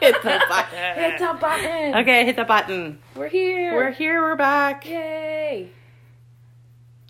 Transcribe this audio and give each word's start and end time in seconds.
hit 0.00 0.22
the 0.22 0.40
button. 0.48 0.94
Hit 0.96 1.18
the 1.18 1.36
button. 1.40 1.94
Okay, 1.96 2.24
hit 2.24 2.36
the 2.36 2.44
button. 2.44 2.98
We're 3.16 3.28
here. 3.28 3.74
We're 3.74 3.90
here. 3.92 4.20
We're 4.20 4.36
back. 4.36 4.86
Yay. 4.86 5.70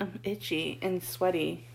I'm 0.00 0.18
itchy 0.24 0.78
and 0.82 1.02
sweaty. 1.02 1.67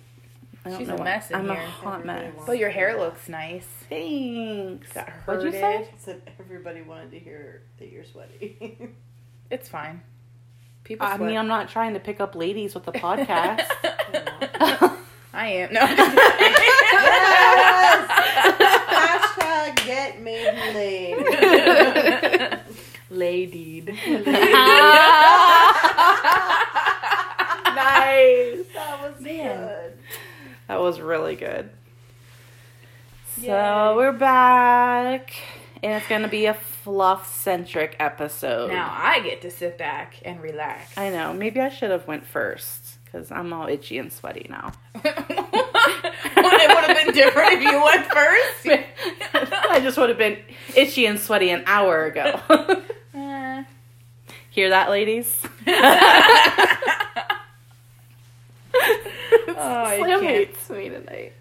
I 0.65 0.69
don't 0.71 0.79
She's 0.79 0.87
know 0.89 0.95
a 0.95 0.97
why. 0.97 1.03
mess 1.05 1.29
in 1.31 1.35
I'm 1.37 1.49
a 1.49 1.55
here. 1.55 1.63
hot 1.65 2.05
mess. 2.05 2.33
But 2.45 2.57
your 2.57 2.69
hair 2.69 2.97
looks 2.99 3.29
nice. 3.29 3.65
Thanks. 3.89 4.91
Got 4.91 5.09
What'd 5.25 5.43
you 5.45 5.51
say? 5.51 5.61
herded. 5.77 5.87
Said 5.97 6.21
everybody 6.39 6.81
wanted 6.81 7.11
to 7.11 7.19
hear 7.19 7.63
that 7.79 7.91
you're 7.91 8.05
sweaty. 8.05 8.77
It's 9.51 9.67
fine. 9.67 10.01
People 10.83 11.07
I 11.07 11.15
sweat. 11.15 11.27
mean, 11.27 11.37
I'm 11.37 11.47
not 11.47 11.69
trying 11.69 11.95
to 11.95 11.99
pick 11.99 12.19
up 12.21 12.35
ladies 12.35 12.75
with 12.75 12.83
the 12.83 12.91
podcast. 13.05 13.65
I 15.33 15.47
am. 15.47 15.73
No. 15.73 15.81
I'm 20.17 20.17
just 20.17 20.17
kidding. 20.17 20.17
Hashtag 20.17 20.17
get 20.17 20.21
maiden 20.21 20.73
laid. 20.75 22.59
Ladied. 23.11 23.87
nice. 27.75 28.65
That 28.73 28.99
was 29.01 29.19
Man. 29.21 29.57
good. 29.67 29.93
That 30.67 30.79
was 30.79 30.99
really 31.01 31.35
good. 31.35 31.69
So 33.41 33.41
Yay. 33.47 33.95
we're 33.95 34.11
back, 34.11 35.33
and 35.81 35.93
it's 35.93 36.07
gonna 36.07 36.27
be 36.27 36.45
a 36.45 36.53
fluff-centric 36.53 37.95
episode. 37.99 38.69
Now 38.71 38.93
I 38.95 39.21
get 39.21 39.41
to 39.43 39.51
sit 39.51 39.77
back 39.77 40.15
and 40.25 40.41
relax. 40.41 40.97
I 40.97 41.09
know. 41.09 41.33
Maybe 41.33 41.59
I 41.61 41.69
should 41.69 41.89
have 41.91 42.05
went 42.07 42.25
first 42.27 42.88
because 43.11 43.31
I'm 43.31 43.51
all 43.53 43.67
itchy 43.67 43.97
and 43.97 44.11
sweaty 44.11 44.45
now. 44.49 44.71
it 44.95 45.03
would 45.03 46.83
have 46.85 47.05
been 47.05 47.13
different 47.13 47.53
if 47.53 47.61
you 47.63 47.83
went 47.83 48.05
first. 48.05 48.67
I 49.71 49.79
just 49.81 49.97
would 49.97 50.09
have 50.09 50.17
been 50.17 50.37
itchy 50.75 51.05
and 51.05 51.19
sweaty 51.19 51.49
an 51.49 51.63
hour 51.65 52.05
ago. 52.05 52.39
Uh, 53.15 53.63
Hear 54.51 54.69
that, 54.69 54.89
ladies? 54.89 55.41
Oh, 59.61 59.95
Slam 59.97 60.23
hates 60.23 60.69
me 60.69 60.89
tonight. 60.89 61.33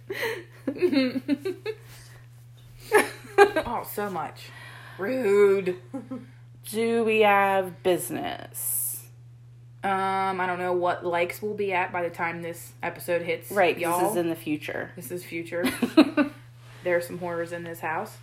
oh, 3.67 3.89
so 3.93 4.11
much. 4.11 4.51
Rude. 4.99 5.77
Do 6.71 7.05
we 7.05 7.21
have 7.21 7.83
business? 7.83 8.78
Um, 9.85 10.41
I 10.41 10.47
don't 10.47 10.59
know 10.59 10.73
what 10.73 11.07
likes 11.07 11.41
we'll 11.41 11.55
be 11.55 11.73
at 11.73 11.93
by 11.93 12.03
the 12.03 12.11
time 12.11 12.43
this 12.43 12.73
episode 12.83 13.23
hits. 13.23 13.51
Right, 13.51 13.79
y'all. 13.79 14.01
this 14.01 14.11
is 14.13 14.17
in 14.17 14.29
the 14.29 14.35
future. 14.37 14.91
This 14.97 15.11
is 15.13 15.25
future. 15.25 15.65
there 16.85 16.97
are 16.97 17.01
some 17.01 17.19
horrors 17.19 17.53
in 17.53 17.63
this 17.65 17.81
house. 17.81 18.17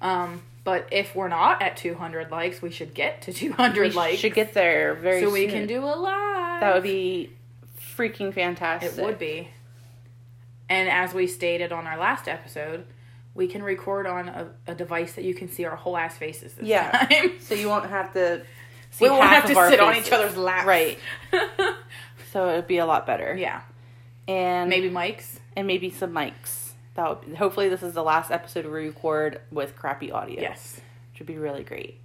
Um, 0.00 0.42
but 0.64 0.88
if 0.90 1.14
we're 1.14 1.28
not 1.28 1.62
at 1.62 1.76
200 1.76 2.30
likes, 2.30 2.60
we 2.60 2.70
should 2.70 2.92
get 2.94 3.22
to 3.22 3.32
200 3.32 3.90
we 3.90 3.90
likes. 3.96 4.18
should 4.18 4.34
get 4.34 4.52
there 4.54 4.94
very 4.94 5.20
soon. 5.20 5.30
so 5.30 5.34
soon. 5.36 5.44
we 5.46 5.52
can 5.52 5.66
do 5.68 5.84
a 5.84 5.94
live. 5.94 6.60
That 6.60 6.74
would 6.74 6.82
be 6.82 7.30
freaking 7.96 8.34
fantastic. 8.34 8.98
It 8.98 9.04
would 9.04 9.18
be. 9.18 9.48
And 10.68 10.88
as 10.88 11.14
we 11.14 11.26
stated 11.28 11.70
on 11.72 11.86
our 11.86 11.98
last 11.98 12.26
episode, 12.26 12.84
we 13.34 13.46
can 13.46 13.62
record 13.62 14.06
on 14.06 14.28
a, 14.28 14.48
a 14.66 14.74
device 14.74 15.12
that 15.14 15.24
you 15.24 15.34
can 15.34 15.48
see 15.48 15.64
our 15.66 15.76
whole 15.76 15.96
ass 15.96 16.16
faces 16.16 16.54
this 16.54 16.66
Yeah. 16.66 16.90
time. 17.06 17.38
So 17.40 17.54
you 17.54 17.68
won't 17.68 17.88
have 17.88 18.12
to. 18.14 18.42
We 19.00 19.08
won't 19.10 19.24
have 19.28 19.46
to 19.46 19.54
sit 19.68 19.80
on 19.80 19.96
each 19.96 20.10
other's 20.12 20.36
laps. 20.36 20.66
Right. 20.66 20.98
So 22.32 22.48
it 22.48 22.56
would 22.56 22.66
be 22.66 22.78
a 22.78 22.86
lot 22.86 23.06
better. 23.06 23.36
yeah. 23.38 23.60
And 24.26 24.68
Maybe 24.68 24.90
mics. 24.90 25.38
and 25.54 25.68
maybe 25.68 25.88
some 25.90 26.10
mics. 26.10 26.72
That 26.94 27.08
would 27.08 27.20
be, 27.30 27.36
hopefully 27.36 27.68
this 27.68 27.80
is 27.80 27.92
the 27.94 28.02
last 28.02 28.32
episode 28.32 28.64
we 28.64 28.70
record 28.72 29.40
with 29.52 29.76
crappy 29.76 30.10
audio. 30.10 30.40
Yes. 30.40 30.80
which 31.12 31.20
would 31.20 31.28
be 31.28 31.36
really 31.38 31.62
great. 31.62 32.00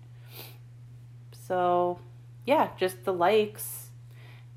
So, 1.48 2.00
yeah, 2.46 2.70
just 2.78 3.06
the 3.06 3.14
likes. 3.14 3.90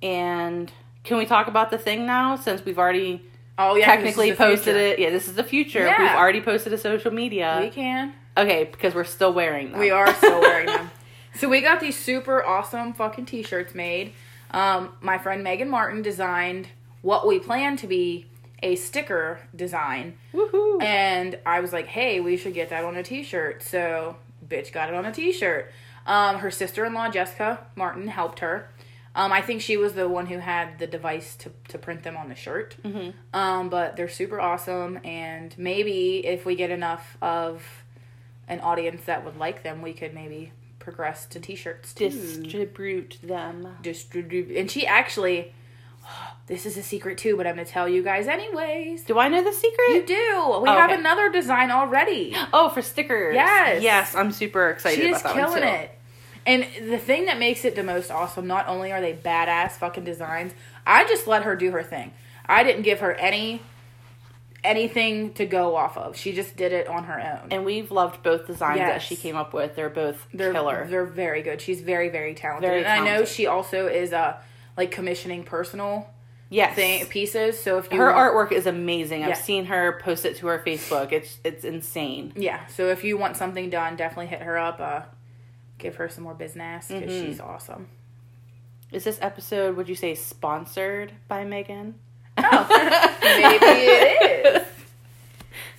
And 0.02 0.70
can 1.04 1.16
we 1.16 1.24
talk 1.24 1.46
about 1.46 1.70
the 1.70 1.78
thing 1.78 2.04
now 2.06 2.36
since 2.36 2.62
we've 2.64 2.78
already 2.78 3.22
Oh 3.58 3.76
yeah, 3.76 3.86
technically 3.86 4.34
posted 4.34 4.76
it? 4.76 4.98
Yeah, 4.98 5.08
this 5.10 5.26
is 5.28 5.34
the 5.34 5.44
future. 5.44 5.86
Yeah. 5.86 5.98
We've 6.00 6.18
already 6.18 6.40
posted 6.40 6.72
to 6.72 6.78
social 6.78 7.12
media. 7.12 7.60
We 7.62 7.70
can. 7.70 8.12
okay, 8.36 8.64
because 8.64 8.94
we're 8.94 9.04
still 9.04 9.32
wearing 9.32 9.70
them. 9.70 9.80
We 9.80 9.90
are 9.90 10.12
still 10.14 10.40
wearing 10.40 10.66
them. 10.66 10.90
So 11.34 11.48
we 11.48 11.60
got 11.60 11.80
these 11.80 11.98
super 11.98 12.44
awesome 12.44 12.92
fucking 12.92 13.26
t-shirts 13.26 13.74
made. 13.74 14.12
Um, 14.50 14.90
my 15.00 15.18
friend 15.18 15.42
Megan 15.42 15.68
Martin 15.68 16.02
designed 16.02 16.68
what 17.00 17.26
we 17.26 17.38
plan 17.38 17.76
to 17.78 17.86
be 17.86 18.26
a 18.62 18.76
sticker 18.76 19.40
design. 19.56 20.18
Woohoo! 20.32 20.80
And 20.82 21.38
I 21.44 21.60
was 21.60 21.72
like, 21.72 21.86
hey, 21.86 22.20
we 22.20 22.36
should 22.36 22.54
get 22.54 22.68
that 22.70 22.84
on 22.84 22.96
a 22.96 23.02
t 23.02 23.22
shirt. 23.22 23.62
So, 23.62 24.16
bitch 24.46 24.72
got 24.72 24.88
it 24.88 24.94
on 24.94 25.04
a 25.04 25.12
t 25.12 25.32
shirt. 25.32 25.72
Um, 26.06 26.38
her 26.38 26.50
sister 26.50 26.84
in 26.84 26.94
law, 26.94 27.08
Jessica 27.08 27.66
Martin, 27.76 28.08
helped 28.08 28.40
her. 28.40 28.68
Um, 29.14 29.30
I 29.32 29.42
think 29.42 29.60
she 29.60 29.76
was 29.76 29.92
the 29.92 30.08
one 30.08 30.26
who 30.26 30.38
had 30.38 30.78
the 30.78 30.86
device 30.86 31.36
to, 31.36 31.50
to 31.68 31.78
print 31.78 32.02
them 32.02 32.16
on 32.16 32.28
the 32.28 32.34
shirt. 32.34 32.76
Mhm. 32.82 33.12
Um, 33.34 33.68
but 33.68 33.96
they're 33.96 34.08
super 34.08 34.40
awesome. 34.40 35.00
And 35.04 35.56
maybe 35.58 36.26
if 36.26 36.44
we 36.46 36.54
get 36.56 36.70
enough 36.70 37.16
of 37.20 37.62
an 38.48 38.60
audience 38.60 39.04
that 39.04 39.24
would 39.24 39.36
like 39.36 39.62
them, 39.62 39.82
we 39.82 39.92
could 39.92 40.14
maybe 40.14 40.52
progress 40.82 41.26
to 41.26 41.40
t 41.40 41.54
shirts 41.54 41.94
too. 41.94 42.10
Distribute 42.10 43.18
them. 43.22 43.76
Distribute. 43.82 44.56
And 44.56 44.70
she 44.70 44.86
actually, 44.86 45.54
this 46.46 46.66
is 46.66 46.76
a 46.76 46.82
secret 46.82 47.18
too, 47.18 47.36
but 47.36 47.46
I'm 47.46 47.56
to 47.56 47.64
tell 47.64 47.88
you 47.88 48.02
guys 48.02 48.26
anyways. 48.26 49.04
Do 49.04 49.18
I 49.18 49.28
know 49.28 49.42
the 49.42 49.52
secret? 49.52 49.90
You 49.94 50.06
do. 50.06 50.14
We 50.14 50.68
Oh, 50.68 50.76
have 50.76 50.90
okay. 50.90 50.98
another 51.00 51.30
design 51.30 51.70
already. 51.70 52.36
Oh, 52.52 52.68
for 52.68 52.82
stickers. 52.82 53.34
Yes. 53.34 53.82
Yes, 53.82 54.14
I'm 54.14 54.32
super 54.32 54.68
excited 54.70 55.00
She 55.00 55.08
is 55.10 55.20
about 55.20 55.36
that 55.36 55.48
one, 55.50 55.58
killing 55.60 55.74
it. 55.74 55.98
And 56.44 56.90
the 56.90 56.98
thing 56.98 57.26
that 57.26 57.38
makes 57.38 57.64
it 57.64 57.76
the 57.76 57.84
most 57.84 58.10
awesome, 58.10 58.46
not 58.48 58.66
only 58.68 58.90
are 58.92 59.00
they 59.00 59.14
badass 59.14 59.72
fucking 59.72 60.04
designs, 60.04 60.52
I 60.86 61.04
just 61.06 61.26
let 61.28 61.44
her 61.44 61.54
do 61.54 61.70
her 61.70 61.84
thing. 61.84 62.12
I 62.46 62.64
didn't 62.64 62.82
give 62.82 62.98
her 63.00 63.14
any 63.14 63.62
anything 64.64 65.32
to 65.34 65.44
go 65.46 65.74
off 65.76 65.96
of. 65.96 66.16
She 66.16 66.32
just 66.32 66.56
did 66.56 66.72
it 66.72 66.86
on 66.88 67.04
her 67.04 67.18
own. 67.20 67.48
And 67.50 67.64
we've 67.64 67.90
loved 67.90 68.22
both 68.22 68.46
designs 68.46 68.78
that 68.78 69.02
she 69.02 69.16
came 69.16 69.36
up 69.36 69.52
with. 69.52 69.74
They're 69.76 69.90
both 69.90 70.26
they're 70.32 70.52
killer. 70.52 70.86
they're 70.88 71.04
very 71.04 71.42
good. 71.42 71.60
She's 71.60 71.80
very 71.80 72.08
very 72.08 72.34
talented. 72.34 72.68
Very 72.70 72.84
and 72.84 72.88
I 72.88 73.04
know 73.04 73.24
she 73.24 73.46
also 73.46 73.86
is 73.86 74.12
uh 74.12 74.36
like 74.76 74.90
commissioning 74.90 75.42
personal 75.44 76.08
yes. 76.48 76.74
thing 76.76 77.04
pieces. 77.06 77.58
So 77.58 77.78
if 77.78 77.90
you 77.92 77.98
her 77.98 78.12
want- 78.12 78.50
artwork 78.50 78.52
is 78.56 78.66
amazing. 78.66 79.22
I've 79.22 79.30
Yeah. 79.30 79.34
seen 79.34 79.64
her 79.66 79.98
post 80.02 80.24
it 80.24 80.36
to 80.36 80.46
her 80.46 80.62
Facebook. 80.64 81.10
It's 81.12 81.38
it's 81.44 81.64
insane. 81.64 82.32
yeah, 82.36 82.66
so 82.68 82.88
if 82.88 83.02
you 83.04 83.16
want 83.18 83.36
something 83.36 83.68
done, 83.68 83.96
definitely 83.96 84.26
hit 84.28 84.42
her 84.42 84.56
up. 84.58 84.80
Uh, 84.80 85.00
give 85.78 85.96
her 85.96 86.08
some 86.08 86.22
more 86.24 86.34
business 86.34 86.86
because 86.88 87.10
Mhm. 87.10 87.26
she's 87.26 87.40
awesome. 87.40 87.88
Is 88.92 89.02
this 89.04 89.18
episode 89.20 89.76
would 89.76 89.88
you 89.88 89.94
say 89.96 90.14
sponsored 90.14 91.12
by 91.26 91.44
Megan? 91.44 91.94
Oh, 92.38 92.66
maybe 93.22 93.64
it 93.66 94.22
is. 94.22 94.31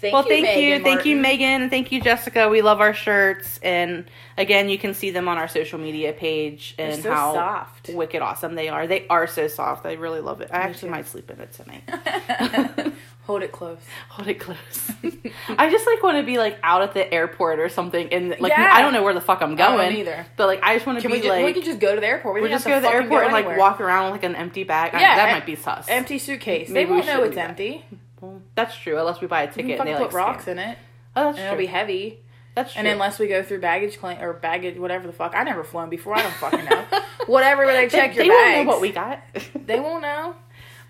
Thank 0.04 0.14
well, 0.14 0.24
thank 0.24 0.46
you, 0.58 0.72
Megan 0.72 0.84
thank 0.84 1.06
you, 1.06 1.16
Megan, 1.16 1.62
and 1.62 1.72
thank 1.72 1.90
you, 1.94 2.02
Jessica. 2.02 2.50
We 2.50 2.62
love 2.62 2.82
our 2.82 2.94
shirts, 2.94 3.58
and 3.64 4.04
again, 4.38 4.68
you 4.68 4.78
can 4.78 4.94
see 4.94 5.12
them 5.12 5.30
on 5.30 5.38
our 5.38 5.48
social 5.48 5.80
media 5.80 6.12
page 6.12 6.76
and 6.78 7.02
so 7.02 7.10
how 7.10 7.34
soft. 7.34 7.90
wicked 7.94 8.22
awesome 8.22 8.56
they 8.56 8.68
are. 8.68 8.86
They 8.86 9.08
are 9.08 9.28
so 9.28 9.48
soft. 9.48 9.86
I 9.86 9.94
really 9.94 10.20
love 10.20 10.42
it. 10.42 10.50
I 10.52 10.58
Me 10.58 10.64
actually 10.66 10.90
too. 10.90 10.92
might 10.92 11.08
sleep 11.08 11.32
in 11.32 11.40
it 11.40 11.54
tonight. 11.54 12.94
Hold 13.26 13.42
it 13.44 13.54
close. 13.54 13.80
Hold 14.10 14.28
it 14.28 14.34
close. 14.42 14.92
I 15.58 15.70
just 15.72 15.88
like 15.88 16.04
want 16.04 16.18
to 16.18 16.24
be 16.24 16.38
like 16.38 16.60
out 16.62 16.82
at 16.82 16.94
the 16.94 17.12
airport 17.14 17.60
or 17.60 17.70
something, 17.70 18.10
and 18.12 18.36
like 18.42 18.52
Yeah. 18.52 18.70
I 18.74 18.82
don't 18.82 18.92
know 18.92 19.04
where 19.04 19.14
the 19.14 19.22
fuck 19.22 19.42
I'm 19.42 19.54
I 19.54 19.56
going 19.56 19.96
either. 19.96 20.26
But 20.36 20.48
like 20.48 20.60
I 20.62 20.74
just 20.74 20.86
want 20.86 21.00
to 21.02 21.08
be 21.08 21.14
we, 21.14 21.20
just, 21.20 21.30
like 21.30 21.46
we 21.46 21.54
can 21.54 21.64
just 21.64 21.80
go 21.80 21.96
to 21.96 22.02
the 22.02 22.08
airport? 22.08 22.36
We 22.36 22.42
we'll 22.42 22.50
just 22.50 22.66
go 22.66 22.76
to 22.76 22.82
the 22.82 22.90
airport 22.90 23.24
and 23.24 23.32
like 23.32 23.58
walk 23.58 23.80
around 23.80 24.12
with 24.12 24.22
like 24.22 24.30
an 24.30 24.36
empty 24.36 24.66
bag. 24.66 24.94
I- 24.94 25.00
Yeah, 25.00 25.16
that 25.16 25.30
em- 25.30 25.36
might 25.36 25.46
be 25.46 25.56
sus. 25.56 25.86
Empty 25.88 26.20
suitcase. 26.20 26.68
Maybe 26.68 26.86
they 26.88 26.92
we 26.92 26.98
won't 26.98 27.06
know 27.08 27.24
it's 27.24 27.38
empty. 27.38 27.86
that. 27.90 27.98
Well, 28.24 28.42
that's 28.56 28.76
true. 28.78 28.98
Unless 28.98 29.20
we 29.22 29.28
buy 29.28 29.44
a 29.44 29.52
ticket 29.52 29.80
and 29.80 29.88
they 29.88 29.94
like 29.96 30.04
put 30.10 30.14
rocks 30.14 30.44
scan. 30.44 30.58
in 30.60 30.70
it, 30.70 30.78
Oh, 31.16 31.26
that's 31.26 31.38
and 31.38 31.44
true. 31.46 31.46
it'll 31.48 31.58
be 31.58 31.66
heavy. 31.66 32.20
that's 32.56 32.72
true. 32.74 32.80
And 32.80 32.88
unless 32.88 33.20
we 33.20 33.28
go 33.28 33.44
through 33.44 33.60
baggage 33.60 34.00
claim 34.00 34.20
or 34.22 34.34
baggage, 34.34 34.78
whatever 34.78 35.08
the 35.08 35.14
fuck. 35.14 35.36
I 35.36 35.44
never 35.44 35.64
flown 35.64 35.90
before. 35.90 36.16
I 36.18 36.22
don't 36.24 36.34
fucking 36.36 36.66
know. 36.66 36.86
whatever, 37.28 37.66
but 37.66 37.74
they 37.74 37.90
check 37.90 38.12
they, 38.16 38.26
your 38.26 38.26
they 38.26 38.30
bags. 38.30 38.56
won't 38.56 38.66
know 38.68 38.72
what 38.72 38.82
we 38.82 38.92
got. 38.92 39.20
They 39.66 39.80
won't 39.80 40.02
know. 40.02 40.36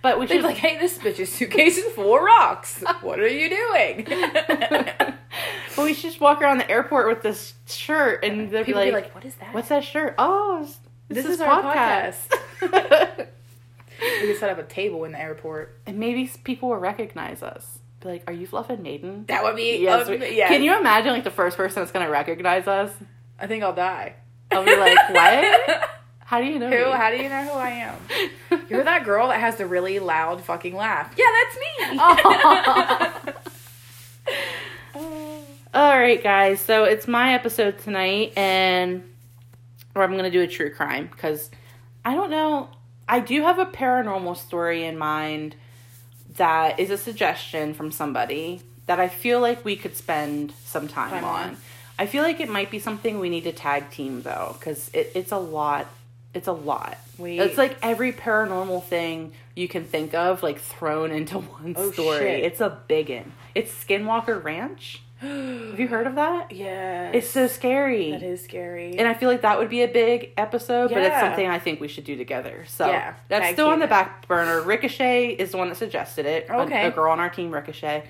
but 0.01 0.19
we 0.19 0.25
They'd 0.27 0.35
should 0.35 0.43
like, 0.43 0.57
"Hey, 0.57 0.77
this 0.77 0.97
bitch's 0.97 1.31
suitcase 1.31 1.77
is 1.77 1.91
full 1.93 2.15
of 2.17 2.21
rocks. 2.23 2.83
What 3.01 3.19
are 3.19 3.27
you 3.27 3.49
doing?" 3.49 4.07
Well, 5.75 5.87
we 5.87 5.95
should 5.95 6.03
just 6.11 6.21
walk 6.21 6.39
around 6.39 6.59
the 6.59 6.69
airport 6.69 7.07
with 7.07 7.23
this 7.23 7.55
shirt, 7.67 8.23
and 8.23 8.51
they'll 8.51 8.63
be 8.63 8.73
be 8.73 8.77
like, 8.77 8.93
like, 8.93 9.15
"What 9.15 9.25
is 9.25 9.33
that?" 9.35 9.55
"What's 9.55 9.69
that 9.69 9.83
shirt?" 9.83 10.13
Oh, 10.19 10.59
this, 10.61 10.77
This 11.09 11.25
is, 11.25 11.31
is 11.35 11.41
our 11.41 11.63
podcast. 11.63 13.27
We 14.21 14.27
could 14.27 14.37
set 14.39 14.49
up 14.49 14.57
a 14.57 14.63
table 14.63 15.03
in 15.05 15.11
the 15.13 15.19
airport. 15.21 15.77
and 15.85 15.97
maybe 15.99 16.29
people 16.43 16.69
will 16.69 16.77
recognize 16.77 17.41
us. 17.43 17.79
Be 18.01 18.09
like, 18.09 18.23
"Are 18.27 18.33
you 18.33 18.45
Fluff 18.47 18.69
and 18.69 18.83
Maiden?" 18.83 19.25
That 19.27 19.43
would 19.43 19.55
be. 19.55 19.77
Yes, 19.77 20.07
um, 20.07 20.19
we- 20.19 20.35
yes. 20.35 20.49
Can 20.49 20.61
you 20.63 20.77
imagine 20.77 21.13
like 21.13 21.23
the 21.23 21.31
first 21.31 21.55
person 21.57 21.81
that's 21.81 21.91
gonna 21.91 22.09
recognize 22.09 22.67
us? 22.67 22.91
I 23.39 23.47
think 23.47 23.63
I'll 23.63 23.73
die. 23.73 24.15
I'll 24.51 24.63
be 24.65 24.75
like, 24.75 24.97
"What? 25.09 25.89
How 26.25 26.39
do 26.41 26.45
you 26.47 26.59
know?" 26.59 26.69
Who? 26.69 26.85
me?" 26.85 26.91
How 26.91 27.09
do 27.11 27.17
you 27.17 27.29
know 27.29 27.43
who 27.43 27.51
I 27.57 27.69
am? 27.69 27.95
You're 28.69 28.83
that 28.83 29.03
girl 29.05 29.29
that 29.29 29.39
has 29.39 29.55
the 29.55 29.65
really 29.65 29.99
loud 29.99 30.43
fucking 30.43 30.75
laugh. 30.75 31.13
Yeah, 31.17 31.25
that's 31.31 31.57
me. 31.57 31.97
Aw. 31.99 33.33
All 35.73 35.97
right, 35.97 36.21
guys. 36.21 36.59
So 36.59 36.83
it's 36.83 37.07
my 37.07 37.33
episode 37.33 37.79
tonight, 37.79 38.33
and 38.37 39.03
or 39.95 40.03
I'm 40.03 40.15
gonna 40.15 40.29
do 40.29 40.41
a 40.41 40.47
true 40.47 40.71
crime 40.73 41.07
because 41.11 41.49
I 42.05 42.13
don't 42.15 42.29
know. 42.29 42.69
I 43.07 43.19
do 43.19 43.41
have 43.43 43.59
a 43.59 43.65
paranormal 43.65 44.37
story 44.37 44.83
in 44.85 44.97
mind 44.97 45.55
that 46.37 46.79
is 46.79 46.89
a 46.89 46.97
suggestion 46.97 47.73
from 47.73 47.91
somebody 47.91 48.61
that 48.85 48.99
I 48.99 49.07
feel 49.07 49.39
like 49.39 49.63
we 49.63 49.75
could 49.75 49.95
spend 49.95 50.51
some 50.65 50.87
time, 50.87 51.11
Time 51.11 51.23
on. 51.23 51.49
on. 51.49 51.57
I 51.99 52.05
feel 52.07 52.23
like 52.23 52.39
it 52.39 52.49
might 52.49 52.71
be 52.71 52.79
something 52.79 53.19
we 53.19 53.29
need 53.29 53.43
to 53.43 53.51
tag 53.51 53.91
team 53.91 54.23
though, 54.23 54.55
because 54.57 54.89
it, 54.93 55.11
it's 55.15 55.31
a 55.31 55.37
lot. 55.37 55.87
It's 56.33 56.47
a 56.47 56.51
lot. 56.53 56.97
We- 57.19 57.39
it's 57.39 57.57
like 57.57 57.77
every 57.83 58.11
paranormal 58.11 58.83
thing 58.85 59.33
you 59.55 59.67
can 59.67 59.83
think 59.85 60.13
of, 60.15 60.41
like 60.41 60.59
thrown 60.59 61.11
into 61.19 61.37
one 61.39 61.75
Oh, 61.77 61.91
story. 61.91 62.17
shit. 62.19 62.43
It's 62.45 62.61
a 62.61 62.77
big 62.87 63.09
one. 63.09 63.31
It's 63.53 63.71
Skinwalker 63.71 64.43
Ranch. 64.43 65.01
Have 65.23 65.79
you 65.79 65.87
heard 65.87 66.07
of 66.07 66.15
that? 66.15 66.51
Yeah. 66.51 67.11
It's 67.11 67.29
so 67.29 67.47
scary. 67.47 68.11
That 68.11 68.23
is 68.23 68.43
scary. 68.43 68.97
And 68.97 69.07
I 69.07 69.13
feel 69.13 69.29
like 69.29 69.41
that 69.41 69.57
would 69.59 69.69
be 69.69 69.81
a 69.83 69.87
big 69.87 70.31
episode, 70.37 70.89
but 70.91 70.99
it's 71.03 71.19
something 71.19 71.47
I 71.47 71.59
think 71.59 71.79
we 71.79 71.87
should 71.87 72.03
do 72.03 72.15
together. 72.15 72.65
So 72.67 72.87
Yeah, 72.87 73.13
that's 73.29 73.53
still 73.53 73.67
on 73.69 73.79
the 73.79 73.87
back 73.87 74.27
burner. 74.27 74.61
Ricochet 74.61 75.29
is 75.29 75.51
the 75.51 75.57
one 75.57 75.69
that 75.69 75.75
suggested 75.75 76.25
it. 76.25 76.47
A- 76.49 76.61
Okay. 76.63 76.87
A, 76.87 76.91
girl 76.91 77.11
on 77.11 77.19
our 77.19 77.29
team, 77.29 77.51
Ricochet. 77.51 78.03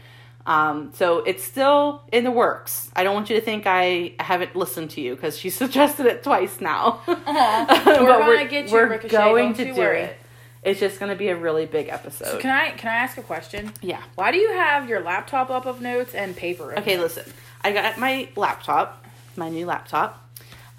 Um, 0.45 0.92
so 0.94 1.19
it's 1.19 1.42
still 1.44 2.01
in 2.12 2.25
the 2.25 2.31
works. 2.31 2.92
I 2.95 3.04
don't 3.04 3.13
want 3.13 3.30
you 3.30 3.36
to 3.38 3.42
think 3.42 3.63
I 3.66 4.13
haven't 4.19 4.56
listened 4.57 4.89
to 4.92 5.01
you 5.01 5.16
because 5.16 5.38
she 5.38 5.50
suggested 5.62 6.06
it 6.06 6.21
twice 6.24 6.59
now. 6.59 7.00
But 7.07 8.01
We're 8.01 8.07
gonna 8.19 8.48
get 8.48 8.68
you, 8.68 8.74
we're 8.74 8.88
Ricochet, 8.89 9.09
going 9.16 9.45
don't 9.54 9.56
to 9.57 9.68
you 9.68 9.74
do 9.74 9.80
worry. 9.80 10.01
it. 10.01 10.18
It's 10.63 10.80
just 10.80 11.00
going 11.00 11.10
to 11.10 11.18
be 11.18 11.27
a 11.27 11.36
really 11.36 11.65
big 11.65 11.89
episode. 11.89 12.25
So 12.25 12.38
can 12.39 12.50
I 12.50 12.71
can 12.71 12.89
I 12.89 12.95
ask 12.95 13.18
a 13.18 13.21
question? 13.21 13.71
yeah. 13.81 14.01
Why 14.15 14.31
do 14.31 14.38
you 14.38 14.54
have 14.54 14.88
your 14.88 15.01
laptop 15.01 15.50
up 15.50 15.65
of 15.65 15.81
notes 15.81 16.13
and 16.13 16.36
paper? 16.36 16.77
Okay, 16.80 16.95
notes? 16.95 17.18
listen. 17.18 17.33
I 17.62 17.71
got 17.71 17.98
my 17.98 18.30
laptop, 18.36 19.06
my 19.36 19.50
new 19.50 19.65
laptop, 19.65 20.30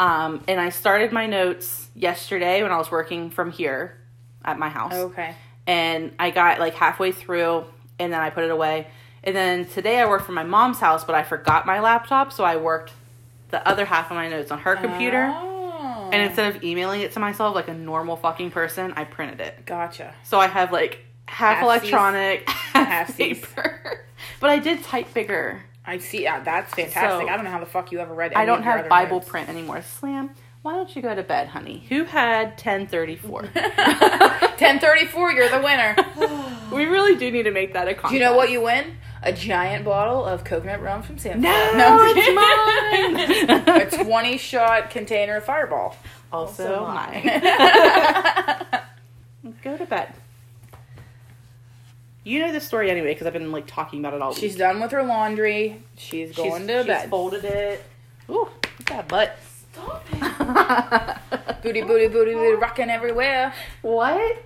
um, 0.00 0.42
and 0.48 0.60
I 0.60 0.70
started 0.70 1.12
my 1.12 1.26
notes 1.26 1.88
yesterday 1.94 2.62
when 2.62 2.72
I 2.72 2.78
was 2.78 2.90
working 2.90 3.30
from 3.30 3.50
here 3.50 3.98
at 4.44 4.58
my 4.58 4.68
house. 4.68 4.92
Okay. 4.94 5.34
And 5.66 6.12
I 6.18 6.30
got 6.30 6.60
like 6.60 6.74
halfway 6.74 7.12
through, 7.12 7.64
and 7.98 8.12
then 8.12 8.20
I 8.20 8.30
put 8.30 8.44
it 8.44 8.50
away. 8.50 8.86
And 9.22 9.34
then 9.34 9.64
today 9.64 9.98
I 10.00 10.06
worked 10.06 10.26
from 10.26 10.34
my 10.34 10.44
mom's 10.44 10.78
house, 10.78 11.04
but 11.04 11.14
I 11.14 11.22
forgot 11.22 11.64
my 11.64 11.80
laptop, 11.80 12.32
so 12.32 12.44
I 12.44 12.56
worked 12.56 12.92
the 13.50 13.66
other 13.66 13.86
half 13.86 14.10
of 14.10 14.16
my 14.16 14.28
notes 14.28 14.50
on 14.50 14.58
her 14.58 14.76
computer. 14.76 15.32
Oh. 15.34 15.53
And 16.14 16.22
instead 16.28 16.54
of 16.56 16.62
emailing 16.64 17.00
it 17.02 17.12
to 17.12 17.20
myself 17.20 17.54
like 17.54 17.68
a 17.68 17.74
normal 17.74 18.16
fucking 18.16 18.50
person, 18.50 18.92
I 18.96 19.04
printed 19.04 19.40
it. 19.40 19.66
gotcha. 19.66 20.14
So 20.24 20.38
I 20.38 20.46
have 20.46 20.72
like 20.72 21.00
half 21.26 21.58
Halfsies. 21.58 21.62
electronic, 21.62 22.48
half 22.50 23.16
paper. 23.16 24.04
but 24.40 24.50
I 24.50 24.58
did 24.58 24.82
type 24.84 25.12
bigger. 25.14 25.62
I 25.86 25.98
see. 25.98 26.22
Yeah, 26.22 26.40
that's 26.40 26.72
fantastic. 26.74 27.26
So- 27.26 27.32
I 27.32 27.36
don't 27.36 27.44
know 27.44 27.50
how 27.50 27.60
the 27.60 27.66
fuck 27.66 27.92
you 27.92 27.98
ever 27.98 28.14
read. 28.14 28.32
It. 28.32 28.38
I 28.38 28.44
don't 28.46 28.62
have 28.62 28.88
Bible 28.88 29.20
print 29.20 29.48
anymore. 29.48 29.82
Slam, 29.82 30.30
why 30.62 30.72
don't 30.74 30.94
you 30.96 31.02
go 31.02 31.14
to 31.14 31.22
bed, 31.22 31.48
honey? 31.48 31.84
Who 31.90 32.04
had 32.04 32.50
1034? 32.52 33.42
Ten 34.56 34.78
thirty 34.80 35.04
four. 35.06 35.30
You're 35.36 35.48
the 35.50 35.60
winner. 35.60 35.96
we 36.74 36.86
really 36.86 37.16
do 37.16 37.30
need 37.30 37.42
to 37.42 37.50
make 37.50 37.72
that 37.74 37.88
a 37.88 37.94
contest. 37.94 38.10
Do 38.10 38.14
you 38.16 38.20
know 38.24 38.34
what 38.36 38.50
you 38.50 38.62
win? 38.62 38.96
A 39.26 39.32
giant 39.32 39.84
bottle 39.86 40.22
of 40.24 40.44
coconut 40.44 40.82
rum 40.82 41.02
from 41.02 41.16
Samsung. 41.16 41.38
No, 41.38 41.50
I'm 41.50 42.16
it's 42.16 43.48
mine. 43.58 43.68
a 44.00 44.04
twenty 44.04 44.36
shot 44.38 44.90
container 44.90 45.36
of 45.36 45.44
Fireball. 45.44 45.96
Also, 46.30 46.74
Also 46.74 46.86
mine. 46.92 47.22
mine. 47.24 48.82
go 49.62 49.76
to 49.78 49.86
bed. 49.86 50.12
You 52.22 52.40
know 52.40 52.52
this 52.52 52.64
story 52.66 52.90
anyway 52.90 53.12
because 53.14 53.26
I've 53.26 53.32
been 53.32 53.50
like 53.52 53.66
talking 53.66 54.00
about 54.00 54.12
it 54.14 54.20
all 54.22 54.34
She's 54.34 54.52
week. 54.52 54.58
done 54.58 54.80
with 54.80 54.90
her 54.92 55.02
laundry. 55.02 55.82
She's 55.96 56.28
She's 56.28 56.36
going 56.36 56.66
to 56.66 56.78
she's 56.78 56.86
bed. 56.86 57.08
folded 57.10 57.44
it. 57.44 57.82
Ooh, 58.30 58.34
look 58.34 58.66
at 58.80 58.86
that 58.88 59.08
butt. 59.08 59.36
Stop 59.72 60.04
it. 60.12 60.20
Booty, 61.62 61.80
booty, 61.82 62.08
booty, 62.08 62.34
booty, 62.34 62.54
rocking 62.56 62.90
everywhere. 62.90 63.52
what? 63.82 64.42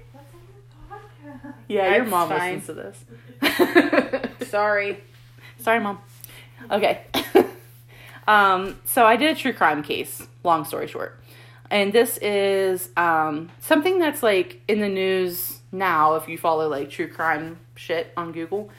Yeah, 1.69 1.97
your 1.97 2.05
mom 2.07 2.29
fine. 2.29 2.55
listens 2.61 2.67
to 2.67 2.75
this. 2.75 3.05
Sorry. 4.49 5.03
Sorry, 5.59 5.81
mom. 5.81 5.99
Okay. 6.71 7.03
um, 8.29 8.79
so 8.85 9.05
I 9.05 9.17
did 9.17 9.37
a 9.37 9.39
true 9.39 9.53
crime 9.53 9.83
case, 9.83 10.27
long 10.45 10.65
story 10.65 10.87
short. 10.87 11.21
And 11.71 11.93
this 11.93 12.17
is 12.19 12.89
um, 12.97 13.51
something 13.61 13.99
that's 13.99 14.23
like 14.23 14.61
in 14.69 14.81
the 14.81 14.89
news 14.89 15.61
now 15.71 16.15
if 16.15 16.29
you 16.29 16.39
follow 16.39 16.69
like 16.69 16.91
true 16.91 17.09
crime 17.09 17.59
shit 17.75 18.13
on 18.17 18.33
Google. 18.33 18.71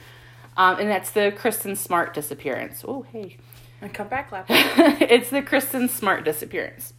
Um, 0.56 0.78
and 0.80 0.90
that's 0.90 1.12
the 1.12 1.32
Kristin 1.36 1.76
Smart 1.76 2.14
disappearance. 2.14 2.84
Oh, 2.86 3.02
hey. 3.12 3.36
And 3.80 3.94
come 3.94 4.08
back, 4.08 4.32
lap. 4.32 4.46
it's 4.48 5.30
the 5.30 5.40
Kristin 5.40 5.88
Smart 5.88 6.24
disappearance. 6.24 6.92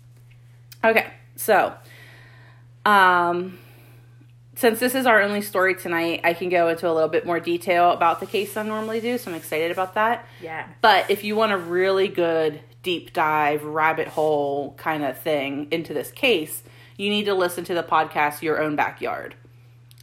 Okay, 0.83 1.07
so 1.35 1.73
um 2.85 3.59
since 4.61 4.79
this 4.79 4.93
is 4.93 5.07
our 5.07 5.19
only 5.23 5.41
story 5.41 5.73
tonight, 5.73 6.21
I 6.23 6.35
can 6.35 6.49
go 6.49 6.67
into 6.67 6.87
a 6.87 6.93
little 6.93 7.09
bit 7.09 7.25
more 7.25 7.39
detail 7.39 7.91
about 7.91 8.19
the 8.19 8.27
case 8.27 8.53
than 8.53 8.67
I 8.67 8.69
normally 8.69 9.01
do, 9.01 9.17
so 9.17 9.31
I'm 9.31 9.35
excited 9.35 9.71
about 9.71 9.95
that. 9.95 10.27
Yeah. 10.39 10.67
But 10.81 11.09
if 11.09 11.23
you 11.23 11.35
want 11.35 11.51
a 11.51 11.57
really 11.57 12.07
good 12.07 12.61
deep 12.83 13.11
dive, 13.11 13.63
rabbit 13.63 14.07
hole 14.07 14.75
kind 14.77 15.03
of 15.03 15.17
thing 15.17 15.67
into 15.71 15.95
this 15.95 16.11
case, 16.11 16.61
you 16.95 17.09
need 17.09 17.23
to 17.25 17.33
listen 17.33 17.63
to 17.65 17.73
the 17.73 17.81
podcast 17.81 18.43
Your 18.43 18.61
Own 18.61 18.75
Backyard 18.75 19.33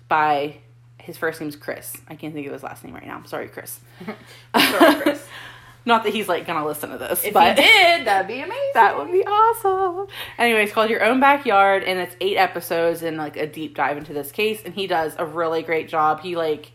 by 0.09 0.57
his 0.99 1.17
first 1.17 1.41
name's 1.41 1.55
Chris. 1.55 1.97
I 2.09 2.17
can't 2.17 2.35
think 2.35 2.49
of 2.49 2.53
his 2.53 2.65
last 2.65 2.83
name 2.83 2.95
right 2.95 3.07
now. 3.07 3.23
Sorry, 3.27 3.47
Chris. 3.47 3.79
Sorry, 4.59 5.01
Chris. 5.03 5.25
Not 5.89 6.05
that 6.05 6.13
he's 6.13 6.29
like 6.29 6.47
gonna 6.47 6.67
listen 6.67 6.91
to 6.91 6.99
this, 6.99 7.25
If 7.25 7.33
but 7.33 7.57
you 7.57 7.65
did, 7.65 8.07
that'd 8.07 8.29
be 8.29 8.41
amazing. 8.43 8.71
that 8.75 8.97
would 8.99 9.11
be 9.11 9.25
awesome. 9.27 10.07
Anyway, 10.37 10.63
it's 10.65 10.73
called 10.73 10.91
Your 10.91 11.03
Own 11.03 11.19
Backyard, 11.19 11.83
and 11.83 11.99
it's 11.99 12.15
eight 12.21 12.37
episodes 12.37 13.03
and 13.03 13.17
like 13.17 13.37
a 13.37 13.47
deep 13.47 13.75
dive 13.75 13.97
into 13.97 14.13
this 14.13 14.31
case. 14.31 14.61
And 14.65 14.75
he 14.75 14.87
does 14.87 15.15
a 15.19 15.25
really 15.25 15.63
great 15.63 15.89
job. 15.89 16.21
He 16.21 16.37
like, 16.37 16.73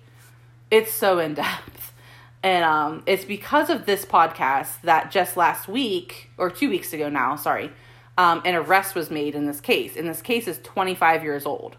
it's 0.71 0.91
so 0.91 1.19
in 1.19 1.35
depth, 1.35 1.93
and 2.41 2.65
um, 2.65 3.03
it's 3.05 3.23
because 3.23 3.69
of 3.69 3.85
this 3.85 4.03
podcast 4.03 4.81
that 4.81 5.11
just 5.11 5.37
last 5.37 5.67
week 5.67 6.31
or 6.37 6.49
two 6.49 6.67
weeks 6.69 6.91
ago 6.91 7.07
now, 7.07 7.35
sorry, 7.35 7.71
um, 8.17 8.41
an 8.45 8.55
arrest 8.55 8.95
was 8.95 9.11
made 9.11 9.35
in 9.35 9.45
this 9.45 9.61
case. 9.61 9.95
And 9.95 10.07
this 10.09 10.21
case 10.23 10.47
is 10.47 10.59
25 10.63 11.23
years 11.23 11.45
old, 11.45 11.77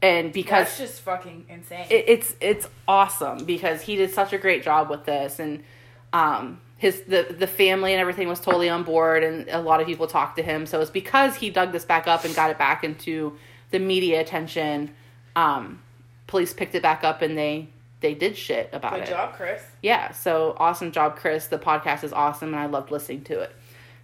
and 0.00 0.32
because 0.32 0.66
That's 0.66 0.78
just 0.78 1.00
fucking 1.02 1.46
insane. 1.48 1.86
it, 1.90 2.04
it's 2.06 2.36
it's 2.40 2.68
awesome 2.86 3.44
because 3.44 3.82
he 3.82 3.96
did 3.96 4.12
such 4.14 4.32
a 4.32 4.38
great 4.38 4.62
job 4.62 4.88
with 4.90 5.04
this 5.04 5.40
and 5.40 5.64
um 6.12 6.60
his 6.78 7.02
the 7.02 7.34
the 7.38 7.46
family 7.46 7.92
and 7.92 8.00
everything 8.00 8.28
was 8.28 8.40
totally 8.40 8.68
on 8.68 8.82
board 8.82 9.24
and 9.24 9.48
a 9.48 9.60
lot 9.60 9.80
of 9.80 9.86
people 9.86 10.06
talked 10.06 10.36
to 10.36 10.42
him 10.42 10.66
so 10.66 10.80
it's 10.80 10.90
because 10.90 11.34
he 11.34 11.50
dug 11.50 11.72
this 11.72 11.84
back 11.84 12.06
up 12.06 12.24
and 12.24 12.34
got 12.34 12.50
it 12.50 12.58
back 12.58 12.84
into 12.84 13.36
the 13.70 13.78
media 13.78 14.20
attention 14.20 14.94
um 15.34 15.80
police 16.26 16.52
picked 16.52 16.74
it 16.74 16.82
back 16.82 17.04
up 17.04 17.22
and 17.22 17.36
they 17.36 17.68
they 18.00 18.14
did 18.14 18.36
shit 18.36 18.68
about 18.72 18.92
Good 18.92 19.00
it 19.02 19.06
Good 19.06 19.12
job, 19.12 19.34
Chris. 19.34 19.62
yeah 19.82 20.12
so 20.12 20.54
awesome 20.58 20.92
job 20.92 21.16
chris 21.16 21.46
the 21.46 21.58
podcast 21.58 22.04
is 22.04 22.12
awesome 22.12 22.52
and 22.52 22.60
i 22.60 22.66
loved 22.66 22.90
listening 22.90 23.22
to 23.24 23.40
it 23.40 23.54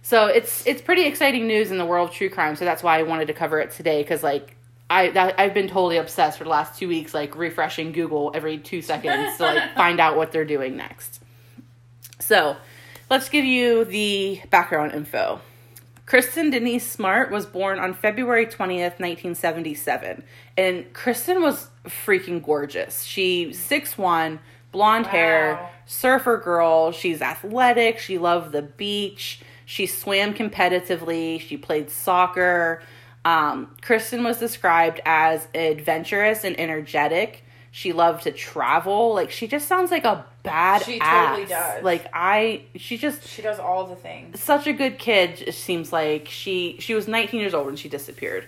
so 0.01 0.25
it's 0.25 0.65
it's 0.65 0.81
pretty 0.81 1.03
exciting 1.03 1.47
news 1.47 1.71
in 1.71 1.77
the 1.77 1.85
world 1.85 2.09
of 2.09 2.15
true 2.15 2.29
crime 2.29 2.55
so 2.55 2.65
that's 2.65 2.81
why 2.81 2.97
i 2.97 3.03
wanted 3.03 3.27
to 3.27 3.33
cover 3.33 3.59
it 3.59 3.71
today 3.71 4.01
because 4.01 4.23
like 4.23 4.55
I, 4.89 5.09
that, 5.11 5.39
I've 5.39 5.55
been 5.55 5.69
totally 5.69 5.97
obsessed 5.97 6.37
for 6.37 6.43
the 6.43 6.51
last 6.51 6.77
two 6.77 6.87
weeks, 6.87 7.15
like 7.15 7.35
refreshing 7.35 7.93
Google 7.93 8.31
every 8.35 8.59
two 8.59 8.83
seconds 8.83 9.37
to 9.37 9.43
like 9.43 9.73
find 9.75 9.99
out 9.99 10.17
what 10.17 10.31
they're 10.31 10.45
doing 10.45 10.75
next. 10.77 11.22
So, 12.33 12.57
let's 13.11 13.29
give 13.29 13.45
you 13.45 13.85
the 13.85 14.41
background 14.49 14.93
info. 14.93 15.39
Kristin 16.07 16.49
Denise 16.49 16.91
Smart 16.91 17.29
was 17.29 17.45
born 17.45 17.77
on 17.77 17.93
February 17.93 18.47
20th, 18.47 18.97
1977. 18.99 20.23
And 20.57 20.91
Kristin 20.93 21.43
was 21.43 21.67
freaking 21.85 22.43
gorgeous. 22.43 23.03
She's 23.03 23.63
6'1, 23.63 24.39
blonde 24.71 25.05
hair, 25.05 25.69
surfer 25.85 26.37
girl. 26.37 26.91
She's 26.91 27.21
athletic. 27.21 27.99
She 27.99 28.17
loved 28.17 28.51
the 28.51 28.63
beach. 28.63 29.41
She 29.65 29.85
swam 29.85 30.33
competitively. 30.33 31.39
She 31.39 31.55
played 31.55 31.91
soccer. 31.91 32.81
Um, 33.23 33.75
Kristin 33.83 34.25
was 34.25 34.39
described 34.39 35.01
as 35.05 35.47
adventurous 35.53 36.43
and 36.43 36.59
energetic. 36.59 37.45
She 37.69 37.93
loved 37.93 38.23
to 38.23 38.31
travel. 38.31 39.13
Like, 39.13 39.29
she 39.29 39.45
just 39.45 39.67
sounds 39.67 39.91
like 39.91 40.03
a 40.03 40.25
bad 40.43 40.83
She 40.83 40.99
totally 40.99 41.45
does. 41.45 41.83
Like, 41.83 42.05
I, 42.13 42.63
she 42.75 42.97
just, 42.97 43.27
She 43.27 43.41
does 43.41 43.59
all 43.59 43.85
the 43.85 43.95
things. 43.95 44.39
such 44.41 44.67
a 44.67 44.73
good 44.73 44.99
kid 44.99 45.41
it 45.47 45.53
seems 45.55 45.91
like. 45.91 46.27
She 46.27 46.77
she 46.79 46.93
was 46.93 47.07
19 47.07 47.39
years 47.39 47.53
old 47.53 47.65
when 47.65 47.75
she 47.75 47.89
disappeared. 47.89 48.45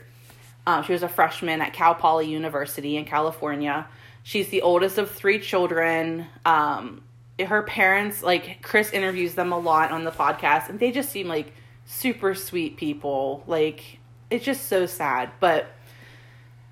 Um, 0.68 0.84
she 0.84 0.94
was 0.94 1.04
a 1.04 1.10
freshman 1.10 1.62
at 1.62 1.74
cal 1.74 1.96
poly 1.96 2.28
university 2.28 2.98
in 2.98 3.06
california. 3.06 3.88
She's 4.24 4.50
the 4.50 4.62
oldest 4.62 4.98
of 4.98 5.10
three 5.12 5.40
children. 5.40 6.28
Um, 6.46 7.04
her 7.40 7.64
parents 7.64 8.24
like 8.24 8.62
chris 8.62 8.92
interviews 8.92 9.36
them 9.36 9.52
a 9.52 9.60
lot 9.60 9.92
on 9.92 10.04
the 10.06 10.12
podcast 10.12 10.70
and 10.70 10.80
they 10.80 10.92
just 10.92 11.10
seem 11.10 11.28
like 11.28 11.54
super 11.86 12.34
sweet 12.36 12.78
people. 12.78 13.44
Like 13.48 14.00
it's 14.30 14.44
just 14.44 14.68
so 14.68 14.86
sad. 14.86 15.30
But 15.40 15.68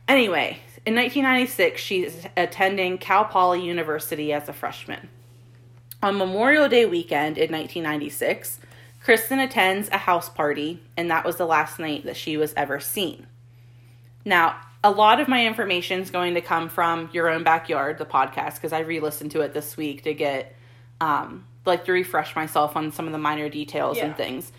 anyway 0.08 0.60
in 0.86 0.96
1996 0.96 1.82
she's 1.82 2.28
attending 2.36 2.98
cal 2.98 3.26
poly 3.26 3.64
university 3.66 4.34
as 4.34 4.50
a 4.50 4.54
freshman 4.54 5.10
On 6.02 6.18
Memorial 6.18 6.68
Day 6.68 6.86
weekend 6.86 7.38
in 7.38 7.50
1996, 7.52 8.60
Kristin 9.06 9.42
attends 9.44 9.88
a 9.90 9.98
house 9.98 10.28
party, 10.30 10.82
and 10.98 11.10
that 11.10 11.24
was 11.26 11.38
the 11.38 11.46
last 11.46 11.80
night 11.80 12.04
that 12.06 12.18
she 12.18 12.36
was 12.36 12.54
ever 12.56 12.80
seen. 12.82 13.28
Now, 14.26 14.56
a 14.84 14.92
lot 14.92 15.22
of 15.22 15.28
my 15.30 15.46
information 15.48 16.02
is 16.02 16.10
going 16.12 16.34
to 16.34 16.42
come 16.42 16.68
from 16.70 17.10
Your 17.14 17.30
Own 17.30 17.44
Backyard, 17.44 17.98
the 17.98 18.06
podcast, 18.06 18.56
because 18.56 18.74
I 18.74 18.80
re 18.80 19.00
listened 19.00 19.32
to 19.32 19.42
it 19.42 19.54
this 19.54 19.78
week 19.78 20.04
to 20.04 20.14
get, 20.14 20.54
um, 21.00 21.46
like, 21.66 21.86
to 21.86 21.94
refresh 21.94 22.36
myself 22.36 22.76
on 22.76 22.92
some 22.92 23.06
of 23.06 23.14
the 23.14 23.18
minor 23.18 23.48
details 23.48 23.96
Yeah. 23.98 24.08
and 24.08 24.18
things. 24.18 24.52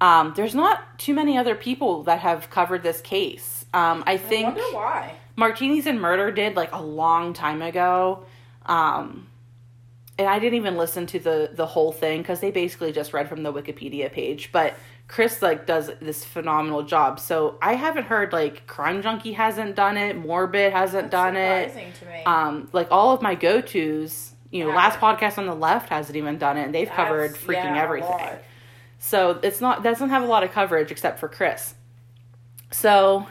Um, 0.00 0.32
there's 0.36 0.54
not 0.54 0.98
too 0.98 1.14
many 1.14 1.36
other 1.36 1.54
people 1.56 2.02
that 2.04 2.20
have 2.20 2.48
covered 2.50 2.82
this 2.84 3.00
case. 3.00 3.66
Um, 3.74 4.02
I 4.06 4.12
I 4.12 4.16
think 4.18 4.46
wonder 4.56 4.62
why. 4.72 5.14
Martinis 5.36 5.86
and 5.86 6.00
Murder 6.00 6.30
did 6.30 6.56
like 6.56 6.72
a 6.72 6.82
long 6.82 7.32
time 7.32 7.62
ago. 7.62 8.24
Um, 8.66 9.28
and 10.18 10.28
I 10.28 10.38
didn't 10.38 10.56
even 10.56 10.76
listen 10.76 11.06
to 11.08 11.18
the 11.18 11.50
the 11.52 11.66
whole 11.66 11.90
thing 11.92 12.20
because 12.22 12.40
they 12.40 12.50
basically 12.50 12.92
just 12.92 13.12
read 13.12 13.28
from 13.28 13.42
the 13.42 13.52
Wikipedia 13.52 14.12
page. 14.12 14.50
But 14.52 14.74
Chris 15.08 15.42
like 15.42 15.66
does 15.66 15.90
this 16.00 16.24
phenomenal 16.24 16.82
job. 16.82 17.18
So 17.18 17.58
I 17.60 17.74
haven't 17.74 18.04
heard 18.04 18.32
like 18.32 18.66
Crime 18.66 19.02
Junkie 19.02 19.32
hasn't 19.32 19.74
done 19.74 19.96
it, 19.96 20.16
Morbid 20.16 20.72
hasn't 20.72 21.10
done 21.10 21.36
it. 21.36 21.72
To 21.98 22.06
me. 22.06 22.22
Um, 22.24 22.68
like 22.72 22.88
all 22.90 23.12
of 23.14 23.22
my 23.22 23.34
go 23.34 23.60
tos, 23.60 24.32
you 24.50 24.62
know, 24.64 24.70
Yeah. 24.70 24.76
last 24.76 24.98
podcast 24.98 25.38
on 25.38 25.46
the 25.46 25.54
left 25.54 25.88
hasn't 25.88 26.16
even 26.16 26.38
done 26.38 26.56
it, 26.58 26.64
and 26.64 26.74
they've 26.74 26.88
covered 26.88 27.34
freaking 27.34 27.74
yeah, 27.74 27.82
everything. 27.82 28.38
So 28.98 29.40
it's 29.42 29.60
not 29.60 29.82
doesn't 29.82 30.10
have 30.10 30.22
a 30.22 30.26
lot 30.26 30.44
of 30.44 30.52
coverage 30.52 30.90
except 30.92 31.18
for 31.18 31.28
Chris. 31.28 31.74
So, 32.70 33.26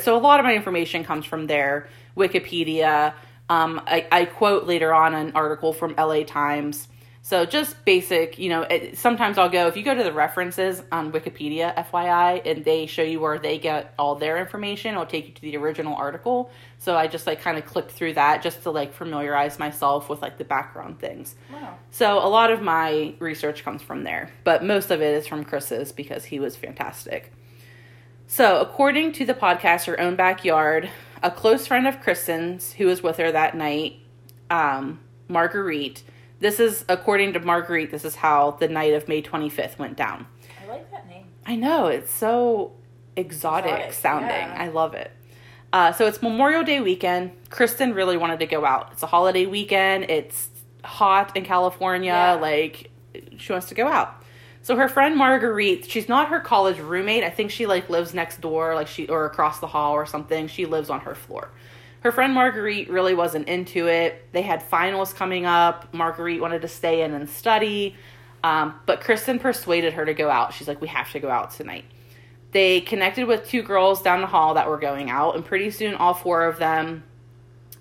so 0.00 0.16
a 0.16 0.18
lot 0.18 0.40
of 0.40 0.44
my 0.44 0.54
information 0.54 1.04
comes 1.04 1.24
from 1.24 1.46
there, 1.46 1.88
Wikipedia. 2.16 3.14
Um, 3.48 3.82
I, 3.86 4.06
I 4.10 4.24
quote 4.24 4.66
later 4.66 4.94
on 4.94 5.14
an 5.14 5.32
article 5.34 5.72
from 5.72 5.94
LA 5.96 6.24
Times. 6.24 6.88
So 7.24 7.44
just 7.44 7.84
basic, 7.84 8.38
you 8.38 8.48
know. 8.48 8.62
It, 8.62 8.98
sometimes 8.98 9.38
I'll 9.38 9.48
go 9.48 9.68
if 9.68 9.76
you 9.76 9.84
go 9.84 9.94
to 9.94 10.02
the 10.02 10.12
references 10.12 10.82
on 10.90 11.12
Wikipedia, 11.12 11.72
FYI, 11.76 12.42
and 12.44 12.64
they 12.64 12.86
show 12.86 13.02
you 13.02 13.20
where 13.20 13.38
they 13.38 13.58
get 13.58 13.94
all 13.96 14.16
their 14.16 14.38
information. 14.38 14.92
It'll 14.92 15.06
take 15.06 15.28
you 15.28 15.34
to 15.34 15.40
the 15.40 15.56
original 15.56 15.94
article. 15.94 16.50
So 16.78 16.96
I 16.96 17.06
just 17.06 17.28
like 17.28 17.40
kind 17.40 17.58
of 17.58 17.64
clicked 17.64 17.92
through 17.92 18.14
that 18.14 18.42
just 18.42 18.64
to 18.64 18.72
like 18.72 18.92
familiarize 18.92 19.60
myself 19.60 20.08
with 20.08 20.20
like 20.20 20.36
the 20.36 20.44
background 20.44 20.98
things. 20.98 21.36
Wow. 21.52 21.78
So 21.92 22.18
a 22.18 22.26
lot 22.26 22.50
of 22.50 22.60
my 22.60 23.14
research 23.20 23.62
comes 23.62 23.82
from 23.82 24.02
there, 24.02 24.30
but 24.42 24.64
most 24.64 24.90
of 24.90 25.00
it 25.00 25.14
is 25.14 25.28
from 25.28 25.44
Chris's 25.44 25.92
because 25.92 26.24
he 26.24 26.40
was 26.40 26.56
fantastic. 26.56 27.32
So, 28.32 28.62
according 28.62 29.12
to 29.12 29.26
the 29.26 29.34
podcast 29.34 29.84
Her 29.84 30.00
Own 30.00 30.16
Backyard, 30.16 30.88
a 31.22 31.30
close 31.30 31.66
friend 31.66 31.86
of 31.86 32.00
Kristin's 32.00 32.72
who 32.72 32.86
was 32.86 33.02
with 33.02 33.18
her 33.18 33.30
that 33.30 33.54
night, 33.54 33.96
um, 34.48 35.00
Marguerite, 35.28 36.02
this 36.40 36.58
is 36.58 36.86
according 36.88 37.34
to 37.34 37.40
Marguerite, 37.40 37.90
this 37.90 38.06
is 38.06 38.14
how 38.14 38.52
the 38.52 38.68
night 38.68 38.94
of 38.94 39.06
May 39.06 39.20
25th 39.20 39.76
went 39.76 39.98
down. 39.98 40.26
I 40.64 40.66
like 40.66 40.90
that 40.92 41.06
name. 41.10 41.26
I 41.44 41.56
know, 41.56 41.88
it's 41.88 42.10
so 42.10 42.72
exotic, 43.16 43.70
Exotic, 43.70 43.92
sounding. 43.92 44.30
yeah. 44.30 44.56
I 44.58 44.68
love 44.68 44.94
it. 44.94 45.10
Uh, 45.70 45.92
so 45.92 46.06
it's 46.06 46.22
Memorial 46.22 46.64
Day 46.64 46.80
weekend. 46.80 47.32
Kristin 47.50 47.94
really 47.94 48.16
wanted 48.16 48.38
to 48.38 48.46
go 48.46 48.64
out. 48.64 48.92
It's 48.92 49.02
a 49.02 49.08
holiday 49.08 49.44
weekend. 49.44 50.04
It's 50.04 50.48
hot 50.84 51.36
in 51.36 51.44
California. 51.44 52.12
Yeah. 52.12 52.32
Like, 52.32 52.92
she 53.36 53.52
wants 53.52 53.68
to 53.68 53.74
go 53.74 53.86
out. 53.88 54.21
So 54.62 54.76
her 54.76 54.88
friend 54.88 55.16
Marguerite, 55.16 55.90
she's 55.90 56.08
not 56.08 56.28
her 56.28 56.38
college 56.38 56.78
roommate. 56.78 57.24
I 57.24 57.30
think 57.30 57.50
she 57.50 57.66
like 57.66 57.90
lives 57.90 58.14
next 58.14 58.40
door, 58.40 58.74
like 58.74 58.86
she 58.86 59.08
or 59.08 59.26
across 59.26 59.58
the 59.58 59.66
hall 59.66 59.92
or 59.92 60.06
something. 60.06 60.46
She 60.46 60.66
lives 60.66 60.88
on 60.88 61.00
her 61.00 61.16
floor. 61.16 61.50
Her 62.00 62.12
friend 62.12 62.32
Marguerite 62.32 62.88
really 62.88 63.14
wasn't 63.14 63.48
into 63.48 63.88
it. 63.88 64.26
They 64.32 64.42
had 64.42 64.62
finals 64.62 65.12
coming 65.12 65.46
up. 65.46 65.92
Marguerite 65.92 66.40
wanted 66.40 66.62
to 66.62 66.68
stay 66.68 67.02
in 67.02 67.12
and 67.12 67.28
study. 67.28 67.96
Um, 68.44 68.74
but 68.86 69.00
Kristin 69.00 69.40
persuaded 69.40 69.92
her 69.94 70.04
to 70.04 70.14
go 70.14 70.28
out. 70.30 70.52
She's 70.54 70.66
like, 70.66 70.80
we 70.80 70.88
have 70.88 71.10
to 71.12 71.20
go 71.20 71.30
out 71.30 71.52
tonight. 71.52 71.84
They 72.52 72.80
connected 72.80 73.26
with 73.26 73.48
two 73.48 73.62
girls 73.62 74.02
down 74.02 74.20
the 74.20 74.26
hall 74.26 74.54
that 74.54 74.68
were 74.68 74.78
going 74.78 75.10
out, 75.10 75.36
and 75.36 75.44
pretty 75.44 75.70
soon 75.70 75.94
all 75.94 76.12
four 76.12 76.44
of 76.44 76.58
them 76.58 77.02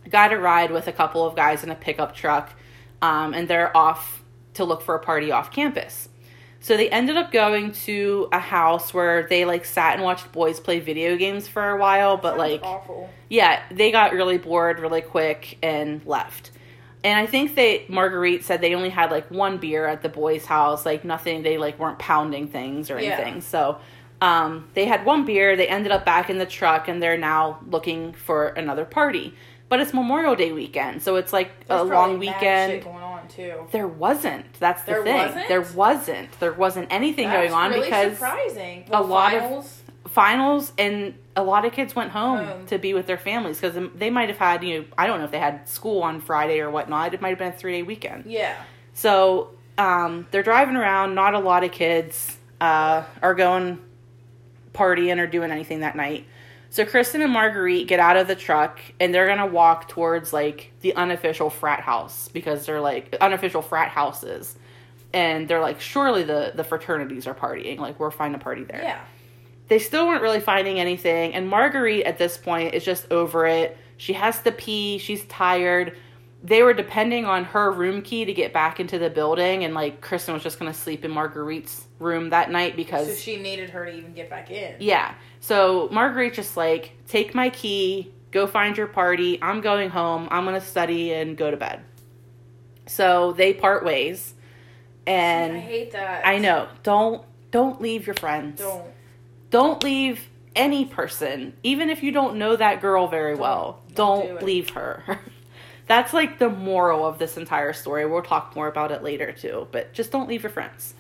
got 0.09 0.31
a 0.31 0.37
ride 0.37 0.71
with 0.71 0.87
a 0.87 0.93
couple 0.93 1.25
of 1.25 1.35
guys 1.35 1.63
in 1.63 1.69
a 1.69 1.75
pickup 1.75 2.15
truck, 2.15 2.53
um, 3.01 3.33
and 3.33 3.47
they're 3.47 3.75
off 3.75 4.23
to 4.53 4.63
look 4.63 4.81
for 4.81 4.95
a 4.95 4.99
party 4.99 5.31
off 5.31 5.51
campus. 5.51 6.07
So 6.63 6.77
they 6.77 6.89
ended 6.89 7.17
up 7.17 7.31
going 7.31 7.71
to 7.85 8.29
a 8.31 8.39
house 8.39 8.93
where 8.93 9.23
they 9.23 9.45
like 9.45 9.65
sat 9.65 9.95
and 9.95 10.03
watched 10.03 10.31
boys 10.31 10.59
play 10.59 10.79
video 10.79 11.17
games 11.17 11.47
for 11.47 11.69
a 11.71 11.77
while, 11.77 12.17
but 12.17 12.37
like 12.37 12.61
awful. 12.63 13.09
yeah, 13.29 13.63
they 13.71 13.91
got 13.91 14.13
really 14.13 14.37
bored 14.37 14.79
really 14.79 15.01
quick 15.01 15.57
and 15.63 16.05
left. 16.05 16.51
And 17.03 17.17
I 17.17 17.25
think 17.25 17.55
they 17.55 17.83
Marguerite 17.89 18.43
said 18.45 18.61
they 18.61 18.75
only 18.75 18.89
had 18.91 19.09
like 19.09 19.31
one 19.31 19.57
beer 19.57 19.87
at 19.87 20.03
the 20.03 20.09
boys' 20.09 20.45
house, 20.45 20.85
like 20.85 21.03
nothing. 21.03 21.41
They 21.41 21.57
like 21.57 21.79
weren't 21.79 21.97
pounding 21.97 22.47
things 22.47 22.91
or 22.91 22.99
Yeah. 22.99 23.13
anything. 23.15 23.41
So 23.41 23.79
um, 24.21 24.69
they 24.75 24.85
had 24.85 25.03
one 25.03 25.25
beer. 25.25 25.55
They 25.55 25.67
ended 25.67 25.91
up 25.91 26.05
back 26.05 26.29
in 26.29 26.37
the 26.37 26.45
truck, 26.45 26.87
and 26.87 27.01
they're 27.01 27.17
now 27.17 27.59
looking 27.67 28.13
for 28.13 28.49
another 28.49 28.85
party. 28.85 29.33
But 29.67 29.79
it's 29.79 29.93
Memorial 29.95 30.35
Day 30.35 30.51
weekend, 30.51 31.01
so 31.01 31.15
it's 31.15 31.33
like 31.33 31.65
There's 31.65 31.81
a 31.81 31.85
long 31.85 32.19
weekend. 32.19 32.83
Shit 33.35 33.47
going 33.49 33.59
on 33.61 33.65
too. 33.67 33.71
There 33.71 33.87
wasn't. 33.87 34.53
That's 34.59 34.81
the 34.83 34.91
There 34.93 35.03
thing. 35.03 35.15
wasn't? 35.17 35.47
There 35.47 35.61
wasn't. 35.61 36.39
There 36.39 36.53
wasn't 36.53 36.87
anything 36.91 37.27
That's 37.29 37.49
going 37.49 37.53
on 37.53 37.71
really 37.71 37.85
because 37.85 38.13
surprising. 38.13 38.85
a 38.87 38.91
Well, 38.91 39.05
lot 39.05 39.33
of- 39.33 39.41
finals, 39.41 39.81
finals 40.07 40.71
and 40.77 41.13
a 41.35 41.43
lot 41.43 41.63
of 41.65 41.71
kids 41.71 41.95
went 41.95 42.11
home 42.11 42.43
Home. 42.45 42.65
to 42.67 42.77
be 42.77 42.93
with 42.93 43.05
their 43.07 43.17
families 43.17 43.59
because 43.61 43.79
they 43.95 44.09
might 44.09 44.27
have 44.29 44.37
had 44.37 44.63
you 44.63 44.79
know 44.79 44.85
I 44.97 45.07
don't 45.07 45.19
know 45.19 45.25
if 45.25 45.31
they 45.31 45.39
had 45.39 45.67
school 45.69 46.03
on 46.03 46.19
Friday 46.21 46.59
or 46.59 46.69
whatnot. 46.69 47.13
It 47.13 47.21
might 47.21 47.29
have 47.29 47.37
been 47.39 47.49
a 47.53 47.57
three 47.57 47.73
day 47.73 47.83
weekend. 47.83 48.25
yeah. 48.25 48.55
So 48.93 49.51
um, 49.77 50.27
they're 50.31 50.43
driving 50.43 50.75
around. 50.75 51.15
Not 51.15 51.33
a 51.33 51.39
lot 51.39 51.63
of 51.63 51.71
kids 51.71 52.37
uh, 52.59 53.03
are 53.21 53.33
going 53.33 53.79
partying 54.73 55.17
or 55.19 55.27
doing 55.27 55.51
anything 55.51 55.79
that 55.81 55.95
night. 55.95 56.25
So 56.71 56.85
Kristin 56.85 57.21
and 57.21 57.33
Marguerite 57.33 57.85
get 57.87 57.99
out 57.99 58.15
of 58.15 58.27
the 58.27 58.35
truck 58.35 58.79
and 58.99 59.13
they're 59.13 59.27
gonna 59.27 59.45
walk 59.45 59.89
towards 59.89 60.31
like 60.31 60.71
the 60.79 60.95
unofficial 60.95 61.49
frat 61.49 61.81
house 61.81 62.29
because 62.29 62.65
they're 62.65 62.79
like 62.79 63.15
unofficial 63.19 63.61
frat 63.61 63.89
houses, 63.89 64.55
and 65.13 65.47
they're 65.49 65.59
like 65.59 65.81
surely 65.81 66.23
the 66.23 66.53
the 66.55 66.63
fraternities 66.63 67.27
are 67.27 67.35
partying. 67.35 67.77
Like 67.77 67.99
we're 67.99 68.09
finding 68.09 68.39
a 68.39 68.43
party 68.43 68.63
there. 68.63 68.81
Yeah. 68.81 69.01
they 69.67 69.79
still 69.79 70.07
weren't 70.07 70.21
really 70.21 70.39
finding 70.39 70.79
anything 70.79 71.33
and 71.33 71.47
marguerite 71.47 72.03
at 72.05 72.17
this 72.17 72.37
point 72.37 72.73
is 72.73 72.85
just 72.85 73.11
over 73.11 73.45
it. 73.45 73.77
She 73.97 74.13
has 74.13 74.41
to 74.43 74.51
pee. 74.53 74.97
She's 74.97 75.25
tired 75.25 75.97
they 76.43 76.63
were 76.63 76.73
depending 76.73 77.25
on 77.25 77.43
her 77.45 77.71
room 77.71 78.01
key 78.01 78.25
to 78.25 78.33
get 78.33 78.51
back 78.51 78.79
into 78.79 78.97
the 78.97 79.09
building 79.09 79.63
and 79.63 79.73
like 79.75 80.01
kristin 80.01 80.33
was 80.33 80.41
just 80.41 80.57
going 80.59 80.71
to 80.71 80.77
sleep 80.77 81.05
in 81.05 81.11
marguerite's 81.11 81.85
room 81.99 82.29
that 82.31 82.49
night 82.49 82.75
because 82.75 83.07
So 83.07 83.13
she 83.15 83.37
needed 83.37 83.69
her 83.69 83.85
to 83.85 83.91
even 83.95 84.13
get 84.13 84.29
back 84.29 84.49
in. 84.49 84.75
yeah 84.79 85.13
so 85.39 85.87
marguerite 85.91 86.33
just 86.33 86.57
like 86.57 86.93
take 87.07 87.35
my 87.35 87.49
key 87.51 88.11
go 88.31 88.47
find 88.47 88.75
your 88.75 88.87
party 88.87 89.37
i'm 89.41 89.61
going 89.61 89.89
home 89.89 90.27
i'm 90.31 90.45
going 90.45 90.59
to 90.59 90.65
study 90.65 91.13
and 91.13 91.37
go 91.37 91.51
to 91.51 91.57
bed 91.57 91.81
so 92.87 93.31
they 93.33 93.53
part 93.53 93.85
ways 93.85 94.33
and 95.07 95.53
I 95.53 95.59
hate 95.59 95.91
that. 95.93 96.27
I 96.27 96.37
know 96.37 96.67
don't 96.83 97.23
don't 97.51 97.81
leave 97.81 98.05
your 98.07 98.13
friends 98.15 98.61
Don't. 98.61 98.85
don't 99.49 99.83
leave 99.83 100.27
any 100.55 100.85
person, 100.85 101.53
even 101.63 101.89
if 101.89 102.03
you 102.03 102.11
don't 102.11 102.35
know 102.35 102.55
that 102.55 102.81
girl 102.81 103.07
very 103.07 103.35
well. 103.35 103.81
don't 103.95 104.25
Don't, 104.27 104.39
do 104.41 104.45
leave 104.45 104.69
her. 104.71 105.19
That's 105.87 106.13
like 106.13 106.39
the 106.39 106.49
moral 106.49 107.05
of 107.05 107.17
this 107.19 107.37
entire 107.37 107.73
story. 107.73 108.05
We'll 108.05 108.21
talk 108.21 108.55
more 108.55 108.67
about 108.67 108.91
it 108.91 109.03
later 109.03 109.31
too, 109.31 109.67
but 109.71 109.93
just 109.93 110.11
don't 110.11 110.29
leave 110.29 110.43
your 110.43 110.51
friends. 110.51 110.93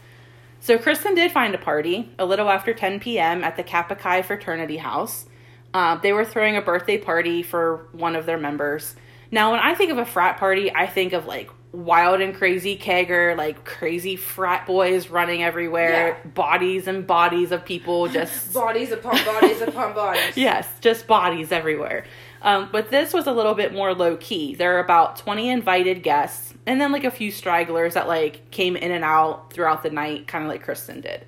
So 0.59 0.77
Kristin 0.77 1.15
did 1.15 1.31
find 1.31 1.55
a 1.55 1.57
party 1.57 2.09
a 2.19 2.25
little 2.25 2.49
after 2.49 2.73
10 2.73 2.99
p.m. 2.99 3.43
at 3.43 3.55
the 3.57 3.63
Kappa 3.63 3.95
Chi 3.95 4.21
fraternity 4.21 4.77
house. 4.77 5.25
Uh, 5.73 5.95
they 5.95 6.11
were 6.13 6.25
throwing 6.25 6.57
a 6.57 6.61
birthday 6.61 6.97
party 6.97 7.41
for 7.41 7.87
one 7.93 8.15
of 8.15 8.25
their 8.25 8.37
members. 8.37 8.95
Now, 9.31 9.51
when 9.51 9.59
I 9.61 9.73
think 9.75 9.91
of 9.91 9.97
a 9.97 10.05
frat 10.05 10.37
party, 10.37 10.71
I 10.75 10.85
think 10.87 11.13
of 11.13 11.25
like 11.25 11.49
wild 11.71 12.19
and 12.19 12.35
crazy 12.35 12.77
kegger, 12.77 13.35
like 13.37 13.63
crazy 13.63 14.17
frat 14.17 14.67
boys 14.67 15.09
running 15.09 15.41
everywhere, 15.41 16.19
Yeah. 16.21 16.29
bodies 16.31 16.87
and 16.87 17.07
bodies 17.07 17.53
of 17.53 17.63
people 17.63 18.07
just 18.09 18.53
Bodies 18.53 18.91
upon 18.91 19.23
bodies 19.23 19.61
upon 19.61 19.93
bodies. 19.93 20.35
yes, 20.35 20.67
just 20.81 21.07
bodies 21.07 21.51
everywhere. 21.53 22.03
Um, 22.41 22.69
but 22.71 22.89
this 22.89 23.13
was 23.13 23.27
a 23.27 23.31
little 23.31 23.53
bit 23.53 23.73
more 23.73 23.93
low 23.93 24.17
key. 24.17 24.55
There 24.55 24.75
are 24.75 24.83
about 24.83 25.15
20 25.17 25.49
invited 25.49 26.01
guests, 26.01 26.53
and 26.65 26.81
then 26.81 26.91
like 26.91 27.03
a 27.03 27.11
few 27.11 27.31
stragglers 27.31 27.93
that 27.93 28.07
like 28.07 28.49
came 28.51 28.75
in 28.75 28.91
and 28.91 29.03
out 29.03 29.53
throughout 29.53 29.83
the 29.83 29.91
night, 29.91 30.27
kind 30.27 30.43
of 30.43 30.49
like 30.49 30.65
Kristin 30.65 31.01
did. 31.01 31.25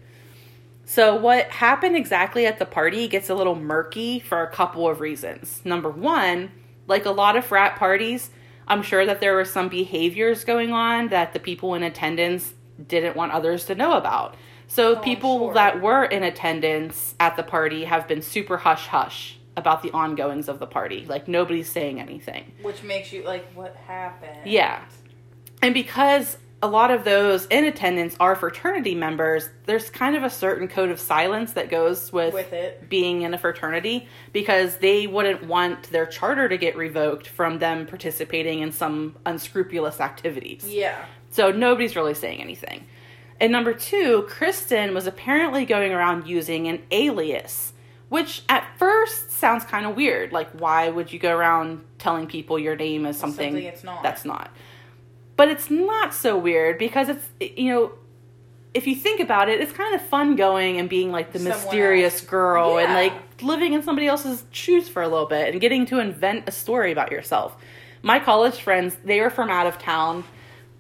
So, 0.86 1.16
what 1.16 1.50
happened 1.50 1.96
exactly 1.96 2.46
at 2.46 2.60
the 2.60 2.66
party 2.66 3.08
gets 3.08 3.30
a 3.30 3.36
little 3.36 3.56
murky 3.56 4.20
for 4.20 4.42
a 4.42 4.50
couple 4.52 4.88
of 4.88 5.00
reasons. 5.00 5.62
Number 5.64 5.90
one, 5.90 6.52
like 6.88 7.06
a 7.06 7.12
lot 7.12 7.36
of 7.38 7.46
frat 7.46 7.78
parties, 7.78 8.32
I'm 8.68 8.82
sure 8.82 9.06
that 9.06 9.20
there 9.20 9.36
were 9.36 9.46
some 9.46 9.70
behaviors 9.70 10.44
going 10.44 10.72
on 10.72 11.10
that 11.10 11.34
the 11.34 11.40
people 11.40 11.76
in 11.76 11.84
attendance 11.84 12.54
didn't 12.88 13.16
want 13.16 13.32
others 13.32 13.66
to 13.66 13.76
know 13.76 13.94
about. 13.94 14.36
So, 14.68 14.96
Oh, 14.98 15.00
people 15.00 15.38
sure. 15.40 15.54
that 15.54 15.82
were 15.82 16.06
in 16.06 16.24
attendance 16.24 17.14
at 17.20 17.36
the 17.38 17.44
party 17.44 17.86
have 17.86 18.08
been 18.08 18.22
super 18.22 18.58
hush 18.58 18.88
hush 18.88 19.38
about 19.56 19.84
the 19.84 19.92
ongoings 19.92 20.48
of 20.50 20.60
the 20.60 20.68
party. 20.68 21.06
Like, 21.08 21.28
nobody's 21.28 21.70
saying 21.72 22.00
anything. 22.00 22.52
Which 22.62 22.84
makes 22.84 23.12
you 23.14 23.24
like, 23.24 23.52
what 23.54 23.76
happened? 23.76 24.46
Yeah. 24.46 24.84
And 25.62 25.74
because 25.74 26.38
a 26.62 26.68
lot 26.68 26.92
of 26.92 27.04
those 27.04 27.46
in 27.48 27.66
attendance 27.66 28.16
are 28.22 28.36
fraternity 28.36 28.96
members, 28.96 29.50
there's 29.66 29.90
kind 29.90 30.16
of 30.16 30.24
a 30.24 30.30
certain 30.30 30.68
code 30.68 30.90
of 30.90 31.00
silence 31.00 31.54
that 31.54 31.70
goes 31.70 32.12
with, 32.14 32.34
With 32.34 32.54
it. 32.54 32.90
being 32.90 33.24
in 33.24 33.34
a 33.34 33.38
fraternity 33.38 34.08
because 34.32 34.78
they 34.78 35.06
wouldn't 35.06 35.44
want 35.44 35.84
their 35.92 36.06
charter 36.06 36.48
to 36.48 36.58
get 36.58 36.78
revoked 36.78 37.28
from 37.28 37.60
them 37.60 37.86
participating 37.86 38.62
in 38.62 38.72
some 38.72 39.18
unscrupulous 39.26 40.00
activities. 40.00 40.64
Yeah. 40.66 41.04
So 41.32 41.52
nobody's 41.52 41.96
really 41.98 42.14
saying 42.14 42.42
anything. 42.42 42.86
And 43.42 43.52
number 43.52 43.74
two, 43.74 44.26
Kristin 44.30 44.94
was 44.94 45.06
apparently 45.06 45.66
going 45.66 45.92
around 45.92 46.28
using 46.28 46.68
an 46.70 46.82
alias, 46.92 47.73
which 48.14 48.44
at 48.48 48.64
first 48.78 49.32
sounds 49.32 49.64
kind 49.64 49.88
of 49.88 49.96
weird. 49.96 50.32
Like, 50.32 50.48
why 50.52 50.88
would 50.88 51.12
you 51.12 51.18
go 51.18 51.36
around 51.36 51.84
telling 51.98 52.28
people 52.28 52.60
your 52.60 52.76
name 52.76 53.08
is 53.08 53.18
something, 53.18 53.54
Something 53.54 53.64
it's 53.66 53.84
not. 53.84 54.04
that's 54.04 54.24
not? 54.24 54.52
But 55.36 55.48
it's 55.48 55.72
not 55.72 56.14
so 56.14 56.38
weird 56.38 56.78
because 56.78 57.10
it's, 57.10 57.28
you 57.58 57.72
know, 57.74 57.92
if 58.76 58.86
you 58.86 58.96
think 58.96 59.20
about 59.20 59.50
it, 59.50 59.60
it's 59.62 59.72
kind 59.72 59.96
of 59.96 60.02
fun 60.04 60.36
going 60.36 60.78
and 60.78 60.88
being 60.88 61.12
like 61.12 61.32
the 61.34 61.40
Someone 61.40 61.58
mysterious 61.58 62.14
else. 62.20 62.30
girl 62.30 62.78
and 62.78 62.94
like 62.94 63.14
living 63.42 63.74
in 63.74 63.82
somebody 63.82 64.06
else's 64.06 64.44
shoes 64.52 64.88
for 64.88 65.02
a 65.02 65.08
little 65.08 65.26
bit 65.26 65.52
and 65.52 65.60
getting 65.60 65.88
to 65.88 65.98
invent 66.00 66.44
a 66.48 66.52
story 66.52 66.92
about 66.92 67.12
yourself. 67.12 67.56
My 68.04 68.20
college 68.20 68.60
friends, 68.62 68.96
they 69.04 69.22
were 69.22 69.32
from 69.32 69.50
out 69.50 69.66
of 69.66 69.80
town. 69.80 70.24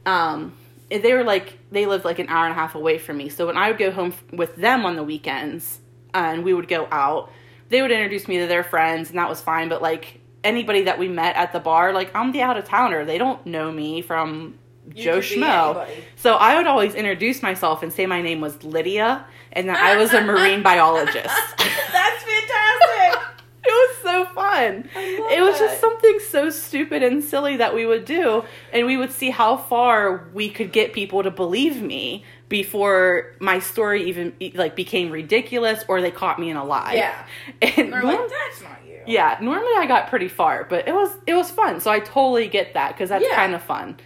Um, 0.06 0.56
they 0.90 1.14
were 1.14 1.24
like 1.24 1.58
they 1.72 1.88
lived 1.88 2.06
like 2.06 2.20
an 2.20 2.28
hour 2.30 2.46
and 2.46 2.52
a 2.52 2.56
half 2.56 2.76
away 2.76 3.00
from 3.00 3.18
me. 3.18 3.30
So 3.30 3.48
when 3.48 3.58
I 3.58 3.70
would 3.70 3.80
go 3.80 3.90
home 3.90 4.10
f- 4.12 4.24
with 4.32 4.56
them 4.56 4.86
on 4.86 4.96
the 4.98 5.04
weekends 5.04 5.80
and 6.14 6.44
we 6.44 6.54
would 6.54 6.68
go 6.68 6.88
out, 6.92 7.32
they 7.70 7.82
would 7.82 7.92
introduce 7.92 8.28
me 8.28 8.40
to 8.40 8.48
their 8.48 8.64
friends 8.64 9.10
and 9.10 9.18
that 9.18 9.30
was 9.30 9.42
fine. 9.42 9.70
But 9.70 9.82
like 9.82 10.20
anybody 10.44 10.84
that 10.84 11.00
we 11.00 11.08
met 11.08 11.36
at 11.36 11.54
the 11.54 11.60
bar, 11.60 11.94
like 11.94 12.16
I'm 12.16 12.32
the 12.32 12.42
out 12.42 12.58
of 12.58 12.66
towner. 12.66 13.06
They 13.06 13.18
don't 13.18 13.46
know 13.46 13.72
me 13.72 14.02
from 14.02 14.60
You 14.94 15.04
Joe 15.04 15.20
Schmo. 15.20 15.88
So 16.16 16.36
I 16.36 16.58
would 16.58 16.68
always 16.68 16.96
introduce 16.96 17.42
myself 17.42 17.84
and 17.84 17.92
say 17.92 18.06
my 18.06 18.22
name 18.22 18.42
was 18.42 18.64
Lydia 18.64 19.26
and 19.54 19.70
that 19.70 19.78
I 19.78 19.98
was 19.98 20.14
a 20.14 20.22
marine 20.26 20.64
biologist. 20.64 21.16
That's 21.58 22.24
fantastic. 22.24 23.33
It 23.66 23.72
was 23.72 23.98
so 24.04 24.26
fun. 24.34 24.90
I 24.96 25.18
love 25.20 25.32
It 25.32 25.42
was 25.42 25.58
that. 25.60 25.70
just 25.70 25.80
something 25.82 26.20
so 26.30 26.50
stupid 26.50 27.02
and 27.02 27.24
silly 27.24 27.58
that 27.58 27.74
we 27.74 27.86
would 27.86 28.04
do, 28.06 28.44
and 28.74 28.86
we 28.86 28.98
would 28.98 29.12
see 29.12 29.30
how 29.30 29.56
far 29.58 30.28
we 30.34 30.50
could 30.50 30.72
get 30.74 30.92
people 30.94 31.24
to 31.24 31.32
believe 31.32 31.82
me 31.82 32.26
before 32.50 33.34
my 33.40 33.60
story 33.60 34.04
even 34.10 34.34
like 34.54 34.76
became 34.76 35.10
ridiculous 35.12 35.84
or 35.88 36.02
they 36.02 36.12
caught 36.12 36.40
me 36.40 36.50
in 36.50 36.58
a 36.58 36.64
lie. 36.66 36.94
Yeah. 36.96 37.26
and 37.62 37.94
They're 37.94 38.04
like, 38.04 38.20
that's 38.20 38.62
not 38.62 38.80
you. 38.86 39.00
yeah, 39.08 39.38
normally 39.42 39.72
I 39.78 39.86
got 39.88 40.10
pretty 40.10 40.28
far, 40.28 40.66
but 40.66 40.88
it 40.88 40.94
was 40.94 41.10
it 41.26 41.34
was 41.34 41.50
fun. 41.50 41.80
So 41.80 41.90
I 41.90 42.00
totally 42.00 42.48
get 42.50 42.74
that 42.74 42.90
because 42.94 43.10
that's 43.10 43.26
Yeah. 43.28 43.36
kind 43.36 43.56
of 43.56 43.64
fun. 43.64 43.98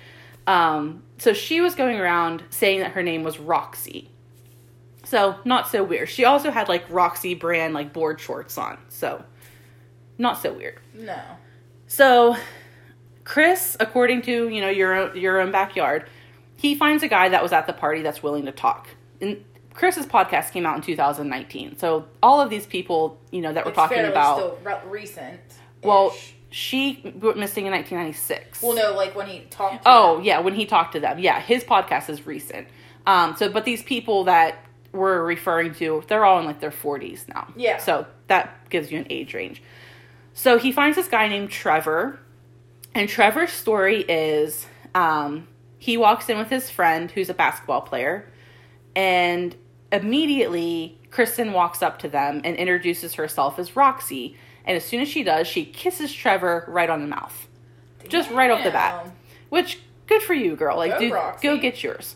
Um, 0.45 1.01
so 1.17 1.33
she 1.33 1.61
was 1.61 1.73
going 1.75 1.99
around 1.99 2.43
saying 2.51 2.79
that 2.81 2.91
her 2.91 3.01
name 3.03 3.23
was 3.23 3.39
Roxy. 3.39 4.09
So 5.03 5.35
not 5.45 5.67
so 5.67 5.83
weird. 5.83 6.09
She 6.09 6.25
also 6.25 6.51
had 6.51 6.67
like 6.69 6.85
Roxy 6.89 7.33
brand 7.33 7.73
like 7.73 7.91
board 7.91 8.19
shorts 8.21 8.57
on. 8.57 8.77
So 8.89 9.23
not 10.17 10.41
so 10.41 10.53
weird. 10.53 10.79
No. 10.93 11.19
So 11.87 12.35
Chris, 13.23 13.75
according 13.79 14.21
to 14.23 14.49
you 14.49 14.61
know 14.61 14.69
your 14.69 14.93
own, 14.93 15.17
your 15.17 15.39
own 15.39 15.51
backyard, 15.51 16.09
he 16.55 16.75
finds 16.75 17.03
a 17.03 17.07
guy 17.07 17.29
that 17.29 17.43
was 17.43 17.51
at 17.53 17.67
the 17.67 17.73
party 17.73 18.01
that's 18.01 18.23
willing 18.23 18.45
to 18.45 18.51
talk. 18.51 18.87
And 19.21 19.43
Chris's 19.73 20.05
podcast 20.05 20.51
came 20.51 20.65
out 20.65 20.75
in 20.75 20.81
2019. 20.81 21.77
So 21.77 22.05
all 22.23 22.41
of 22.41 22.49
these 22.49 22.65
people, 22.65 23.19
you 23.31 23.41
know, 23.41 23.53
that 23.53 23.63
we're 23.65 23.71
It's 23.71 23.75
talking 23.75 24.05
about. 24.05 24.37
still 24.37 24.59
re- 24.63 24.79
recent. 24.87 25.39
Well, 25.83 26.15
she 26.49 27.01
went 27.21 27.37
missing 27.37 27.65
in 27.67 27.71
1996. 27.73 28.61
well, 28.63 28.75
no, 28.75 28.93
like 28.95 29.15
when 29.15 29.27
he 29.27 29.41
talked. 29.49 29.83
To 29.83 29.89
Oh, 29.89 30.15
them. 30.15 30.23
yeah, 30.25 30.39
when 30.39 30.55
he 30.55 30.65
talked 30.65 30.93
to 30.93 30.99
them. 30.99 31.19
Yeah, 31.19 31.39
his 31.39 31.63
podcast 31.63 32.09
is 32.09 32.25
recent. 32.25 32.67
Um, 33.05 33.35
so, 33.35 33.49
but 33.49 33.65
these 33.65 33.83
people 33.83 34.23
that 34.25 34.55
we're 34.93 35.21
referring 35.23 35.73
to, 35.75 36.03
they're 36.07 36.25
all 36.25 36.39
in 36.39 36.45
like 36.45 36.59
their 36.59 36.71
40s 36.71 37.27
now. 37.27 37.47
Yeah. 37.55 37.77
So 37.77 38.07
that 38.27 38.69
gives 38.69 38.91
you 38.91 38.97
an 38.99 39.07
age 39.09 39.33
range. 39.33 39.61
So 40.37 40.59
he 40.59 40.71
finds 40.71 40.95
this 40.95 41.07
guy 41.07 41.27
named 41.27 41.49
Trevor, 41.49 42.19
and 42.93 43.09
Trevor's 43.09 43.51
story 43.51 44.01
is 44.01 44.67
um, 44.93 45.47
he 45.79 45.97
walks 45.97 46.29
in 46.29 46.37
with 46.37 46.51
his 46.51 46.69
friend 46.69 47.09
who's 47.09 47.27
a 47.31 47.33
basketball 47.33 47.81
player, 47.81 48.31
and 48.95 49.55
immediately 49.91 50.99
Kristin 51.09 51.53
walks 51.53 51.81
up 51.81 51.97
to 51.99 52.07
them 52.07 52.41
and 52.43 52.55
introduces 52.55 53.15
herself 53.15 53.57
as 53.57 53.75
Roxy. 53.75 54.37
And 54.63 54.77
as 54.77 54.85
soon 54.85 55.01
as 55.01 55.07
she 55.07 55.23
does, 55.23 55.47
she 55.47 55.65
kisses 55.65 56.13
Trevor 56.13 56.65
right 56.67 56.87
on 56.89 57.01
the 57.01 57.07
mouth. 57.07 57.47
Just 58.07 58.29
right 58.29 58.51
off 58.51 58.63
the 58.63 58.69
bat. 58.69 59.09
Which 59.49 59.79
good 60.05 60.21
for 60.21 60.35
you, 60.35 60.55
girl. 60.55 60.77
Like, 60.77 60.91
Go, 60.91 60.99
dude, 60.99 61.13
Roxy. 61.13 61.47
go 61.47 61.57
get 61.57 61.83
yours. 61.83 62.15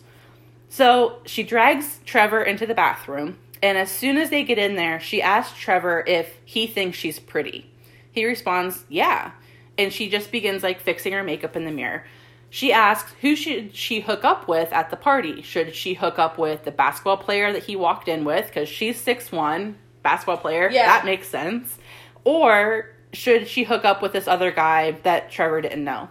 So 0.70 1.24
she 1.26 1.42
drags 1.42 2.00
Trevor 2.06 2.44
into 2.44 2.68
the 2.68 2.76
bathroom, 2.76 3.40
and 3.64 3.80
as 3.80 3.90
soon 3.90 4.18
as 4.18 4.30
they 4.30 4.44
get 4.44 4.60
in 4.60 4.76
there, 4.76 5.00
she 5.00 5.24
asks 5.24 5.60
Trevor 5.60 6.04
if 6.06 6.36
he 6.46 6.68
thinks 6.68 7.00
she's 7.00 7.18
pretty. 7.20 7.71
He 8.12 8.26
responds, 8.26 8.84
"Yeah," 8.90 9.32
and 9.78 9.92
she 9.94 10.10
just 10.10 10.32
begins 10.32 10.64
like 10.64 10.80
fixing 10.82 11.14
her 11.14 11.24
makeup 11.24 11.56
in 11.56 11.66
the 11.66 11.72
mirror. 11.72 12.06
She 12.50 12.74
asks 12.74 13.14
who 13.22 13.36
should 13.36 13.76
she 13.76 14.02
hook 14.02 14.26
up 14.26 14.48
with 14.48 14.74
at 14.74 14.90
the 14.90 14.98
party. 14.98 15.42
Should 15.42 15.74
she 15.74 15.94
hook 15.94 16.20
up 16.20 16.38
with 16.38 16.66
the 16.66 16.72
basketball 16.72 17.18
player 17.18 17.54
that 17.54 17.64
he 17.64 17.76
walked 17.78 18.08
in 18.10 18.26
with 18.26 18.48
because 18.48 18.68
she's 18.68 19.00
six 19.00 19.32
one, 19.32 19.78
basketball 20.04 20.38
player? 20.38 20.70
Yeah. 20.70 20.86
that 20.88 21.06
makes 21.06 21.30
sense. 21.30 21.78
Or 22.26 22.90
should 23.14 23.48
she 23.48 23.64
hook 23.64 23.86
up 23.86 24.02
with 24.02 24.12
this 24.14 24.28
other 24.28 24.52
guy 24.52 24.92
that 25.04 25.32
Trevor 25.32 25.62
didn't 25.62 25.84
know? 25.84 26.10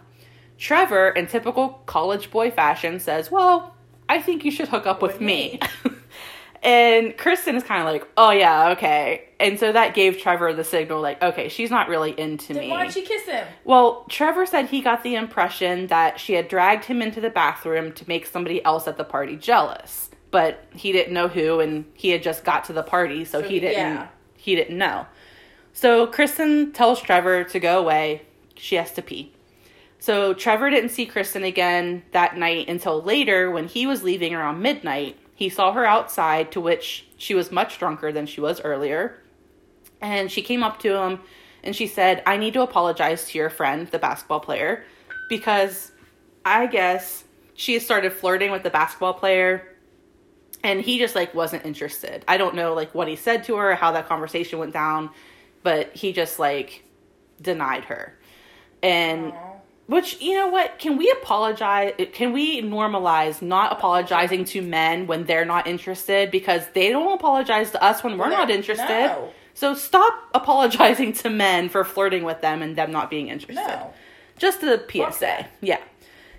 Trevor, 0.59 1.11
in 1.11 1.27
typical 1.27 1.81
college 1.87 2.31
boy 2.31 2.51
fashion, 2.51 3.01
says, 3.01 3.31
Well, 3.31 3.75
I 4.09 4.21
think 4.21 4.45
you 4.45 4.51
should 4.51 4.69
hook 4.69 4.87
up 4.87 5.01
with, 5.03 5.13
With 5.13 5.21
me. 5.21 5.59
me. 5.85 5.90
and 6.63 7.17
Kristin 7.17 7.55
is 7.55 7.63
kind 7.63 7.81
of 7.81 7.87
like, 7.93 8.07
Oh, 8.17 8.31
yeah, 8.31 8.71
okay. 8.71 9.25
And 9.39 9.59
so 9.59 9.73
that 9.73 9.95
gave 9.95 10.19
Trevor 10.19 10.53
the 10.53 10.65
signal, 10.65 11.01
like, 11.01 11.23
Okay, 11.23 11.49
she's 11.49 11.71
not 11.71 11.89
really 11.89 12.19
into 12.19 12.53
Then 12.55 12.65
me. 12.65 12.71
why'd 12.71 12.93
she 12.93 13.03
kiss 13.03 13.25
him? 13.25 13.47
Well, 13.65 14.05
Trevor 14.09 14.45
said 14.47 14.67
he 14.67 14.81
got 14.81 15.03
the 15.03 15.15
impression 15.15 15.87
that 15.89 16.21
she 16.21 16.35
had 16.35 16.49
dragged 16.49 16.85
him 16.85 17.01
into 17.03 17.21
the 17.21 17.31
bathroom 17.31 17.93
to 17.93 18.07
make 18.09 18.27
somebody 18.27 18.65
else 18.65 18.87
at 18.87 18.97
the 18.97 19.05
party 19.05 19.37
jealous. 19.37 20.11
But 20.31 20.65
he 20.75 20.93
didn't 20.93 21.13
know 21.15 21.29
who 21.29 21.61
and 21.61 21.85
he 21.95 22.11
had 22.11 22.23
just 22.23 22.45
got 22.45 22.65
to 22.67 22.73
the 22.73 22.83
party, 22.85 23.25
so, 23.25 23.41
So, 23.43 23.49
he 23.49 23.59
didn't 23.61 23.79
yeah. 23.79 24.09
he 24.37 24.55
didn't 24.55 24.79
know. 24.79 25.07
So 25.73 26.07
Kristin 26.07 26.73
tells 26.75 27.01
Trevor 27.01 27.45
to 27.45 27.59
go 27.61 27.79
away. 27.81 28.23
She 28.57 28.77
has 28.77 28.93
to 28.93 29.03
pee. 29.03 29.33
So 29.99 30.33
Trevor 30.35 30.71
didn't 30.71 30.91
see 30.91 31.07
Kristin 31.07 31.47
again 31.47 32.03
that 32.13 32.37
night 32.37 32.69
until 32.69 33.03
later 33.03 33.51
when 33.51 33.67
he 33.69 33.87
was 33.87 34.03
leaving 34.03 34.35
around 34.35 34.61
midnight. 34.63 35.17
He 35.41 35.49
saw 35.49 35.73
her 35.73 35.87
outside, 35.87 36.53
to 36.53 36.61
which 36.61 37.07
she 37.17 37.33
was 37.35 37.51
much 37.51 37.79
drunker 37.79 38.13
than 38.13 38.27
she 38.27 38.43
was 38.43 38.61
earlier. 38.61 39.23
And 40.03 40.31
she 40.31 40.43
came 40.43 40.63
up 40.63 40.79
to 40.81 40.95
him 40.95 41.21
and 41.65 41.75
she 41.75 41.87
said, 41.87 42.23
I 42.27 42.37
need 42.37 42.53
to 42.53 42.61
apologize 42.61 43.25
to 43.31 43.39
your 43.39 43.49
friend, 43.49 43.89
the 43.89 43.99
basketball 43.99 44.41
player, 44.41 44.85
because 45.31 45.93
I 46.45 46.67
guess 46.67 47.25
she 47.55 47.79
started 47.79 48.13
flirting 48.13 48.51
with 48.51 48.65
the 48.65 48.69
basketball 48.69 49.15
player 49.15 49.77
and 50.63 50.83
he 50.83 50.99
just 50.99 51.15
like 51.15 51.35
wasn't 51.35 51.65
interested. 51.65 52.23
I 52.29 52.37
don't 52.37 52.55
know 52.55 52.75
like 52.75 52.95
what 52.95 53.09
he 53.09 53.17
said 53.17 53.43
to 53.45 53.57
her, 53.57 53.75
how 53.75 53.93
that 53.93 54.09
conversation 54.09 54.59
went 54.59 54.75
down, 54.75 55.09
but 55.63 55.97
he 55.97 56.13
just 56.13 56.39
like 56.39 56.85
denied 57.41 57.85
her. 57.85 58.15
And 58.83 59.33
Aw. 59.33 59.50
Which 59.91 60.21
you 60.21 60.35
know 60.35 60.47
what? 60.47 60.79
Can 60.79 60.97
we 60.97 61.11
apologize? 61.21 61.95
Can 62.13 62.33
we 62.33 62.63
normalize 62.63 63.43
not 63.43 63.73
apologizing 63.73 64.45
to 64.47 64.63
men 64.63 65.09
when 65.09 65.25
they're 65.25 65.45
not 65.45 65.67
interested 65.67 66.31
because 66.31 66.63
they 66.75 66.91
don't 66.91 67.13
apologize 67.13 67.73
to 67.73 67.83
us 67.83 68.05
when 68.05 68.17
we're 68.17 68.29
No, 68.31 68.37
not 68.37 68.51
interested? 68.51 68.87
no. 68.87 69.31
So 69.53 69.75
stop 69.75 70.15
apologizing 70.35 71.13
to 71.15 71.29
men 71.29 71.69
for 71.69 71.83
flirting 71.83 72.23
with 72.23 72.41
them 72.41 72.63
and 72.63 72.77
them 72.77 72.93
not 72.93 73.11
being 73.11 73.27
interested. 73.29 73.67
No. 73.67 73.93
Just 74.39 74.63
a 74.63 74.81
PSA. 74.89 75.49
Yeah. 75.61 75.81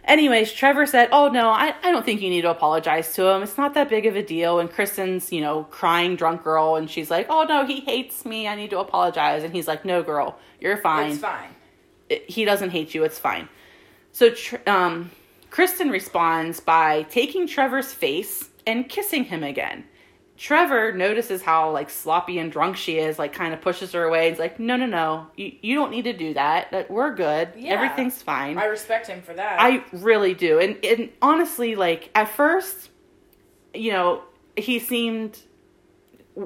Anyways, 0.06 0.54
Trevor 0.54 0.86
said, 0.86 1.10
Oh, 1.12 1.28
no, 1.28 1.50
I, 1.50 1.76
I 1.84 1.92
don't 1.92 2.06
think 2.06 2.22
you 2.22 2.30
need 2.30 2.44
to 2.44 2.50
apologize 2.52 3.14
to 3.16 3.28
him. 3.28 3.44
It's 3.44 3.58
not 3.58 3.74
that 3.74 3.90
big 3.90 4.06
of 4.06 4.16
a 4.16 4.24
deal. 4.24 4.60
And 4.60 4.72
Kristin's, 4.72 5.32
you 5.34 5.42
know, 5.42 5.66
crying 5.66 6.16
drunk 6.16 6.42
girl. 6.44 6.78
And 6.78 6.90
she's 6.90 7.12
like, 7.12 7.28
Oh, 7.30 7.44
no, 7.44 7.66
he 7.66 7.82
hates 7.82 8.24
me. 8.26 8.48
I 8.48 8.56
need 8.56 8.70
to 8.70 8.80
apologize. 8.80 9.44
And 9.44 9.54
he's 9.54 9.68
like, 9.68 9.84
No, 9.84 10.02
girl, 10.04 10.40
you're 10.62 10.78
fine. 10.78 11.12
It's 11.12 11.20
fine. 11.20 11.50
He 12.28 12.46
doesn't 12.46 12.72
hate 12.72 12.94
you. 12.94 13.04
It's 13.04 13.20
fine. 13.20 13.50
So, 14.12 14.34
um, 14.68 15.12
Kristin 15.50 15.92
responds 15.92 16.60
by 16.60 17.04
taking 17.04 17.48
Trevor's 17.48 17.94
face 17.94 18.50
and 18.66 18.88
kissing 18.88 19.26
him 19.26 19.44
again. 19.44 19.86
Trevor 20.38 20.92
notices 20.92 21.44
how 21.44 21.70
like 21.70 21.90
sloppy 21.90 22.40
and 22.40 22.52
drunk 22.52 22.76
she 22.76 22.98
is, 22.98 23.20
like 23.20 23.32
kind 23.32 23.54
of 23.54 23.62
pushes 23.62 23.92
her 23.92 24.04
away. 24.06 24.30
He's 24.30 24.40
like, 24.40 24.60
"No, 24.60 24.76
no, 24.76 24.88
no, 24.88 25.28
you, 25.36 25.52
you 25.62 25.76
don't 25.76 25.92
need 25.92 26.06
to 26.06 26.14
do 26.14 26.34
that. 26.34 26.72
That 26.72 26.90
we're 26.90 27.14
good. 27.14 27.50
Yeah. 27.56 27.74
Everything's 27.74 28.24
fine." 28.24 28.58
I 28.58 28.66
respect 28.66 29.06
him 29.06 29.22
for 29.22 29.34
that. 29.36 29.62
I 29.62 29.84
really 29.92 30.34
do. 30.34 30.60
And 30.60 30.84
and 30.84 31.12
honestly, 31.22 31.76
like 31.76 32.10
at 32.16 32.28
first, 32.28 32.90
you 33.76 33.92
know, 33.92 34.24
he 34.56 34.80
seemed 34.80 35.40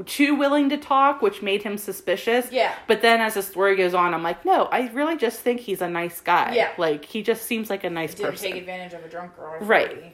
too 0.05 0.35
willing 0.35 0.69
to 0.69 0.77
talk, 0.77 1.21
which 1.21 1.41
made 1.41 1.63
him 1.63 1.77
suspicious. 1.77 2.51
Yeah. 2.51 2.73
But 2.87 3.01
then 3.01 3.21
as 3.21 3.35
the 3.35 3.41
story 3.41 3.75
goes 3.75 3.93
on, 3.93 4.13
I'm 4.13 4.23
like, 4.23 4.43
no, 4.45 4.65
I 4.65 4.89
really 4.93 5.15
just 5.17 5.39
think 5.41 5.59
he's 5.61 5.81
a 5.81 5.89
nice 5.89 6.21
guy. 6.21 6.53
Yeah. 6.55 6.71
Like 6.77 7.05
he 7.05 7.21
just 7.21 7.43
seems 7.43 7.69
like 7.69 7.83
a 7.83 7.89
nice 7.89 8.13
Didn't 8.15 8.31
person. 8.31 8.51
take 8.51 8.61
advantage 8.61 8.93
of 8.93 9.03
a 9.05 9.09
drunk 9.09 9.35
girl. 9.35 9.59
Right. 9.61 9.91
40. 9.93 10.11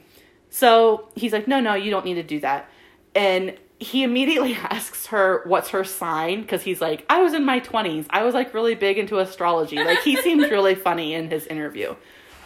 So 0.50 1.08
he's 1.14 1.32
like, 1.32 1.48
no, 1.48 1.60
no, 1.60 1.74
you 1.74 1.90
don't 1.90 2.04
need 2.04 2.14
to 2.14 2.22
do 2.22 2.40
that. 2.40 2.68
And 3.14 3.56
he 3.78 4.02
immediately 4.04 4.54
asks 4.62 5.06
her 5.06 5.42
what's 5.46 5.70
her 5.70 5.84
sign 5.84 6.42
because 6.42 6.62
he's 6.62 6.80
like, 6.80 7.04
I 7.08 7.22
was 7.22 7.32
in 7.32 7.44
my 7.44 7.60
20s. 7.60 8.06
I 8.10 8.22
was 8.22 8.34
like 8.34 8.52
really 8.54 8.74
big 8.74 8.98
into 8.98 9.18
astrology. 9.18 9.76
Like 9.76 10.00
he 10.00 10.16
seems 10.22 10.50
really 10.50 10.74
funny 10.74 11.14
in 11.14 11.30
his 11.30 11.46
interview. 11.46 11.94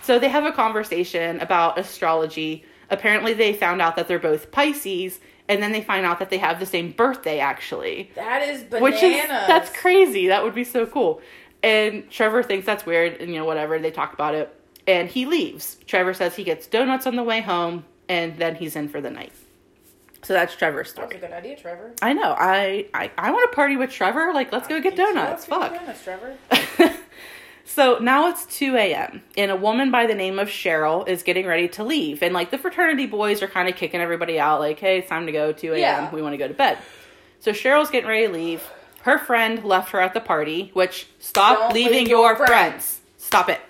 So 0.03 0.21
they 0.21 0.29
have 0.29 0.45
a 0.45 0.53
conversation 0.53 1.41
about 1.41 1.79
astrology. 1.79 2.65
Apparently, 2.89 3.35
they 3.35 3.53
found 3.53 3.83
out 3.83 3.97
that 3.97 4.07
they're 4.07 4.21
both 4.21 4.53
Pisces, 4.53 5.19
and 5.48 5.62
then 5.62 5.72
they 5.72 5.80
find 5.82 6.04
out 6.06 6.18
that 6.18 6.30
they 6.30 6.38
have 6.38 6.59
the 6.61 6.66
same 6.66 6.90
birthday 6.92 7.38
actually. 7.38 8.11
That 8.14 8.42
is 8.42 8.62
bananas. 8.64 8.82
Which 8.82 9.02
is 9.02 9.28
that's 9.28 9.70
crazy. 9.76 10.28
That 10.28 10.42
would 10.44 10.54
be 10.54 10.64
so 10.64 10.87
cool. 10.87 11.20
And 11.62 12.09
Trevor 12.11 12.42
thinks 12.42 12.66
that's 12.66 12.85
weird, 12.87 13.20
and 13.20 13.32
you 13.32 13.38
know 13.38 13.44
whatever. 13.44 13.78
They 13.78 13.90
talk 13.90 14.12
about 14.12 14.35
it, 14.35 14.54
and 14.87 15.09
he 15.09 15.26
leaves. 15.26 15.78
Trevor 15.87 16.14
says 16.14 16.37
he 16.37 16.44
gets 16.44 16.66
donuts 16.66 17.06
on 17.06 17.16
the 17.16 17.24
way 17.24 17.40
home, 17.40 17.85
and 18.09 18.37
then 18.38 18.54
he's 18.56 18.76
in 18.76 18.88
for 18.88 19.00
the 19.00 19.11
night. 19.11 19.32
So 20.22 20.32
that's 20.32 20.54
Trevor's 20.56 20.92
That 20.94 21.02
was 21.06 21.14
a 21.14 21.18
story. 21.18 21.30
good 21.30 21.37
idea, 21.37 21.56
Trevor. 21.56 21.92
I 22.02 22.12
know. 22.12 22.35
I 22.37 22.87
I, 22.92 23.11
I 23.16 23.30
want 23.30 23.50
to 23.50 23.54
party 23.54 23.76
with 23.76 23.90
Trevor. 23.90 24.32
Like, 24.35 24.52
let's 24.52 24.66
go 24.68 24.80
get 24.80 24.96
donuts. 24.96 25.44
Fuck. 25.44 25.72
get 25.72 25.80
donuts, 25.80 26.02
Trevor. 26.04 26.37
So 27.68 27.98
now 27.98 28.29
it's 28.29 28.46
2 28.46 28.76
a.m. 28.76 29.22
and 29.37 29.50
a 29.50 29.57
woman 29.57 29.90
by 29.90 30.07
the 30.07 30.14
name 30.14 30.38
of 30.38 30.48
Cheryl 30.48 31.07
is 31.07 31.22
getting 31.24 31.46
ready 31.46 31.66
to 31.70 31.85
leave. 31.85 32.22
And 32.22 32.33
like 32.33 32.50
the 32.50 32.59
fraternity 32.59 33.07
boys 33.07 33.42
are 33.42 33.48
kind 33.48 33.68
of 33.68 33.74
kicking 33.74 34.00
everybody 34.00 34.38
out, 34.38 34.61
like, 34.61 34.79
hey, 34.79 34.98
it's 34.98 35.09
time 35.09 35.26
to 35.26 35.33
go, 35.33 35.52
2 35.52 35.72
a.m. 35.72 35.79
Yeah. 35.79 36.11
We 36.14 36.22
want 36.22 36.33
to 36.35 36.38
go 36.38 36.46
to 36.48 36.55
bed. 36.55 36.79
So 37.40 37.50
Cheryl's 37.50 37.90
getting 37.90 38.09
ready 38.09 38.29
to 38.29 38.33
leave. 38.33 38.62
Her 39.02 39.18
friend 39.18 39.64
left 39.64 39.90
her 39.90 40.00
at 40.00 40.14
the 40.14 40.20
party, 40.20 40.70
which 40.74 41.09
stop 41.18 41.59
Don't 41.59 41.74
leaving 41.74 42.09
your 42.09 42.37
friends. 42.37 42.48
friends. 42.48 43.00
Stop 43.18 43.48
it. 43.48 43.61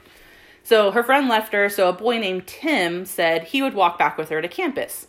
So 0.63 0.91
her 0.91 1.03
friend 1.03 1.29
left 1.29 1.53
her, 1.53 1.69
so 1.69 1.89
a 1.89 1.93
boy 1.93 2.19
named 2.19 2.47
Tim 2.47 3.07
said 3.07 3.45
he 3.45 3.63
would 3.63 3.75
walk 3.75 3.99
back 3.99 4.19
with 4.19 4.29
her 4.29 4.43
to 4.43 4.49
campus. 4.49 5.07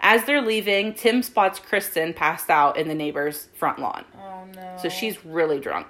As 0.00 0.24
they're 0.24 0.42
leaving, 0.42 0.94
Tim 0.94 1.22
spots 1.22 1.58
Kristin 1.58 2.14
passed 2.14 2.50
out 2.50 2.76
in 2.76 2.88
the 2.88 2.94
neighbor's 2.94 3.48
front 3.54 3.78
lawn. 3.80 4.04
Oh 4.16 4.44
no. 4.54 4.76
So 4.80 4.88
she's 4.88 5.24
really 5.24 5.58
drunk. 5.58 5.86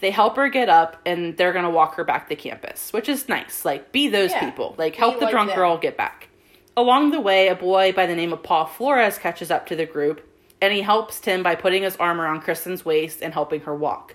They 0.00 0.10
help 0.10 0.36
her 0.36 0.48
get 0.48 0.68
up 0.68 0.96
and 1.04 1.36
they're 1.36 1.52
going 1.52 1.64
to 1.64 1.70
walk 1.70 1.94
her 1.96 2.04
back 2.04 2.28
to 2.28 2.36
campus, 2.36 2.92
which 2.92 3.08
is 3.08 3.28
nice. 3.28 3.64
Like, 3.64 3.92
be 3.92 4.08
those 4.08 4.30
Yeah. 4.30 4.40
people. 4.48 4.74
Like, 4.78 4.94
Be 4.94 4.98
help 4.98 5.18
the 5.18 5.26
like 5.26 5.32
drunk 5.32 5.50
them. 5.50 5.56
girl 5.58 5.76
get 5.78 5.96
back. 5.96 6.28
Along 6.76 7.10
the 7.10 7.20
way, 7.20 7.48
a 7.48 7.54
boy 7.54 7.92
by 7.92 8.06
the 8.06 8.14
name 8.14 8.32
of 8.32 8.42
Paul 8.42 8.64
Flores 8.66 9.18
catches 9.18 9.50
up 9.50 9.66
to 9.66 9.76
the 9.76 9.84
group 9.86 10.26
and 10.62 10.72
he 10.72 10.80
helps 10.82 11.20
Tim 11.20 11.42
by 11.42 11.54
putting 11.54 11.82
his 11.82 11.96
arm 11.96 12.20
around 12.20 12.42
Kristin's 12.42 12.84
waist 12.84 13.20
and 13.22 13.34
helping 13.34 13.60
her 13.62 13.74
walk. 13.74 14.14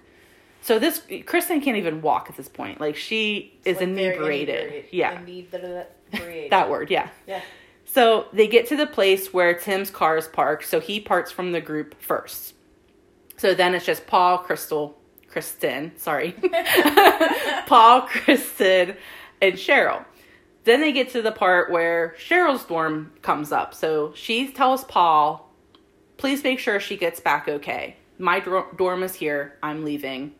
So 0.61 0.79
this 0.79 0.99
Kristin 1.01 1.61
can't 1.63 1.77
even 1.77 2.01
walk 2.01 2.27
at 2.29 2.37
this 2.37 2.47
point. 2.49 2.81
Like 2.81 2.95
she 2.95 3.53
is 3.65 3.75
Like, 3.77 3.83
inebriated. 3.89 4.55
inebriated. 4.61 4.85
Yeah. 4.91 5.19
Inebriated. 5.21 6.51
That 6.51 6.69
word, 6.71 6.89
yeah. 6.89 7.09
Yeah. 7.27 7.41
So 7.85 8.25
they 8.33 8.47
get 8.47 8.67
to 8.69 8.75
the 8.75 8.87
place 8.87 9.31
where 9.31 9.53
Tim's 9.53 9.91
car 9.91 10.17
is 10.17 10.27
parked, 10.27 10.65
so 10.67 10.79
he 10.79 10.99
parts 10.99 11.31
from 11.31 11.51
the 11.51 11.61
group 11.61 12.01
first. 12.01 12.55
So 13.37 13.53
then 13.53 13.75
it's 13.75 13.85
just 13.85 14.07
Paul, 14.07 14.39
Crystal, 14.39 14.97
Kristin, 15.35 15.97
sorry. 15.99 16.31
Paul, 17.67 18.03
Kristin, 18.07 18.95
and 19.41 19.53
Cheryl. 19.55 20.05
Then 20.63 20.81
they 20.81 20.91
get 20.93 21.09
to 21.11 21.21
the 21.21 21.31
part 21.31 21.69
where 21.71 22.15
Cheryl's 22.17 22.63
dorm 22.65 23.11
comes 23.21 23.51
up. 23.51 23.73
So 23.73 24.13
she 24.15 24.47
tells 24.51 24.83
Paul, 24.85 25.51
please 26.17 26.43
make 26.43 26.59
sure 26.59 26.79
she 26.79 26.97
gets 26.97 27.19
back 27.19 27.47
okay. 27.47 27.97
My 28.17 28.39
dorm 28.77 29.03
is 29.03 29.13
here. 29.15 29.57
I'm 29.61 29.83
leaving. 29.83 30.33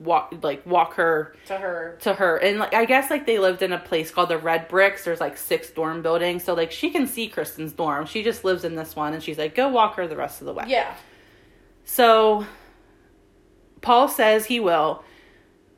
Walk 0.00 0.32
like 0.42 0.64
walk 0.64 0.94
her 0.94 1.34
To 1.46 1.56
her. 1.56 1.98
to 2.02 2.14
her 2.14 2.36
and 2.36 2.60
like 2.60 2.72
i 2.72 2.84
guess 2.84 3.10
like 3.10 3.26
they 3.26 3.40
lived 3.40 3.62
in 3.62 3.72
a 3.72 3.80
place 3.80 4.12
called 4.12 4.28
the 4.28 4.38
red 4.38 4.68
bricks 4.68 5.04
there's 5.04 5.18
like 5.18 5.36
six 5.36 5.70
dorm 5.70 6.02
buildings 6.02 6.44
so 6.44 6.54
like 6.54 6.70
she 6.70 6.90
can 6.90 7.08
see 7.08 7.28
kristin's 7.28 7.72
dorm 7.72 8.06
she 8.06 8.22
just 8.22 8.44
lives 8.44 8.62
in 8.62 8.76
this 8.76 8.94
one 8.94 9.12
and 9.12 9.20
she's 9.24 9.38
like 9.38 9.56
go 9.56 9.66
walk 9.66 9.96
her 9.96 10.06
the 10.06 10.14
rest 10.14 10.40
of 10.40 10.46
the 10.46 10.52
way 10.52 10.62
Yeah. 10.68 10.94
so 11.84 12.46
paul 13.80 14.08
says 14.08 14.46
he 14.46 14.60
will. 14.60 15.02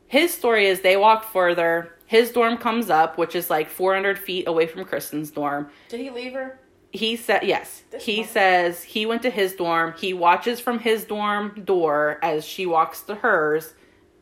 His 0.09 0.35
story 0.35 0.67
is 0.67 0.81
they 0.81 0.97
walk 0.97 1.31
further. 1.33 1.93
His 2.07 2.33
dorm 2.33 2.57
comes 2.57 2.91
up 2.91 3.17
which 3.19 3.35
is 3.35 3.51
like 3.51 3.69
400 3.69 4.19
feet 4.19 4.49
away 4.49 4.67
from 4.67 4.85
kristin's 4.85 5.31
dorm. 5.31 5.71
Did 5.89 6.01
he 6.01 6.11
leave 6.11 6.33
her? 6.33 6.59
he 6.93 7.15
said 7.15 7.45
yes. 7.45 7.85
This 7.91 8.05
he 8.05 8.19
one. 8.21 8.29
says 8.29 8.83
he 8.83 9.07
went 9.07 9.23
to 9.23 9.31
his 9.31 9.55
dorm. 9.55 9.95
He 9.97 10.13
watches 10.13 10.59
from 10.59 10.81
his 10.81 11.05
dorm 11.05 11.63
door 11.65 12.19
as 12.23 12.45
she 12.45 12.67
walks 12.67 13.03
to 13.03 13.15
hers 13.15 13.75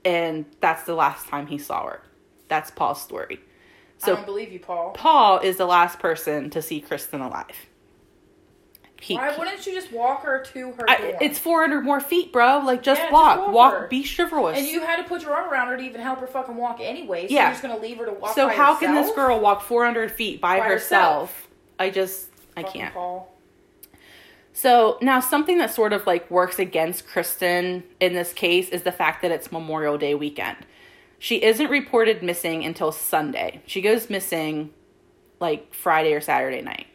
and 0.05 0.45
that's 0.61 0.83
the 0.85 0.95
last 0.95 1.27
time 1.29 1.47
he 1.47 1.59
saw 1.59 1.87
her. 1.87 2.03
That's 2.49 2.71
paul's 2.71 3.01
story. 3.03 3.41
I 4.03 4.07
so 4.07 4.15
don't 4.17 4.27
believe 4.27 4.53
you, 4.53 4.61
Paul. 4.61 4.93
paul 4.93 5.39
is 5.41 5.57
the 5.57 5.67
last 5.67 5.99
person 5.99 6.51
to 6.51 6.61
see 6.63 6.81
kristin 6.81 7.25
alive 7.25 7.67
he, 9.01 9.15
Why 9.15 9.37
wouldn't 9.37 9.65
you 9.67 9.73
just 9.75 9.93
walk 9.93 10.23
her 10.25 10.43
to 10.55 10.73
her 10.73 10.91
I, 10.91 11.17
it's 11.21 11.39
400 11.39 11.83
more 11.85 12.01
feet 12.01 12.33
bro 12.33 12.59
like 12.65 12.83
just 12.83 12.99
Yeah, 13.01 13.05
just 13.07 13.13
walk 13.13 13.39
walk 13.39 13.53
walk, 13.55 13.91
be 13.91 14.03
chivalrous 14.03 14.59
and 14.59 14.67
you 14.67 14.81
had 14.81 14.97
to 14.97 15.05
put 15.05 15.23
your 15.23 15.33
arm 15.35 15.49
around 15.53 15.69
her 15.69 15.77
to 15.77 15.83
even 15.83 16.01
help 16.01 16.19
her 16.21 16.27
fucking 16.27 16.57
walk 16.57 16.79
anyway. 16.81 17.29
So 17.29 17.35
Yeah. 17.35 17.43
you're 17.45 17.51
just 17.53 17.63
gonna 17.63 17.79
leave 17.79 17.99
her 17.99 18.07
to 18.07 18.13
walk. 18.13 18.35
so 18.35 18.49
how 18.49 18.75
can 18.75 18.95
this 18.95 19.13
girl 19.15 19.39
walk 19.41 19.63
400 19.63 20.11
feet 20.11 20.41
by, 20.41 20.59
By 20.59 20.67
herself? 20.67 21.31
herself. 21.31 21.49
i 21.79 21.91
just 21.91 22.29
i 22.57 22.63
Fucking 22.63 22.81
can't 22.81 22.95
Paul. 22.95 23.33
So 24.53 24.99
now 25.01 25.21
something 25.21 25.59
that 25.59 25.73
sort 25.73 25.93
of 25.93 26.05
like 26.07 26.29
works 26.31 26.59
against 26.59 27.07
Kristin 27.07 27.85
in 28.01 28.15
this 28.15 28.33
case 28.33 28.69
is 28.71 28.83
the 28.83 28.91
fact 28.91 29.23
that 29.23 29.31
it's 29.31 29.53
Memorial 29.53 29.97
Day 29.99 30.15
weekend. 30.17 30.57
She 31.21 31.43
isn't 31.45 31.69
reported 31.71 32.23
missing 32.25 32.65
until 32.65 32.91
Sunday. 32.91 33.63
She 33.67 33.81
goes 33.81 34.11
missing 34.11 34.71
like 35.39 35.73
Friday 35.73 36.13
or 36.13 36.21
Saturday 36.21 36.63
night. 36.63 36.87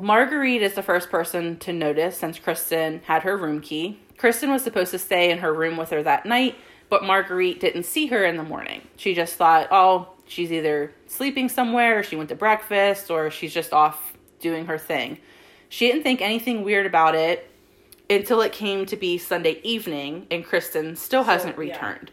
Marguerite 0.00 0.62
is 0.62 0.74
the 0.74 0.82
first 0.82 1.10
person 1.10 1.58
to 1.58 1.72
notice 1.72 2.16
since 2.16 2.38
Kristin 2.38 3.02
had 3.02 3.22
her 3.22 3.36
room 3.36 3.60
key. 3.60 4.00
Kristin 4.18 4.50
was 4.50 4.62
supposed 4.62 4.90
to 4.90 4.98
stay 4.98 5.30
in 5.30 5.38
her 5.38 5.52
room 5.52 5.76
with 5.76 5.90
her 5.90 6.02
that 6.02 6.26
night, 6.26 6.56
but 6.88 7.04
Marguerite 7.04 7.60
didn't 7.60 7.84
see 7.84 8.06
her 8.06 8.24
in 8.24 8.36
the 8.36 8.42
morning. 8.42 8.82
She 8.96 9.14
just 9.14 9.34
thought, 9.34 9.68
oh, 9.70 10.08
she's 10.26 10.52
either 10.52 10.92
sleeping 11.06 11.48
somewhere, 11.48 12.00
or 12.00 12.02
she 12.02 12.16
went 12.16 12.28
to 12.30 12.34
breakfast, 12.34 13.10
or 13.10 13.30
she's 13.30 13.52
just 13.52 13.72
off 13.72 14.14
doing 14.40 14.66
her 14.66 14.78
thing. 14.78 15.18
She 15.68 15.86
didn't 15.86 16.02
think 16.02 16.20
anything 16.20 16.64
weird 16.64 16.86
about 16.86 17.14
it 17.14 17.50
until 18.08 18.40
it 18.40 18.52
came 18.52 18.86
to 18.86 18.96
be 18.96 19.18
Sunday 19.18 19.60
evening, 19.62 20.26
and 20.30 20.44
Kristin 20.44 20.96
still 20.96 21.24
So, 21.24 21.30
hasn't 21.30 21.54
yeah. 21.56 21.60
returned. 21.60 22.10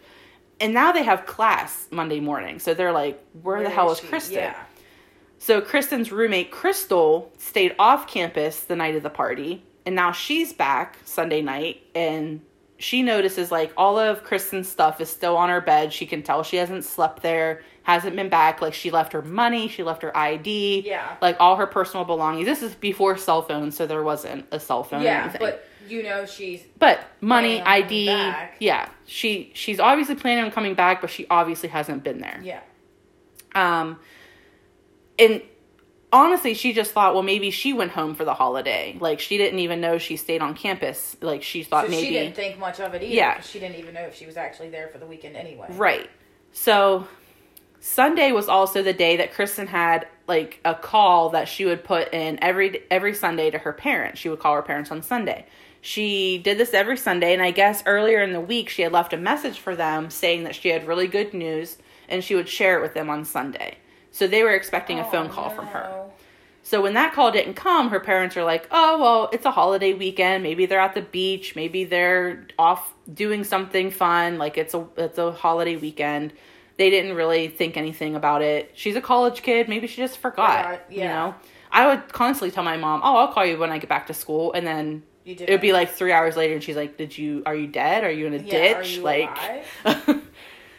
And 0.60 0.74
now 0.74 0.92
they 0.92 1.04
have 1.04 1.26
class 1.26 1.88
Monday 1.92 2.20
morning, 2.20 2.60
so 2.60 2.74
they're 2.74 2.92
like, 2.92 3.24
where, 3.42 3.64
the 3.64 3.70
hell 3.70 3.92
is 3.92 4.00
she? 4.00 4.08
Kristin? 4.08 4.32
Yeah. 4.34 4.64
So 5.40 5.62
Kristin's 5.62 6.12
roommate 6.12 6.52
Crystal 6.52 7.32
stayed 7.38 7.76
off 7.80 8.08
campus 8.08 8.62
the 8.62 8.76
night 8.76 8.96
of 8.96 9.04
the 9.04 9.10
party, 9.10 9.64
and 9.86 9.96
now 9.96 10.12
she's 10.12 10.52
back 10.54 10.98
Sunday 11.06 11.42
night 11.42 11.82
and 11.96 12.42
she 12.80 13.02
notices 13.02 13.52
like 13.52 13.72
all 13.76 13.98
of 13.98 14.24
Kristin's 14.24 14.68
stuff 14.70 15.02
is 15.02 15.10
still 15.10 15.36
on 15.36 15.50
her 15.50 15.62
bed. 15.62 15.92
She 15.92 16.06
can 16.06 16.22
tell 16.22 16.44
she 16.44 16.58
hasn't 16.58 16.84
slept 16.84 17.24
there, 17.24 17.64
hasn't 17.82 18.16
been 18.16 18.30
back. 18.30 18.62
Like 18.62 18.76
she 18.76 18.92
left 18.92 19.14
her 19.14 19.22
money, 19.24 19.68
she 19.68 19.82
left 19.82 20.04
her 20.04 20.16
ID, 20.16 20.84
Yeah. 20.86 21.16
like 21.22 21.38
all 21.40 21.56
her 21.56 21.66
personal 21.66 22.06
belongings. 22.06 22.46
This 22.46 22.62
is 22.62 22.76
before 22.76 23.18
cell 23.18 23.42
phones, 23.42 23.76
so 23.76 23.88
there 23.88 24.04
wasn't 24.04 24.46
a 24.52 24.60
cell 24.60 24.84
phone 24.84 25.02
Yeah, 25.02 25.36
but 25.40 25.68
you 25.88 26.04
know 26.04 26.26
she's 26.28 26.64
But 26.78 27.00
money, 27.20 27.62
ID, 27.62 28.06
yeah. 28.60 28.90
She 29.08 29.50
she's 29.56 29.80
obviously 29.80 30.14
planning 30.16 30.44
on 30.44 30.52
coming 30.52 30.76
back, 30.76 31.02
but 31.02 31.10
she 31.10 31.26
obviously 31.32 31.70
hasn't 31.70 32.04
been 32.04 32.20
there. 32.20 32.40
yeah. 32.44 32.60
Um, 33.56 33.98
and 35.20 35.42
honestly, 36.12 36.54
she 36.54 36.74
just 36.74 36.92
thought, 36.92 37.14
well, 37.14 37.24
maybe 37.24 37.52
she 37.52 37.74
went 37.74 37.92
home 37.92 38.16
for 38.16 38.26
the 38.26 38.34
holiday. 38.34 38.98
Like 39.00 39.20
she 39.20 39.38
didn't 39.38 39.60
even 39.60 39.82
know 39.82 39.98
she 39.98 40.18
stayed 40.18 40.42
on 40.42 40.54
campus. 40.54 41.16
Like 41.22 41.44
she 41.44 41.64
thought 41.64 41.86
So 41.86 41.92
maybe 41.92 42.08
she 42.08 42.14
didn't 42.14 42.36
think 42.36 42.58
much 42.58 42.80
of 42.80 42.94
it 42.94 43.04
either. 43.04 43.14
Yeah. 43.14 43.42
She 43.42 43.60
didn't 43.60 43.78
even 43.78 43.94
know 43.94 44.02
if 44.02 44.16
she 44.16 44.26
was 44.26 44.38
actually 44.38 44.70
there 44.70 44.88
for 44.88 44.98
the 44.98 45.06
weekend 45.06 45.36
anyway. 45.36 45.68
right. 45.72 46.10
So 46.54 47.08
Sunday 47.80 48.32
was 48.32 48.48
also 48.48 48.82
the 48.82 48.94
day 48.94 49.18
that 49.18 49.34
Kristin 49.34 49.68
had 49.68 50.08
like 50.28 50.60
a 50.66 50.74
call 50.74 51.30
that 51.30 51.48
she 51.48 51.66
would 51.66 51.84
put 51.84 52.14
in 52.14 52.42
every 52.42 52.84
every 52.90 53.14
Sunday 53.14 53.52
to 53.52 53.60
her 53.60 53.74
parents. 53.74 54.20
She 54.20 54.30
would 54.30 54.40
call 54.40 54.56
her 54.56 54.62
parents 54.62 54.92
on 54.92 55.02
Sunday. 55.04 55.46
She 55.82 56.40
did 56.40 56.58
this 56.58 56.74
every 56.74 56.98
Sunday, 56.98 57.34
and 57.34 57.42
I 57.42 57.52
guess 57.52 57.84
earlier 57.86 58.22
in 58.22 58.34
the 58.34 58.42
week 58.42 58.68
she 58.68 58.82
had 58.82 58.92
left 58.92 59.14
a 59.14 59.18
message 59.18 59.60
for 59.60 59.76
them 59.76 60.10
saying 60.10 60.44
that 60.44 60.56
she 60.56 60.70
had 60.70 60.88
really 60.88 61.08
good 61.08 61.34
news 61.34 61.78
and 62.10 62.24
she 62.24 62.36
would 62.36 62.50
share 62.50 62.80
it 62.80 62.82
with 62.82 62.94
them 62.94 63.10
on 63.10 63.24
Sunday. 63.24 63.78
So 64.12 64.28
they 64.28 64.44
were 64.44 64.52
expecting 64.56 65.00
a 65.00 65.08
Oh, 65.08 65.12
phone 65.12 65.30
call 65.30 65.50
from 65.50 65.68
her. 65.68 66.06
So 66.64 66.82
when 66.82 66.96
that 66.96 67.14
call 67.14 67.32
didn't 67.32 67.54
come, 67.54 67.90
her 67.92 68.00
parents 68.00 68.36
are 68.36 68.44
like, 68.44 68.68
"Oh, 68.72 69.00
well, 69.00 69.30
it's 69.32 69.46
a 69.46 69.52
holiday 69.52 69.94
weekend. 69.94 70.44
Maybe 70.44 70.66
they're 70.66 70.80
at 70.82 70.96
the 70.96 71.02
beach. 71.02 71.56
Maybe 71.56 71.86
they're 71.86 72.46
off 72.60 72.94
doing 73.14 73.44
something 73.46 73.90
fun. 73.90 74.38
Like 74.38 74.58
it's 74.58 74.74
a 74.74 74.86
it's 74.98 75.18
a 75.18 75.32
holiday 75.32 75.76
weekend." 75.78 76.34
They 76.78 76.90
didn't 76.90 77.14
really 77.16 77.48
think 77.48 77.76
anything 77.78 78.16
about 78.16 78.42
it. 78.42 78.72
She's 78.76 78.96
a 78.96 79.02
college 79.02 79.42
kid. 79.42 79.68
Maybe 79.68 79.88
she 79.88 79.98
just 79.98 80.18
forgot. 80.20 80.66
Forgot, 80.66 80.92
You 80.92 81.06
know. 81.06 81.36
I 81.72 81.88
would 81.88 82.12
constantly 82.14 82.52
tell 82.52 82.64
my 82.64 82.78
mom, 82.78 83.02
"Oh, 83.04 83.16
I'll 83.18 83.32
call 83.34 83.46
you 83.46 83.58
when 83.58 83.72
I 83.72 83.78
get 83.78 83.90
back 83.90 84.08
to 84.08 84.14
school," 84.14 84.52
and 84.54 84.68
then 84.68 85.04
it 85.26 85.50
would 85.50 85.62
be 85.62 85.74
like 85.74 85.90
three 85.92 86.12
hours 86.12 86.36
later, 86.36 86.54
and 86.54 86.62
she's 86.64 86.76
like, 86.76 86.98
"Did 86.98 87.18
you? 87.18 87.44
Are 87.46 87.56
you 87.56 87.68
dead? 87.68 88.04
Are 88.04 88.12
you 88.12 88.28
in 88.28 88.34
a 88.34 88.38
Yeah, 88.38 88.82
ditch?" 88.82 89.00
like? 89.00 89.30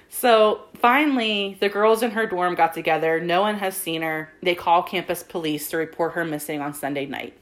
so 0.09 0.63
finally, 0.75 1.57
the 1.61 1.69
girls 1.69 2.03
in 2.03 2.13
her 2.13 2.27
dorm 2.27 2.55
got 2.55 2.75
together. 2.75 3.21
No 3.21 3.43
one 3.43 3.57
has 3.57 3.77
seen 3.77 4.03
her. 4.03 4.33
They 4.43 4.55
call 4.55 4.83
campus 4.83 5.23
police 5.23 5.69
to 5.71 5.77
report 5.77 6.13
her 6.15 6.25
missing 6.25 6.61
on 6.61 6.75
Sunday 6.75 7.07
night. 7.07 7.39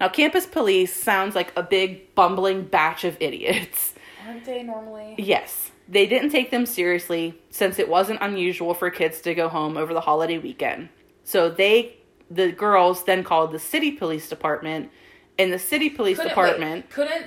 Now, 0.00 0.08
campus 0.08 0.46
police 0.46 0.94
sounds 0.94 1.34
like 1.34 1.52
a 1.56 1.62
big 1.62 2.14
bumbling 2.14 2.64
batch 2.64 3.04
of 3.04 3.16
idiots. 3.20 3.94
Aren't 4.26 4.44
they 4.44 4.62
normally? 4.62 5.14
Yes, 5.18 5.70
they 5.88 6.06
didn't 6.06 6.30
take 6.30 6.50
them 6.50 6.66
seriously 6.66 7.40
since 7.50 7.78
it 7.78 7.88
wasn't 7.88 8.20
unusual 8.20 8.74
for 8.74 8.90
kids 8.90 9.20
to 9.22 9.34
go 9.34 9.48
home 9.48 9.76
over 9.76 9.94
the 9.94 10.00
holiday 10.00 10.38
weekend. 10.38 10.88
So 11.24 11.50
they, 11.50 11.96
the 12.30 12.52
girls, 12.52 13.04
then 13.04 13.24
called 13.24 13.52
the 13.52 13.58
city 13.58 13.92
police 13.92 14.28
department, 14.28 14.90
and 15.38 15.52
the 15.52 15.58
city 15.58 15.88
police 15.88 16.16
Couldn't, 16.18 16.30
department. 16.30 16.84
wait, 16.84 16.90
couldn't 16.90 17.26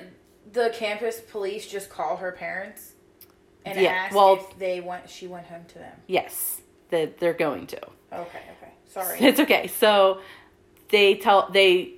the 0.51 0.73
campus 0.73 1.19
police 1.19 1.67
just 1.67 1.89
call 1.89 2.17
her 2.17 2.31
parents 2.31 2.93
and 3.65 3.79
Yeah, 3.79 4.09
well- 4.13 4.35
if 4.35 4.57
they 4.59 4.79
went? 4.81 5.09
She 5.09 5.27
went 5.27 5.47
home 5.47 5.65
to 5.69 5.79
them. 5.79 5.93
Yes, 6.07 6.61
that 6.89 7.17
they're 7.19 7.33
going 7.33 7.67
to. 7.67 7.77
Okay, 8.13 8.21
okay. 8.61 8.71
Sorry. 8.87 9.19
It's 9.21 9.39
okay. 9.39 9.67
So 9.67 10.21
they 10.89 11.15
tell 11.15 11.49
they 11.51 11.93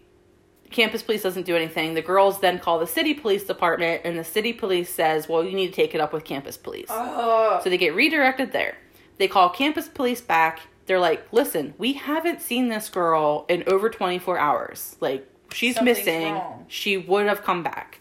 campus 0.72 1.02
police 1.04 1.24
doesn't 1.24 1.46
do 1.46 1.56
anything. 1.56 1.94
The 1.94 2.02
girls 2.02 2.40
then 2.40 2.60
call 2.60 2.80
the 2.80 2.88
city 2.88 3.14
police 3.14 3.44
department, 3.46 4.02
and 4.04 4.18
the 4.18 4.24
city 4.24 4.54
police 4.54 4.94
says, 4.94 5.28
"Well, 5.30 5.44
you 5.44 5.56
need 5.56 5.68
to 5.68 5.74
take 5.74 5.94
it 5.94 6.02
up 6.02 6.14
with 6.14 6.24
campus 6.24 6.58
police." 6.58 6.88
oh, 6.90 7.60
So 7.64 7.70
they 7.70 7.78
get 7.78 7.94
redirected 7.96 8.52
there. 8.52 8.76
They 9.18 9.28
call 9.28 9.50
campus 9.50 9.88
police 9.88 10.22
back. 10.22 10.62
They're 10.86 11.00
like, 11.00 11.28
"Listen, 11.34 11.74
we 11.78 11.94
haven't 11.94 12.42
seen 12.42 12.70
this 12.70 12.90
girl 12.90 13.46
in 13.50 13.64
over 13.68 13.90
24 13.90 14.38
hours. 14.40 14.96
Like, 15.02 15.28
she's 15.54 15.76
Something's 15.76 16.00
missing. 16.00 16.34
wrong." 16.34 16.66
She 16.70 16.98
would 16.98 17.28
have 17.28 17.44
come 17.44 17.62
back." 17.64 18.00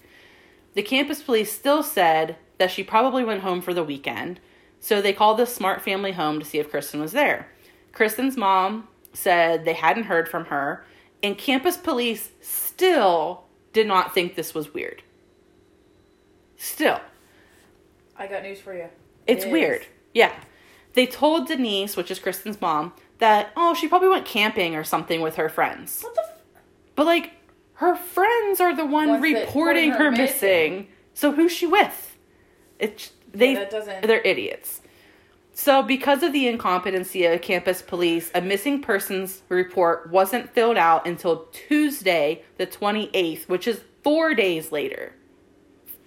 The 0.75 0.83
campus 0.83 1.23
police 1.23 1.51
still 1.53 1.83
said 1.83 2.37
that 2.59 2.71
she 2.71 2.83
probably 2.83 3.25
went 3.25 3.43
home 3.43 3.61
for 3.61 3.75
the 3.75 3.85
weekend. 3.85 4.41
So 4.81 5.01
they 5.01 5.13
called 5.13 5.39
the 5.39 5.47
Smart 5.47 5.83
family 5.83 6.13
home 6.13 6.39
to 6.39 6.45
see 6.45 6.59
if 6.59 6.71
Kristin 6.71 7.01
was 7.01 7.13
there. 7.13 7.49
Kristin's 7.93 8.37
mom 8.37 8.89
said 9.13 9.65
they 9.65 9.73
hadn't 9.73 10.05
heard 10.05 10.29
from 10.29 10.47
her, 10.47 10.85
and 11.23 11.37
campus 11.39 11.77
police 11.77 12.31
still 12.41 13.45
did 13.73 13.87
not 13.87 14.13
think 14.15 14.35
this 14.35 14.55
was 14.55 14.73
weird. 14.75 15.03
Still. 16.57 17.01
I 18.17 18.27
got 18.27 18.43
news 18.43 18.61
for 18.61 18.75
you. 18.75 18.89
It's 19.27 19.45
It 19.45 19.51
weird. 19.53 19.87
Yeah. 20.15 20.33
They 20.95 21.07
told 21.07 21.49
Denise, 21.49 21.97
which 21.97 22.11
is 22.11 22.19
Kristin's 22.19 22.61
mom, 22.61 22.93
that, 23.19 23.51
oh, 23.57 23.75
she 23.75 23.89
probably 23.89 24.09
went 24.09 24.25
camping 24.25 24.75
or 24.77 24.85
something 24.85 25.21
with 25.21 25.37
her 25.37 25.49
friends. 25.49 26.03
What 26.03 26.15
the? 26.15 26.23
F- 26.23 26.39
But, 26.95 27.07
like, 27.07 27.33
her 27.75 27.95
friends 27.97 28.61
are 28.61 28.75
the 28.75 28.87
one 28.87 29.09
that 29.13 29.21
reporting 29.21 29.91
her 29.91 30.05
her 30.05 30.11
missing. 30.11 30.73
missing. 30.73 30.89
So 31.13 31.33
who's 31.33 31.53
she 31.53 31.67
with? 31.67 32.16
It's 32.79 33.13
they 33.33 33.55
that 33.55 33.71
doesn't- 33.71 34.07
they're 34.07 34.21
idiots. 34.23 34.81
So 35.53 35.83
because 35.83 36.23
of 36.23 36.33
the 36.35 36.47
incompetency 36.49 37.25
of 37.25 37.41
campus 37.41 37.81
police, 37.81 38.31
a 38.35 38.41
missing 38.43 38.83
persons 38.83 39.43
report 39.49 40.11
wasn't 40.11 40.51
filled 40.53 40.77
out 40.77 41.07
until 41.07 41.47
Tuesday, 41.53 42.43
the 42.59 42.67
28th, 42.67 43.49
which 43.49 43.67
is 43.67 43.81
4 44.05 44.35
days 44.35 44.71
later. 44.71 45.15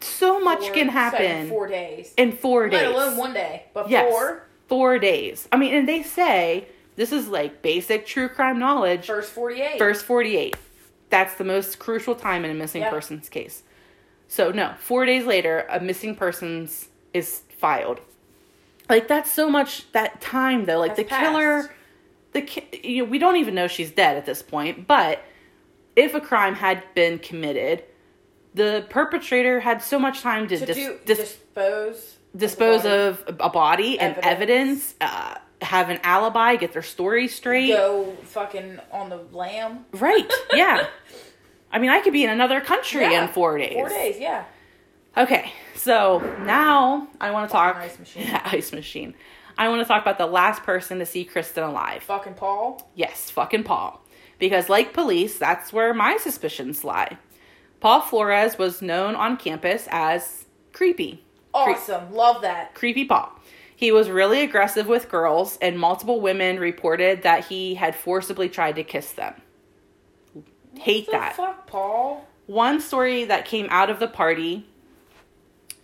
So 0.02 0.40
much 0.40 0.60
four- 0.66 0.72
can 0.74 0.88
happen 0.90 1.50
Four 1.50 1.68
days. 1.68 2.14
in 2.16 2.32
4 2.32 2.70
days. 2.70 2.82
Let 2.82 2.92
alone 2.92 3.18
one 3.18 3.34
day, 3.34 3.64
but 3.74 3.90
Yes. 3.90 4.10
four. 4.12 4.44
Four 4.68 5.00
days. 5.00 5.48
I 5.52 5.58
mean, 5.58 5.74
and 5.74 5.90
they 5.90 6.04
say 6.04 6.66
this 6.96 7.12
is 7.12 7.28
like 7.28 7.62
basic 7.64 8.06
true 8.06 8.30
crime 8.30 8.60
knowledge. 8.60 9.08
First 9.08 9.32
forty-eight. 9.32 9.80
First 9.80 10.06
48. 10.06 10.56
That's 11.10 11.34
the 11.36 11.44
most 11.44 11.80
crucial 11.80 12.14
time 12.14 12.46
in 12.46 12.52
a 12.52 12.54
missing 12.54 12.84
Yeah. 12.84 12.92
persons 12.92 13.30
case. 13.30 13.64
So, 14.30 14.52
no, 14.52 14.76
four 14.80 15.06
days 15.06 15.26
later, 15.26 15.66
a 15.70 15.80
missing 15.80 16.16
persons 16.16 16.88
is 17.14 17.42
filed. 17.58 18.00
Like, 18.88 19.08
that's 19.08 19.30
so 19.32 19.50
much 19.50 19.92
that 19.92 20.22
time, 20.22 20.66
though. 20.66 20.78
Like, 20.80 20.92
Has 20.92 20.98
the 20.98 21.04
killer, 21.04 21.72
the 22.34 22.42
ki- 22.44 22.80
you 22.84 23.04
know, 23.04 23.10
we 23.10 23.18
don't 23.18 23.38
even 23.38 23.56
know 23.56 23.68
she's 23.68 23.90
dead 23.92 24.18
at 24.18 24.26
this 24.26 24.42
point, 24.44 24.86
but 24.88 25.22
if 25.96 26.14
a 26.14 26.22
crime 26.22 26.54
had 26.56 26.84
been 26.94 27.18
committed, 27.20 27.84
the 28.54 28.86
perpetrator 28.90 29.60
had 29.60 29.82
so 29.82 29.98
much 30.00 30.22
time 30.22 30.48
to, 30.48 30.58
to 30.58 30.66
dis- 30.66 30.76
do, 30.76 30.98
dis- 31.06 31.18
dispose. 31.18 32.18
dispose 32.36 32.84
body, 32.84 32.96
of 32.96 33.24
a 33.40 33.50
body 33.50 34.00
and 34.00 34.16
evidence, 34.20 34.30
Evidence. 34.30 34.96
uh, 35.02 35.38
have 35.62 35.90
an 35.90 36.00
alibi, 36.04 36.56
get 36.56 36.72
their 36.74 36.84
story 36.84 37.28
straight. 37.28 37.70
Go 37.70 38.16
fucking 38.26 38.80
on 38.92 39.10
the 39.10 39.18
lam. 39.32 39.86
Right. 39.94 40.32
Yeah. 40.54 40.88
I 41.72 41.80
mean, 41.80 41.90
I 41.90 42.02
could 42.02 42.14
be 42.14 42.24
in 42.24 42.30
another 42.30 42.62
country 42.62 43.02
Yeah, 43.02 43.24
in 43.24 43.28
four 43.30 43.58
days. 43.58 43.74
Four 43.74 43.90
days, 43.90 44.18
yeah. 44.20 44.46
Okay. 45.18 45.52
So 45.76 46.20
now 46.44 47.08
I 47.22 47.32
want 47.32 47.50
to 47.50 47.52
talk. 47.52 47.76
Ice 47.78 47.98
machine. 48.00 48.24
Yeah, 48.24 48.42
ice 48.52 48.72
machine. 48.74 49.14
I 49.58 49.68
want 49.70 49.82
to 49.82 49.88
talk 49.88 50.02
about 50.02 50.18
the 50.18 50.26
last 50.26 50.64
person 50.64 51.00
to 51.00 51.06
see 51.06 51.26
Kristin 51.26 51.68
alive. 51.68 52.04
Fucking 52.04 52.36
Paul. 52.36 52.90
Yes, 52.96 53.30
fucking 53.30 53.64
Paul. 53.64 54.02
Because, 54.40 54.70
like 54.70 54.94
police, 54.94 55.38
that's 55.38 55.74
where 55.74 55.94
my 55.94 56.18
suspicions 56.18 56.84
lie. 56.86 57.18
Paul 57.82 58.02
Flores 58.02 58.58
was 58.58 58.82
known 58.82 59.16
on 59.16 59.36
campus 59.38 59.88
as 59.92 60.46
creepy. 60.74 61.24
Cre- 61.54 61.72
Awesome. 61.72 62.14
Love 62.14 62.42
that. 62.44 62.74
creepy 62.76 63.04
Paul. 63.06 63.32
He 63.76 63.92
was 63.92 64.10
really 64.10 64.42
aggressive 64.42 64.88
with 64.88 65.10
girls, 65.10 65.58
and 65.62 65.78
multiple 65.80 66.20
women 66.22 66.58
reported 66.60 67.24
that 67.24 67.46
he 67.46 67.76
had 67.76 67.96
forcibly 67.96 68.48
tried 68.50 68.76
to 68.76 68.84
kiss 68.84 69.12
them. 69.14 69.34
Hate 70.76 71.08
What 71.08 71.12
that. 71.14 71.36
fuck, 71.36 71.68
Paul? 71.68 72.26
One 72.48 72.80
story 72.82 73.26
that 73.26 73.46
came 73.46 73.68
out 73.70 73.90
of 73.90 74.00
the 74.00 74.08
party 74.08 74.66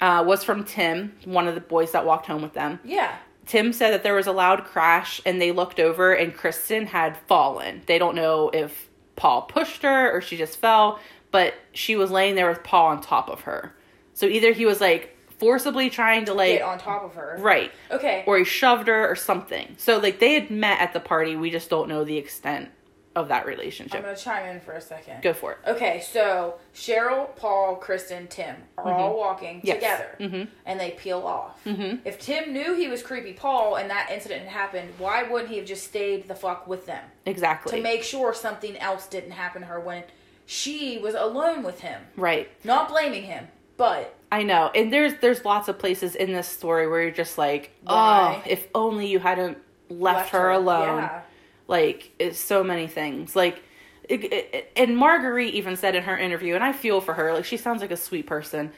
uh, 0.02 0.24
was 0.26 0.43
from 0.43 0.63
Tim, 0.63 1.13
one 1.26 1.48
of 1.48 1.56
the 1.56 1.62
boys 1.62 1.91
that 1.91 2.06
walked 2.06 2.26
home 2.28 2.41
with 2.41 2.54
them. 2.54 2.80
Yeah. 2.84 3.15
Tim 3.45 3.71
said 3.74 3.91
that 3.91 4.04
there 4.04 4.15
was 4.15 4.26
a 4.28 4.32
loud 4.32 4.63
crash, 4.65 5.21
and 5.26 5.39
they 5.39 5.52
looked 5.52 5.80
over, 5.80 6.13
and 6.13 6.34
Kristin 6.36 6.88
had 6.88 7.15
fallen. 7.28 7.84
They 7.86 8.00
don't 8.00 8.15
know 8.15 8.50
if 8.52 8.89
Paul 9.15 9.43
pushed 9.43 9.84
her 9.84 10.12
or 10.12 10.21
she 10.21 10.36
just 10.38 10.58
fell, 10.58 11.00
but 11.32 11.54
she 11.71 11.95
was 11.95 12.10
laying 12.10 12.36
there 12.36 12.50
with 12.50 12.63
Paul 12.63 12.88
on 12.88 13.02
top 13.02 13.30
of 13.30 13.41
her. 13.41 13.76
So 14.13 14.26
either 14.26 14.52
he 14.52 14.65
was 14.65 14.82
like 14.82 15.15
forcibly 15.38 15.89
trying 15.89 16.26
to 16.26 16.34
like 16.34 16.58
Get 16.60 16.62
on 16.63 16.80
top 16.80 17.04
of 17.04 17.13
her. 17.15 17.38
right, 17.39 17.71
Okay. 17.91 18.24
or 18.26 18.38
he 18.39 18.43
shoved 18.45 18.88
her 18.88 19.08
or 19.10 19.15
something. 19.15 19.76
So 19.78 20.00
like 20.00 20.19
they 20.19 20.34
had 20.34 20.50
met 20.50 20.80
at 20.82 20.93
the 20.93 21.00
party. 21.00 21.36
We 21.36 21.52
just 21.52 21.69
don't 21.69 21.88
know 21.89 22.04
the 22.04 22.17
extent 22.17 22.69
of 23.15 23.30
that 23.30 23.45
relationship. 23.45 23.95
I'm 23.95 24.04
gonna 24.04 24.15
chime 24.17 24.45
in 24.47 24.60
for 24.60 24.73
a 24.73 24.82
second. 24.82 25.21
Go 25.21 25.34
for 25.34 25.54
it. 25.54 25.58
Okay, 25.67 26.01
so 26.01 26.56
Cheryl, 26.73 27.34
Paul, 27.38 27.80
Kristin, 27.82 28.30
Tim 28.30 28.56
are 28.78 28.91
all 28.93 29.17
walking 29.17 29.62
Yes. 29.63 29.75
together, 29.78 30.15
Mhm. 30.19 30.47
and 30.65 30.80
they 30.80 30.91
peel 30.91 31.25
off. 31.25 31.60
Mhm. 31.65 31.99
If 32.04 32.19
Tim 32.19 32.51
knew 32.51 32.73
he 32.75 32.88
was 32.89 33.01
creepy 33.01 33.32
Paul 33.34 33.75
and 33.75 33.89
that 33.89 34.10
incident 34.12 34.41
had 34.41 34.49
happened, 34.51 34.93
why 34.97 35.23
wouldn't 35.23 35.49
he 35.49 35.58
have 35.58 35.65
just 35.65 35.86
stayed 35.86 36.28
the 36.28 36.36
fuck 36.36 36.67
with 36.67 36.86
them 36.86 37.04
Exactly. 37.25 37.78
to 37.78 37.82
make 37.82 38.04
sure 38.04 38.34
something 38.34 38.78
else 38.78 39.08
didn't 39.08 39.32
happen 39.32 39.62
to 39.62 39.67
her 39.67 39.80
when 39.80 40.04
she 40.45 40.97
was 40.97 41.15
alone 41.15 41.63
with 41.63 41.80
him? 41.82 42.01
right. 42.17 42.49
Not 42.65 42.89
blaming 42.89 43.23
him, 43.23 43.47
but 43.78 44.13
I 44.32 44.43
know. 44.43 44.71
And 44.75 44.91
there's 44.91 45.13
there's 45.21 45.45
lots 45.45 45.69
of 45.69 45.80
places 45.80 46.15
in 46.15 46.34
this 46.34 46.47
story 46.49 46.88
where 46.88 47.01
you're 47.01 47.12
just 47.12 47.38
like, 47.38 47.71
Why? 47.84 48.41
oh, 48.45 48.49
if 48.49 48.67
only 48.75 49.08
you 49.08 49.19
hadn't 49.19 49.58
left, 49.89 50.32
her, 50.32 50.49
alone. 50.49 50.97
Yeah. 51.04 51.21
Like 51.67 52.12
it's 52.19 52.39
so 52.39 52.63
many 52.63 52.88
things. 52.88 53.36
Like 53.36 53.62
it, 54.08 54.23
it, 54.32 54.71
and 54.75 54.95
Marguerite 54.97 55.54
even 55.56 55.75
said 55.75 55.95
in 55.95 56.04
her 56.04 56.17
interview, 56.17 56.56
and 56.56 56.63
I 56.63 56.73
feel 56.73 57.01
for 57.01 57.13
her. 57.15 57.34
Like 57.34 57.45
she 57.45 57.58
sounds 57.58 57.82
like 57.82 57.91
a 57.91 57.97
sweet 57.97 58.28
person. 58.28 58.71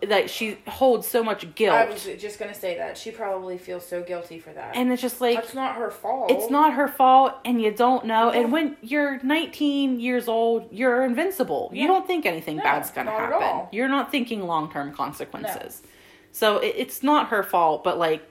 That 0.00 0.30
she 0.30 0.58
holds 0.68 1.08
so 1.08 1.24
much 1.24 1.56
guilt, 1.56 1.74
I 1.74 1.86
was 1.90 2.04
just 2.04 2.38
gonna 2.38 2.54
say 2.54 2.76
that 2.78 2.96
she 2.96 3.10
probably 3.10 3.58
feels 3.58 3.84
so 3.84 4.00
guilty 4.00 4.38
for 4.38 4.52
that. 4.52 4.76
and 4.76 4.92
it's 4.92 5.02
just 5.02 5.20
like 5.20 5.34
That's 5.34 5.54
not 5.54 5.74
her 5.74 5.90
fault. 5.90 6.30
it's 6.30 6.48
not 6.48 6.74
her 6.74 6.86
fault, 6.86 7.34
and 7.44 7.60
you 7.60 7.72
don't 7.72 8.06
know. 8.06 8.30
And 8.30 8.52
when 8.52 8.76
you're 8.80 9.18
19 9.24 9.98
years 9.98 10.28
old, 10.28 10.68
you're 10.70 11.04
invincible. 11.04 11.72
You 11.74 11.88
don't 11.88 12.06
think 12.06 12.26
anything 12.26 12.58
No, 12.58 12.62
bad's 12.62 12.92
gonna 12.92 13.10
happen. 13.10 13.66
You're 13.72 13.88
not 13.88 14.12
thinking 14.12 14.42
long 14.46 14.70
term 14.70 14.94
consequences. 14.94 15.82
So 16.30 16.58
it, 16.58 16.74
it's 16.76 17.02
not 17.02 17.30
her 17.30 17.42
fault, 17.42 17.82
but 17.82 17.98
like 17.98 18.22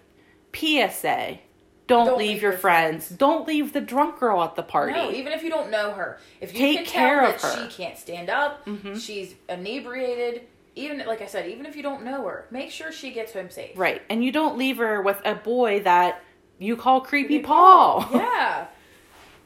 PSA. 0.54 1.40
Don't, 1.88 2.18
leave, 2.18 2.42
your 2.42 2.52
friends. 2.54 3.10
Don't 3.10 3.48
leave 3.48 3.74
the 3.74 3.82
drunk 3.82 4.20
girl 4.20 4.44
at 4.44 4.56
the 4.56 4.64
party. 4.64 4.94
No, 4.94 5.12
even 5.12 5.34
if 5.34 5.44
you 5.44 5.50
don't 5.50 5.72
know 5.72 5.92
her, 5.94 6.20
if 6.42 6.54
you 6.54 6.60
Take 6.60 6.78
can 6.80 6.86
care 6.86 7.20
tell 7.22 7.30
of 7.36 7.42
that 7.42 7.48
her. 7.54 7.58
Mm-hmm. 7.62 7.70
she 7.70 7.76
can't 7.84 7.98
stand 7.98 8.30
up, 8.30 8.68
she's 9.00 9.36
inebriated. 9.50 10.44
Even 10.76 11.00
like 11.08 11.22
I 11.22 11.26
said, 11.26 11.50
even 11.50 11.66
if 11.66 11.76
you 11.76 11.82
don't 11.82 12.04
know 12.04 12.24
her, 12.28 12.46
make 12.52 12.70
sure 12.72 12.92
she 12.92 13.12
gets 13.12 13.34
home 13.34 13.50
safe. 13.50 13.72
right. 13.78 14.02
And 14.10 14.24
you 14.24 14.32
don't 14.32 14.58
leave 14.58 14.78
her 14.78 15.02
with 15.02 15.20
a 15.26 15.34
boy 15.34 15.80
that 15.82 16.22
you 16.60 16.76
call 16.76 17.02
creepy 17.02 17.40
Paul. 17.40 18.06
Yeah. 18.14 18.68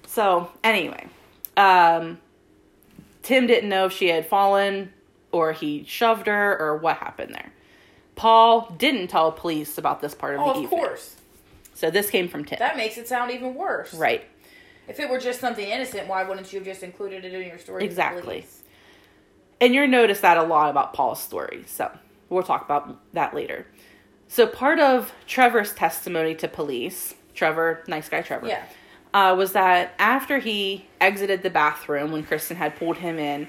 So 0.07 0.49
anyway, 0.61 1.07
um, 1.55 2.19
Tim 3.23 3.47
didn't 3.47 3.69
know 3.69 3.85
if 3.85 3.93
she 3.93 4.09
had 4.09 4.25
fallen 4.27 4.91
or 5.31 5.53
he 5.53 5.85
shoved 5.85 6.27
her 6.27 6.59
or 6.59 6.75
what 6.75 6.97
happened 6.97 7.33
there. 7.33 7.53
Paul 8.15 8.75
didn't 8.77 9.07
tell 9.07 9.31
police 9.31 9.77
about 9.77 10.01
this 10.01 10.13
part 10.13 10.35
of 10.35 10.41
Oh, 10.41 10.45
the 10.45 10.49
of 10.51 10.55
evening. 10.65 10.69
course. 10.81 11.15
So 11.73 11.89
this 11.89 12.09
came 12.09 12.27
from 12.27 12.45
Tim. 12.45 12.59
That 12.59 12.77
makes 12.77 12.97
it 12.97 13.07
sound 13.07 13.31
even 13.31 13.55
worse. 13.55 13.93
right. 13.93 14.23
If 14.87 14.99
it 14.99 15.09
were 15.09 15.19
just 15.19 15.39
something 15.39 15.65
innocent, 15.65 16.07
why 16.07 16.23
wouldn't 16.23 16.51
you 16.51 16.59
have 16.59 16.65
just 16.65 16.83
included 16.83 17.23
it 17.23 17.33
in 17.33 17.47
your 17.47 17.59
story? 17.59 17.85
Exactly. 17.85 18.45
And 19.61 19.73
you'll 19.73 19.87
notice 19.87 20.19
that 20.21 20.37
a 20.37 20.43
lot 20.43 20.69
about 20.69 20.93
Paul's 20.93 21.21
story. 21.21 21.63
So 21.67 21.89
we'll 22.29 22.43
talk 22.43 22.65
about 22.65 22.99
that 23.13 23.33
later. 23.33 23.67
So 24.27 24.47
part 24.47 24.79
of 24.79 25.13
Trevor's 25.27 25.73
testimony 25.73 26.35
to 26.35 26.47
police, 26.47 27.13
Trevor, 27.33 27.83
nice 27.87 28.09
guy 28.09 28.21
Trevor, 28.21 28.47
Yeah. 28.47 28.63
uh, 29.13 29.35
was 29.37 29.53
that 29.53 29.93
after 29.99 30.39
he 30.39 30.87
exited 30.99 31.43
the 31.43 31.49
bathroom 31.49 32.11
when 32.11 32.25
Kristin 32.25 32.55
had 32.55 32.75
pulled 32.75 32.97
him 32.97 33.19
in, 33.19 33.47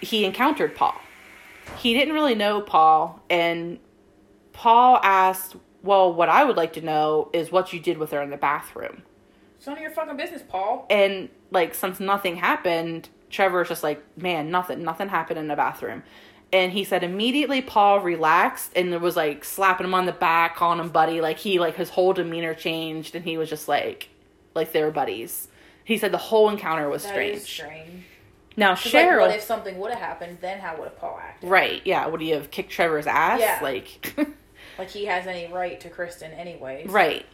he 0.00 0.24
encountered 0.24 0.74
Paul. 0.74 0.94
He 1.78 1.94
didn't 1.94 2.12
really 2.14 2.34
know 2.34 2.60
Paul, 2.60 3.22
and 3.30 3.78
Paul 4.52 4.98
asked, 5.02 5.54
Well, 5.82 6.12
what 6.12 6.28
I 6.28 6.44
would 6.44 6.56
like 6.56 6.74
to 6.74 6.80
know 6.82 7.30
is 7.32 7.50
what 7.50 7.72
you 7.72 7.80
did 7.80 7.98
with 7.98 8.10
her 8.12 8.20
in 8.22 8.30
the 8.30 8.36
bathroom. 8.36 9.02
It's 9.56 9.66
none 9.66 9.76
of 9.76 9.82
your 9.82 9.90
fucking 9.90 10.16
business, 10.16 10.42
Paul. 10.46 10.86
And, 10.90 11.28
like, 11.50 11.74
since 11.74 12.00
nothing 12.00 12.36
happened, 12.36 13.08
Trevor's 13.30 13.68
just 13.68 13.82
like, 13.82 14.02
Man, 14.16 14.50
nothing, 14.50 14.82
nothing 14.82 15.08
happened 15.08 15.38
in 15.38 15.48
the 15.48 15.56
bathroom. 15.56 16.02
And 16.52 16.72
he 16.72 16.82
said 16.82 17.04
immediately 17.04 17.62
Paul 17.62 18.00
relaxed 18.00 18.72
and 18.74 18.98
was 19.00 19.14
like 19.16 19.44
slapping 19.44 19.86
him 19.86 19.94
on 19.94 20.06
the 20.06 20.12
back, 20.12 20.56
calling 20.56 20.80
him 20.80 20.88
buddy. 20.88 21.20
Like 21.20 21.38
he 21.38 21.60
like 21.60 21.76
his 21.76 21.90
whole 21.90 22.12
demeanor 22.12 22.54
changed 22.54 23.14
and 23.14 23.24
he 23.24 23.38
was 23.38 23.48
just 23.48 23.68
like 23.68 24.08
like 24.52 24.72
they 24.72 24.82
were 24.82 24.90
buddies. 24.90 25.46
He 25.84 25.96
said 25.96 26.10
the 26.10 26.18
whole 26.18 26.50
encounter 26.50 26.88
was 26.88 27.04
That 27.04 27.10
strange. 27.10 27.42
strange. 27.42 28.02
Now 28.56 28.70
'Cause, 28.74 28.92
like, 28.92 29.06
Cheryl 29.06 29.20
what 29.28 29.36
if 29.36 29.42
something 29.42 29.78
would 29.78 29.92
have 29.92 30.00
happened? 30.00 30.38
Then 30.40 30.58
how 30.58 30.76
would 30.76 30.88
have 30.88 30.98
Paul 30.98 31.20
acted? 31.22 31.48
Right, 31.48 31.82
yeah. 31.84 32.04
Would 32.08 32.20
he 32.20 32.30
have 32.30 32.50
kicked 32.50 32.72
Trevor's 32.72 33.06
ass? 33.06 33.38
Yeah. 33.38 33.60
Like 33.62 34.12
Like 34.80 34.88
he 34.88 35.04
has 35.04 35.26
any 35.26 35.46
right 35.52 35.78
to 35.80 35.90
Kristin, 35.90 36.34
anyways. 36.38 36.88
Right. 36.88 37.26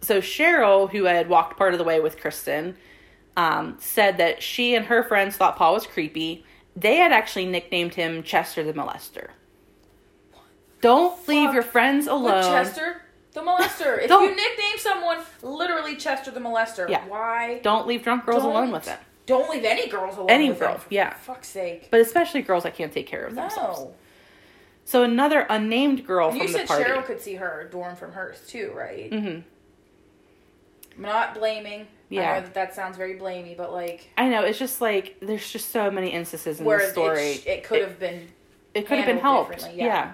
So 0.00 0.20
Cheryl, 0.20 0.90
who 0.90 1.04
had 1.04 1.28
walked 1.28 1.56
part 1.56 1.72
of 1.72 1.78
the 1.78 1.84
way 1.84 2.00
with 2.00 2.18
Kristin, 2.18 2.74
um, 3.36 3.76
said 3.78 4.16
that 4.16 4.42
she 4.42 4.74
and 4.74 4.86
her 4.86 5.04
friends 5.04 5.36
thought 5.36 5.54
Paul 5.54 5.74
was 5.74 5.86
creepy. 5.86 6.44
They 6.74 6.96
had 6.96 7.12
actually 7.12 7.46
nicknamed 7.46 7.94
him 7.94 8.24
Chester 8.24 8.64
the 8.64 8.72
Molester. 8.72 9.28
Don't 10.80 11.28
leave 11.28 11.54
your 11.54 11.62
friends 11.62 12.06
With 12.06 12.12
alone. 12.14 12.42
Chester 12.42 13.02
the 13.34 13.40
molester. 13.42 14.02
If 14.02 14.08
Don't- 14.08 14.24
you 14.24 14.34
nickname 14.34 14.78
someone 14.78 15.18
literally 15.42 15.94
Chester 15.94 16.32
the 16.32 16.40
molester, 16.40 16.88
Yeah. 16.88 17.06
why? 17.06 17.60
Don't 17.62 17.86
leave 17.86 18.02
drunk 18.02 18.26
girls 18.26 18.42
alone 18.42 18.72
with 18.72 18.86
Don't. 18.86 18.94
it. 18.94 19.00
Don't 19.26 19.48
leave 19.48 19.64
any 19.64 19.86
girls 19.88 20.16
alone. 20.16 20.28
Any 20.30 20.48
with 20.50 20.58
girl, 20.58 20.78
for 20.78 20.86
yeah. 20.92 21.14
Fuck's 21.14 21.48
sake. 21.48 21.88
But 21.92 22.00
especially 22.00 22.42
girls 22.42 22.64
that 22.64 22.74
can't 22.74 22.92
take 22.92 23.06
care 23.06 23.24
of 23.24 23.36
themselves. 23.36 23.94
So 24.84 25.02
another 25.02 25.46
unnamed 25.48 26.06
girl 26.06 26.28
And 26.30 26.38
from 26.42 26.52
the 26.52 26.58
party. 26.66 26.82
you 26.82 26.88
said. 26.88 26.96
Cheryl 26.96 27.04
could 27.04 27.20
see 27.20 27.34
her 27.34 27.68
dorm 27.72 27.96
from 27.96 28.12
hers 28.12 28.46
too, 28.46 28.72
right? 28.74 29.12
hmm 29.12 29.38
I'm 30.96 31.02
not 31.02 31.34
blaming. 31.34 31.88
Yeah. 32.08 32.32
I 32.32 32.34
know 32.36 32.40
that 32.42 32.54
that 32.54 32.74
sounds 32.74 32.96
very 32.96 33.14
blamey, 33.18 33.56
but 33.56 33.72
like 33.72 34.10
I 34.16 34.28
know 34.28 34.42
it's 34.42 34.58
just 34.58 34.80
like 34.80 35.16
there's 35.20 35.50
just 35.50 35.70
so 35.70 35.90
many 35.90 36.10
instances 36.10 36.60
in 36.60 36.66
where 36.66 36.78
the 36.78 36.92
story. 36.92 37.32
it, 37.32 37.46
it 37.46 37.64
could 37.64 37.80
have 37.80 37.98
been. 37.98 38.28
it 38.74 38.86
could 38.86 38.98
have 38.98 39.06
been 39.06 39.18
helped. 39.18 39.62
Yeah. 39.74 39.86
yeah. 39.86 40.12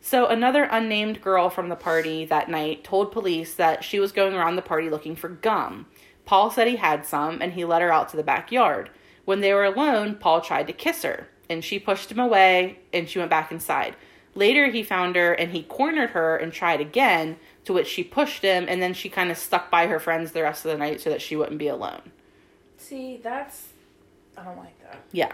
So 0.00 0.26
another 0.26 0.64
unnamed 0.64 1.20
girl 1.20 1.50
from 1.50 1.68
the 1.68 1.76
party 1.76 2.24
that 2.24 2.48
night 2.48 2.82
told 2.82 3.12
police 3.12 3.54
that 3.54 3.84
she 3.84 4.00
was 4.00 4.12
going 4.12 4.34
around 4.34 4.56
the 4.56 4.62
party 4.62 4.88
looking 4.88 5.14
for 5.14 5.28
gum. 5.28 5.86
Paul 6.24 6.50
said 6.50 6.66
he 6.66 6.76
had 6.76 7.04
some 7.04 7.42
and 7.42 7.52
he 7.52 7.64
let 7.64 7.82
her 7.82 7.92
out 7.92 8.08
to 8.10 8.16
the 8.16 8.22
backyard. 8.22 8.90
When 9.26 9.40
they 9.40 9.52
were 9.52 9.64
alone, 9.64 10.14
Paul 10.16 10.40
tried 10.40 10.66
to 10.68 10.72
kiss 10.72 11.02
her 11.02 11.28
and 11.50 11.64
she 11.64 11.78
pushed 11.78 12.10
him 12.10 12.18
away 12.18 12.78
and 12.92 13.08
she 13.08 13.18
went 13.18 13.30
back 13.30 13.52
inside. 13.52 13.96
Later 14.34 14.68
he 14.70 14.82
found 14.82 15.16
her 15.16 15.34
and 15.34 15.50
he 15.50 15.64
cornered 15.64 16.10
her 16.10 16.36
and 16.36 16.52
tried 16.52 16.80
again, 16.80 17.36
to 17.64 17.72
which 17.74 17.88
she 17.88 18.02
pushed 18.02 18.42
him 18.42 18.66
and 18.68 18.80
then 18.80 18.94
she 18.94 19.10
kind 19.10 19.30
of 19.30 19.36
stuck 19.36 19.70
by 19.70 19.86
her 19.88 19.98
friends 19.98 20.32
the 20.32 20.42
rest 20.42 20.64
of 20.64 20.70
the 20.70 20.78
night 20.78 21.00
so 21.00 21.10
that 21.10 21.20
she 21.20 21.36
wouldn't 21.36 21.58
be 21.58 21.68
alone. 21.68 22.12
See, 22.78 23.20
that's. 23.22 23.68
I 24.38 24.44
don't 24.44 24.56
like 24.56 24.80
that. 24.82 25.02
Yeah. 25.12 25.32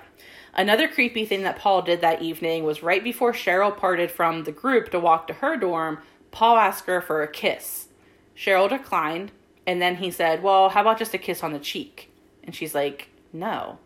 Another 0.54 0.88
creepy 0.88 1.26
thing 1.26 1.42
that 1.42 1.58
Paul 1.58 1.82
did 1.82 2.00
that 2.00 2.22
evening 2.22 2.64
was 2.64 2.82
right 2.82 3.04
before 3.04 3.32
Cheryl 3.32 3.76
parted 3.76 4.10
from 4.10 4.44
the 4.44 4.52
group 4.52 4.90
to 4.90 4.98
walk 4.98 5.26
to 5.26 5.34
her 5.34 5.56
dorm, 5.56 5.98
Paul 6.30 6.56
asked 6.56 6.86
her 6.86 7.00
for 7.00 7.22
a 7.22 7.28
kiss. 7.28 7.88
Cheryl 8.36 8.68
declined, 8.68 9.32
and 9.66 9.80
then 9.80 9.96
he 9.96 10.10
said, 10.10 10.42
Well, 10.42 10.70
how 10.70 10.80
about 10.80 10.98
just 10.98 11.14
a 11.14 11.18
kiss 11.18 11.42
on 11.42 11.52
the 11.52 11.58
cheek? 11.58 12.10
And 12.42 12.54
she's 12.54 12.74
like, 12.74 13.08
No. 13.32 13.78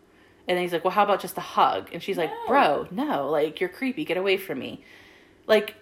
And 0.47 0.57
then 0.57 0.63
he's 0.63 0.73
like, 0.73 0.83
Well, 0.83 0.91
how 0.91 1.03
about 1.03 1.19
just 1.21 1.37
a 1.37 1.41
hug? 1.41 1.89
And 1.93 2.01
she's 2.01 2.17
like, 2.17 2.31
Bro, 2.47 2.87
no, 2.91 3.29
like, 3.29 3.59
you're 3.59 3.69
creepy, 3.69 4.05
get 4.05 4.17
away 4.17 4.37
from 4.37 4.59
me. 4.59 4.83
Like, 5.47 5.75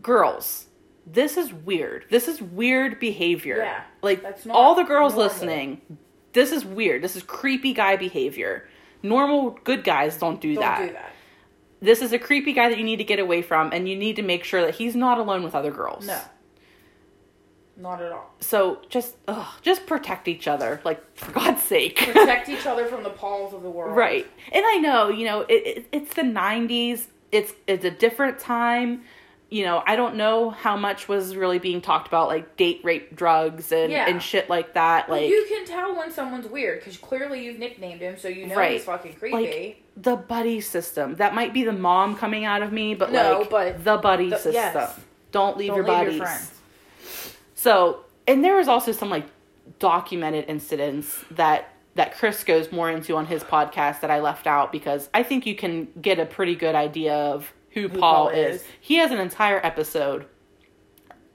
girls, 0.00 0.66
this 1.06 1.36
is 1.36 1.52
weird. 1.52 2.04
This 2.10 2.28
is 2.28 2.40
weird 2.42 3.00
behavior. 3.00 3.58
Yeah, 3.58 3.82
Like, 4.02 4.22
that's 4.22 4.44
not 4.46 4.56
all 4.56 4.74
the 4.74 4.82
girls 4.84 5.14
normal. 5.14 5.32
listening, 5.32 5.80
this 6.32 6.52
is 6.52 6.64
weird. 6.64 7.02
This 7.02 7.16
is 7.16 7.22
creepy 7.22 7.72
guy 7.72 7.96
behavior. 7.96 8.68
Normal 9.02 9.52
good 9.64 9.84
guys 9.84 10.16
don't 10.16 10.40
do 10.40 10.54
Don't 10.54 10.62
that. 10.62 10.86
do 10.86 10.92
that. 10.92 11.12
This 11.80 12.02
is 12.02 12.12
a 12.12 12.18
creepy 12.18 12.52
guy 12.52 12.68
that 12.68 12.76
you 12.78 12.84
need 12.84 12.96
to 12.96 13.04
get 13.04 13.20
away 13.20 13.40
from, 13.40 13.70
and 13.72 13.88
you 13.88 13.96
need 13.96 14.16
to 14.16 14.22
make 14.22 14.42
sure 14.42 14.60
that 14.62 14.74
he's 14.74 14.96
not 14.96 15.18
alone 15.18 15.44
with 15.44 15.54
other 15.54 15.70
girls. 15.70 16.06
No. 16.06 16.20
Not 17.80 18.02
at 18.02 18.10
all. 18.10 18.34
So 18.40 18.80
just, 18.88 19.14
ugh, 19.28 19.46
just 19.62 19.86
protect 19.86 20.26
each 20.26 20.48
other, 20.48 20.80
like 20.84 21.00
for 21.16 21.30
God's 21.30 21.62
sake. 21.62 21.96
Protect 22.12 22.48
each 22.48 22.66
other 22.66 22.86
from 22.86 23.04
the 23.04 23.10
paws 23.10 23.54
of 23.54 23.62
the 23.62 23.70
world. 23.70 23.96
right. 23.96 24.26
And 24.52 24.64
I 24.66 24.76
know, 24.78 25.08
you 25.10 25.24
know, 25.24 25.42
it, 25.42 25.52
it, 25.66 25.86
it's 25.92 26.14
the 26.14 26.22
'90s. 26.22 27.06
It's 27.30 27.52
it's 27.68 27.84
a 27.84 27.90
different 27.90 28.38
time. 28.40 29.02
You 29.50 29.64
know, 29.64 29.82
I 29.86 29.96
don't 29.96 30.16
know 30.16 30.50
how 30.50 30.76
much 30.76 31.08
was 31.08 31.34
really 31.36 31.58
being 31.58 31.80
talked 31.80 32.06
about, 32.08 32.28
like 32.28 32.56
date 32.56 32.80
rape, 32.82 33.14
drugs, 33.16 33.70
and 33.72 33.92
Yeah. 33.92 34.08
and 34.08 34.20
shit 34.22 34.50
like 34.50 34.74
that. 34.74 35.08
Like 35.08 35.28
you 35.28 35.46
can 35.48 35.64
tell 35.64 35.96
when 35.96 36.10
someone's 36.10 36.48
weird 36.48 36.80
because 36.80 36.96
clearly 36.96 37.44
you've 37.44 37.58
nicknamed 37.60 38.00
him, 38.00 38.18
so 38.18 38.26
you 38.28 38.46
know 38.48 38.56
Right. 38.56 38.72
he's 38.72 38.84
fucking 38.84 39.14
creepy. 39.14 39.36
like 39.36 39.82
the 39.96 40.16
buddy 40.16 40.60
system. 40.60 41.14
That 41.14 41.34
might 41.34 41.54
be 41.54 41.62
the 41.64 41.72
mom 41.72 42.16
coming 42.16 42.44
out 42.44 42.60
of 42.62 42.72
me, 42.72 42.94
but 42.94 43.12
No, 43.12 43.38
like 43.38 43.50
but 43.50 43.84
the 43.84 43.96
buddy 43.98 44.30
the- 44.30 44.36
system. 44.36 44.52
yes. 44.54 44.98
Don't 45.30 45.56
leave 45.56 45.68
Don't 45.68 45.76
your 45.76 45.84
leave 45.86 45.96
buddies. 45.96 46.16
your 46.16 46.26
friends. 46.26 46.54
So, 47.58 48.04
and 48.28 48.44
there 48.44 48.54
was 48.54 48.68
also 48.68 48.92
some 48.92 49.10
like 49.10 49.26
documented 49.80 50.44
incidents 50.46 51.24
that 51.32 51.74
that 51.96 52.16
Chris 52.16 52.44
goes 52.44 52.70
more 52.70 52.88
into 52.88 53.16
on 53.16 53.26
his 53.26 53.42
podcast 53.42 54.02
that 54.02 54.12
I 54.12 54.20
left 54.20 54.46
out 54.46 54.70
because 54.70 55.08
I 55.12 55.24
think 55.24 55.44
you 55.44 55.56
can 55.56 55.88
get 56.00 56.20
a 56.20 56.24
pretty 56.24 56.54
good 56.54 56.76
idea 56.76 57.14
of 57.14 57.52
who, 57.70 57.88
Paul, 57.88 58.00
Paul 58.00 58.28
is. 58.28 58.60
is. 58.60 58.66
He 58.80 58.94
has 58.98 59.10
an 59.10 59.18
entire 59.18 59.58
episode 59.66 60.26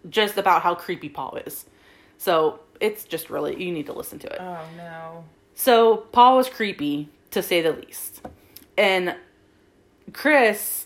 just 0.09 0.37
about 0.37 0.61
how 0.61 0.75
creepy 0.75 1.09
Paul 1.09 1.39
is. 1.45 1.65
So, 2.17 2.61
it's 2.79 3.03
just 3.03 3.29
really 3.29 3.61
you 3.61 3.73
need 3.73 3.87
to 3.87 3.93
listen 3.93 4.17
to 4.19 4.27
it. 4.27 4.39
Oh 4.39 4.65
no. 4.77 5.25
So 5.55 5.97
Paul 5.97 6.37
was 6.37 6.47
creepy 6.47 7.09
to 7.31 7.43
say 7.43 7.61
the 7.61 7.73
least. 7.73 8.21
And 8.77 9.17
Chris, 10.13 10.85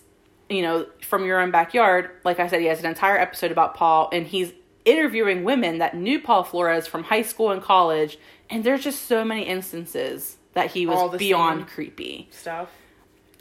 you 0.50 0.64
know, 0.64 0.88
from 1.04 1.26
your 1.26 1.40
own 1.40 1.52
backyard, 1.52 2.10
like 2.24 2.40
I 2.40 2.48
said, 2.48 2.60
he 2.60 2.66
has 2.66 2.80
an 2.80 2.88
entire 2.88 3.20
episode 3.20 3.52
about 3.52 3.76
Paul 3.76 4.10
and 4.12 4.26
he's 4.26 4.52
interviewing 4.88 5.44
women 5.44 5.78
that 5.80 5.96
knew 5.96 6.20
Paul 6.20 6.44
Flores 6.44 6.88
from 6.88 7.04
high 7.04 7.22
school 7.22 7.52
and 7.52 7.62
college. 7.62 8.18
And 8.50 8.64
there's 8.64 8.84
just 8.84 9.06
so 9.06 9.26
many 9.26 9.44
instances 9.44 10.38
that 10.54 10.72
he 10.72 10.88
was 10.88 11.18
beyond 11.18 11.68
creepy. 11.68 12.30
Stuff. 12.32 12.70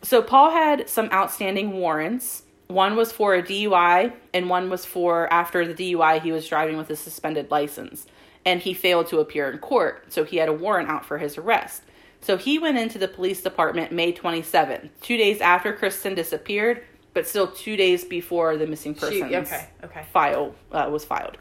So 0.03 0.21
Paul 0.21 0.51
had 0.51 0.89
some 0.89 1.09
outstanding 1.13 1.73
warrants. 1.73 2.43
One 2.67 2.97
was 2.97 3.13
for 3.13 3.35
a 3.35 3.43
DUI, 3.43 4.13
and 4.35 4.51
one 4.51 4.69
was 4.69 4.85
for 4.85 5.33
after 5.33 5.73
the 5.73 5.75
DUI, 5.95 6.21
he 6.21 6.33
was 6.33 6.49
driving 6.49 6.77
with 6.77 6.91
a 6.91 6.97
suspended 6.97 7.51
license. 7.51 8.07
And 8.45 8.61
he 8.61 8.75
failed 8.75 9.07
to 9.09 9.21
appear 9.21 9.49
in 9.51 9.59
court, 9.59 10.13
so 10.13 10.25
he 10.25 10.39
had 10.39 10.49
a 10.49 10.53
warrant 10.53 10.89
out 10.89 11.05
for 11.05 11.19
his 11.19 11.39
arrest. 11.39 11.83
So 12.21 12.37
he 12.37 12.59
went 12.59 12.77
into 12.77 12.99
the 12.99 13.07
police 13.07 13.41
department 13.41 13.93
May 13.93 14.13
27th, 14.13 14.89
two 15.01 15.17
days 15.17 15.41
after 15.41 15.73
Kristin 15.73 16.17
disappeared, 16.17 16.83
but 17.17 17.27
still 17.27 17.47
two 17.47 17.79
days 17.79 18.05
before 18.05 18.59
the 18.59 18.67
missing 18.67 18.93
She, 18.93 19.01
persons 19.01 19.23
okay. 19.23 19.69
Okay. 19.83 20.05
file 20.13 20.55
uh, 20.71 20.87
was 20.93 21.03
filed. 21.03 21.39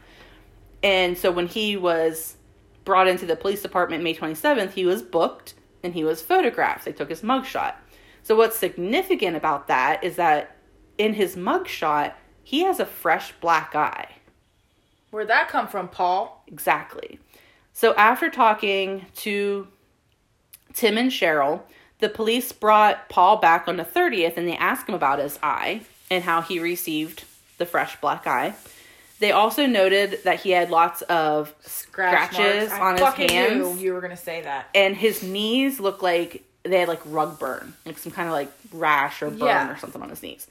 And 0.82 1.18
so 1.18 1.34
when 1.34 1.48
he 1.48 1.76
was 1.76 2.38
brought 2.86 3.10
into 3.10 3.26
the 3.26 3.36
police 3.36 3.62
department 3.62 4.02
May 4.02 4.16
27th, 4.16 4.72
he 4.72 4.86
was 4.86 5.02
booked 5.02 5.54
and 5.84 5.94
he 5.94 6.06
was 6.06 6.22
photographed. 6.22 6.86
They 6.86 6.94
took 6.94 7.10
his 7.10 7.24
mugshot. 7.24 7.74
So 8.24 8.38
what's 8.38 8.56
significant 8.58 9.36
about 9.36 9.68
that 9.68 10.02
is 10.02 10.16
that 10.16 10.56
in 10.98 11.14
his 11.14 11.36
mugshot, 11.36 12.14
he 12.42 12.62
has 12.62 12.80
a 12.80 12.86
fresh 12.86 13.34
black 13.42 13.76
eye. 13.76 14.16
Where'd 15.12 15.28
that 15.28 15.50
come 15.50 15.68
from, 15.68 15.90
Paul? 15.90 16.42
Exactly. 16.48 17.20
So 17.74 17.94
after 17.96 18.30
talking 18.30 19.08
to 19.16 19.68
Tim 20.72 20.98
and 20.98 21.12
Cheryl, 21.12 21.64
the 22.06 22.10
police 22.14 22.52
brought 22.52 23.10
Paul 23.10 23.38
back 23.38 23.68
on 23.68 23.78
the 23.78 23.84
30th 23.84 24.38
and 24.38 24.48
they 24.48 24.56
asked 24.58 24.88
him 24.88 24.94
about 24.94 25.18
his 25.18 25.40
eye 25.42 25.82
and 26.12 26.24
how 26.24 26.42
he 26.44 26.60
received 26.60 27.24
the 27.58 27.66
fresh 27.66 28.00
black 28.00 28.28
eye. 28.28 28.54
They 29.20 29.32
also 29.32 29.66
noted 29.66 30.20
that 30.24 30.42
he 30.42 30.52
had 30.52 30.70
lots 30.70 31.02
of 31.04 31.52
Scratch 31.62 32.34
scratches 32.34 32.70
marks. 32.70 32.74
I 32.74 32.80
on 32.86 32.92
his 32.94 33.02
fucking 33.02 33.30
hands 33.30 33.76
Knew 33.78 33.84
you 33.84 33.94
were 33.94 34.02
gonna 34.02 34.16
say 34.16 34.42
that. 34.44 34.68
and 34.76 34.96
his 34.96 35.24
knees 35.24 35.80
look 35.80 36.04
like 36.04 36.44
they 36.62 36.80
had 36.80 36.88
like 36.90 37.02
rug 37.06 37.40
burn, 37.40 37.74
like 37.88 37.98
some 37.98 38.12
kind 38.12 38.28
of 38.28 38.34
like 38.34 38.52
rash 38.72 39.24
or 39.24 39.30
burn 39.32 39.40
Yeah. 39.48 39.72
or 39.72 39.78
something 39.78 40.02
on 40.02 40.10
his 40.10 40.22
knees. 40.22 40.46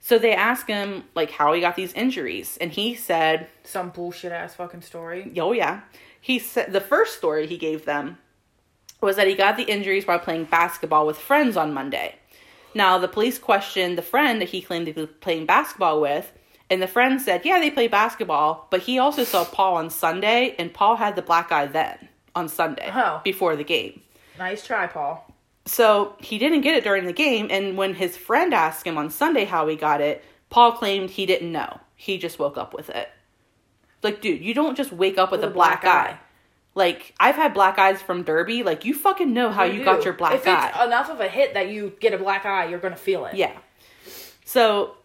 So 0.00 0.18
they 0.18 0.32
asked 0.34 0.66
him 0.66 1.04
like 1.14 1.30
how 1.30 1.52
he 1.52 1.60
got 1.60 1.76
these 1.76 1.92
injuries 1.92 2.56
and 2.60 2.72
he 2.72 2.96
said 2.96 3.46
Some 3.62 3.90
bullshit 3.90 4.32
ass 4.32 4.54
fucking 4.56 4.82
story. 4.82 5.30
Oh 5.38 5.52
yeah. 5.52 5.82
he 6.20 6.40
said 6.40 6.72
the 6.72 6.80
first 6.80 7.16
story 7.18 7.46
he 7.46 7.58
gave 7.58 7.84
them 7.84 8.18
was 9.00 9.16
that 9.16 9.26
he 9.26 9.34
got 9.34 9.56
the 9.56 9.64
injuries 9.64 10.06
while 10.06 10.18
playing 10.18 10.44
basketball 10.44 11.06
with 11.06 11.18
friends 11.18 11.56
on 11.56 11.72
Monday. 11.74 12.16
Now, 12.74 12.98
the 12.98 13.08
police 13.08 13.38
questioned 13.38 13.98
the 13.98 14.02
friend 14.02 14.40
that 14.40 14.50
he 14.50 14.60
claimed 14.62 14.86
to 14.86 14.92
be 14.92 15.06
playing 15.06 15.46
basketball 15.46 16.00
with, 16.00 16.32
and 16.68 16.80
the 16.80 16.86
friend 16.86 17.20
said, 17.20 17.44
Yeah, 17.44 17.58
they 17.58 17.70
play 17.70 17.88
basketball, 17.88 18.68
but 18.70 18.82
he 18.82 18.98
also 18.98 19.24
saw 19.24 19.44
Paul 19.44 19.76
on 19.76 19.90
Sunday, 19.90 20.54
and 20.58 20.72
Paul 20.72 20.96
had 20.96 21.16
the 21.16 21.22
black 21.22 21.50
eye 21.50 21.66
then 21.66 22.08
on 22.34 22.48
Sunday 22.48 22.90
Oh. 22.94 23.20
before 23.24 23.56
the 23.56 23.64
game. 23.64 24.02
Nice 24.38 24.64
try, 24.64 24.86
Paul. 24.86 25.26
So 25.66 26.14
he 26.20 26.38
didn't 26.38 26.60
get 26.62 26.76
it 26.76 26.84
during 26.84 27.06
the 27.06 27.12
game, 27.12 27.48
and 27.50 27.76
when 27.76 27.94
his 27.94 28.16
friend 28.16 28.54
asked 28.54 28.86
him 28.86 28.96
on 28.98 29.10
Sunday 29.10 29.44
how 29.44 29.66
he 29.66 29.74
got 29.76 30.00
it, 30.00 30.24
Paul 30.48 30.72
claimed 30.72 31.10
he 31.10 31.26
didn't 31.26 31.52
know. 31.52 31.80
He 31.96 32.18
just 32.18 32.38
woke 32.38 32.56
up 32.56 32.72
with 32.72 32.88
it. 32.90 33.08
Like, 34.02 34.20
dude, 34.20 34.40
you 34.42 34.54
don't 34.54 34.76
just 34.76 34.92
wake 34.92 35.18
up 35.18 35.30
with, 35.30 35.44
a 35.44 35.50
black, 35.50 35.84
eye. 35.84 36.18
Like, 36.80 37.14
I've 37.20 37.34
had 37.34 37.52
black 37.52 37.78
eyes 37.78 38.00
from 38.00 38.22
Derby. 38.22 38.62
Like, 38.62 38.86
you 38.86 38.94
fucking 38.94 39.34
know 39.34 39.50
how 39.50 39.64
you, 39.64 39.84
got 39.84 40.02
your 40.02 40.14
black 40.14 40.36
if 40.36 40.48
eye. 40.48 40.68
it's 40.70 40.82
enough 40.82 41.10
of 41.10 41.20
a 41.20 41.28
hit 41.28 41.52
that 41.52 41.68
you 41.68 41.92
get 42.00 42.14
a 42.14 42.18
black 42.18 42.46
eye, 42.46 42.64
you're 42.68 42.78
gonna 42.78 42.96
feel 42.96 43.26
it. 43.26 43.34
Yeah. 43.34 43.52
So 44.46 44.96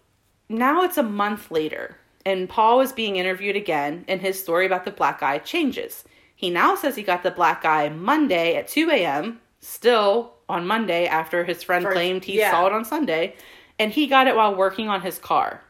now 0.47 0.83
it's 0.83 0.97
a 0.97 1.03
month 1.03 1.51
later, 1.51 1.97
and 2.25 2.47
Paul 2.47 2.79
is 2.79 2.93
being 2.93 3.17
interviewed 3.17 3.57
again, 3.57 4.05
and 4.07 4.21
his 4.21 4.41
story 4.41 4.65
about 4.65 4.85
the 4.85 4.91
black 4.91 5.21
eye 5.21 5.39
changes. 5.39 6.05
He 6.33 6.49
now 6.49 6.75
says 6.75 6.95
he 6.95 7.03
got 7.03 7.23
the 7.23 7.31
black 7.31 7.65
eye 7.65 7.89
Monday 7.89 8.55
at 8.55 8.69
2 8.69 8.89
a.m., 8.91 9.41
still 9.59 10.35
on 10.47 10.65
Monday 10.65 11.07
after 11.07 11.43
his 11.43 11.61
friend 11.61 11.83
First- 11.83 11.93
claimed 11.93 12.23
he 12.23 12.37
yeah. 12.39 12.51
saw 12.51 12.67
it 12.67 12.71
on 12.71 12.85
Sunday, 12.85 13.35
and 13.77 13.91
he 13.91 14.07
got 14.07 14.27
it 14.27 14.35
while 14.37 14.55
working 14.55 14.87
on 14.87 15.01
his 15.01 15.17
car 15.17 15.61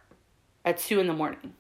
at 0.64 0.78
2 0.78 1.00
in 1.00 1.08
the 1.08 1.14
morning. 1.14 1.56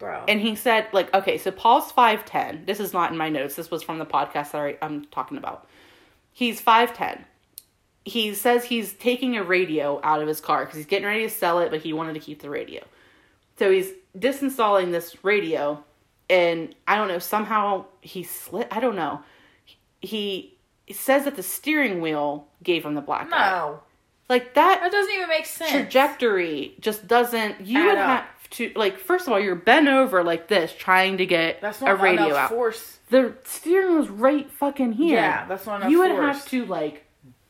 Bro. 0.00 0.24
And 0.26 0.40
he 0.40 0.56
said, 0.56 0.88
like, 0.92 1.14
okay, 1.14 1.38
so 1.38 1.52
Paul's 1.52 1.92
5'10. 1.92 2.66
This 2.66 2.80
is 2.80 2.92
not 2.92 3.12
in 3.12 3.16
my 3.16 3.28
notes. 3.28 3.54
This 3.54 3.70
was 3.70 3.84
from 3.84 3.98
the 4.00 4.06
podcast 4.06 4.50
that 4.50 4.56
I- 4.60 4.78
I'm 4.82 5.04
talking 5.06 5.36
about. 5.38 5.68
He's 6.32 6.60
5'10. 6.60 7.20
He 8.04 8.34
says 8.34 8.64
he's 8.64 8.94
taking 8.94 9.36
a 9.36 9.44
radio 9.44 10.00
out 10.02 10.20
of 10.22 10.26
his 10.26 10.40
car 10.40 10.64
because 10.64 10.78
he's 10.78 10.86
getting 10.86 11.06
ready 11.06 11.22
to 11.22 11.30
sell 11.30 11.60
it, 11.60 11.70
but 11.70 11.80
he 11.82 11.92
wanted 11.92 12.14
to 12.14 12.20
keep 12.20 12.40
the 12.42 12.50
radio. 12.50 12.82
So 13.58 13.70
he's 13.70 13.92
disinstalling 14.18 14.90
this 14.90 15.22
radio, 15.22 15.84
and 16.30 16.74
I 16.88 16.96
don't 16.96 17.08
know, 17.08 17.18
somehow 17.18 17.84
he 18.00 18.22
slid. 18.24 18.66
I 18.70 18.80
don't 18.80 18.96
know. 18.96 19.20
He 20.00 20.56
says 20.90 21.24
that 21.24 21.36
the 21.36 21.42
steering 21.42 22.00
wheel 22.00 22.46
gave 22.62 22.84
him 22.86 22.94
the 22.94 23.00
black 23.02 23.30
eye. 23.32 23.50
no, 23.50 23.80
Like 24.30 24.54
that 24.54 24.80
that 24.80 24.90
doesn't 24.90 25.14
even 25.14 25.28
make 25.28 25.44
sense. 25.46 25.70
trajectory 25.70 26.74
just 26.80 27.06
doesn't 27.06 27.60
you 27.60 27.80
Add 27.80 27.86
would 27.86 27.98
up. 27.98 28.06
have 28.22 28.26
to 28.50 28.72
like 28.74 28.98
first 28.98 29.26
of 29.26 29.32
all 29.32 29.40
you're 29.40 29.54
bent 29.54 29.88
over 29.88 30.22
like 30.24 30.48
this 30.48 30.72
trying 30.76 31.18
to 31.18 31.26
get 31.26 31.60
That's 31.60 31.80
not 31.80 31.90
a 31.90 31.94
radio 31.96 32.26
enough 32.26 32.36
out 32.38 32.50
force. 32.50 32.98
the 33.10 33.34
steering 33.44 33.94
wheel's 33.94 34.08
right 34.08 34.50
fucking 34.52 34.92
here 34.92 35.16
Yeah, 35.20 35.46
that's 35.46 35.66
not 35.66 35.76
enough 35.80 35.90
you 35.90 36.00
would 36.00 36.10
force. 36.10 36.36
have 36.38 36.48
to 36.48 36.66
like 36.66 37.04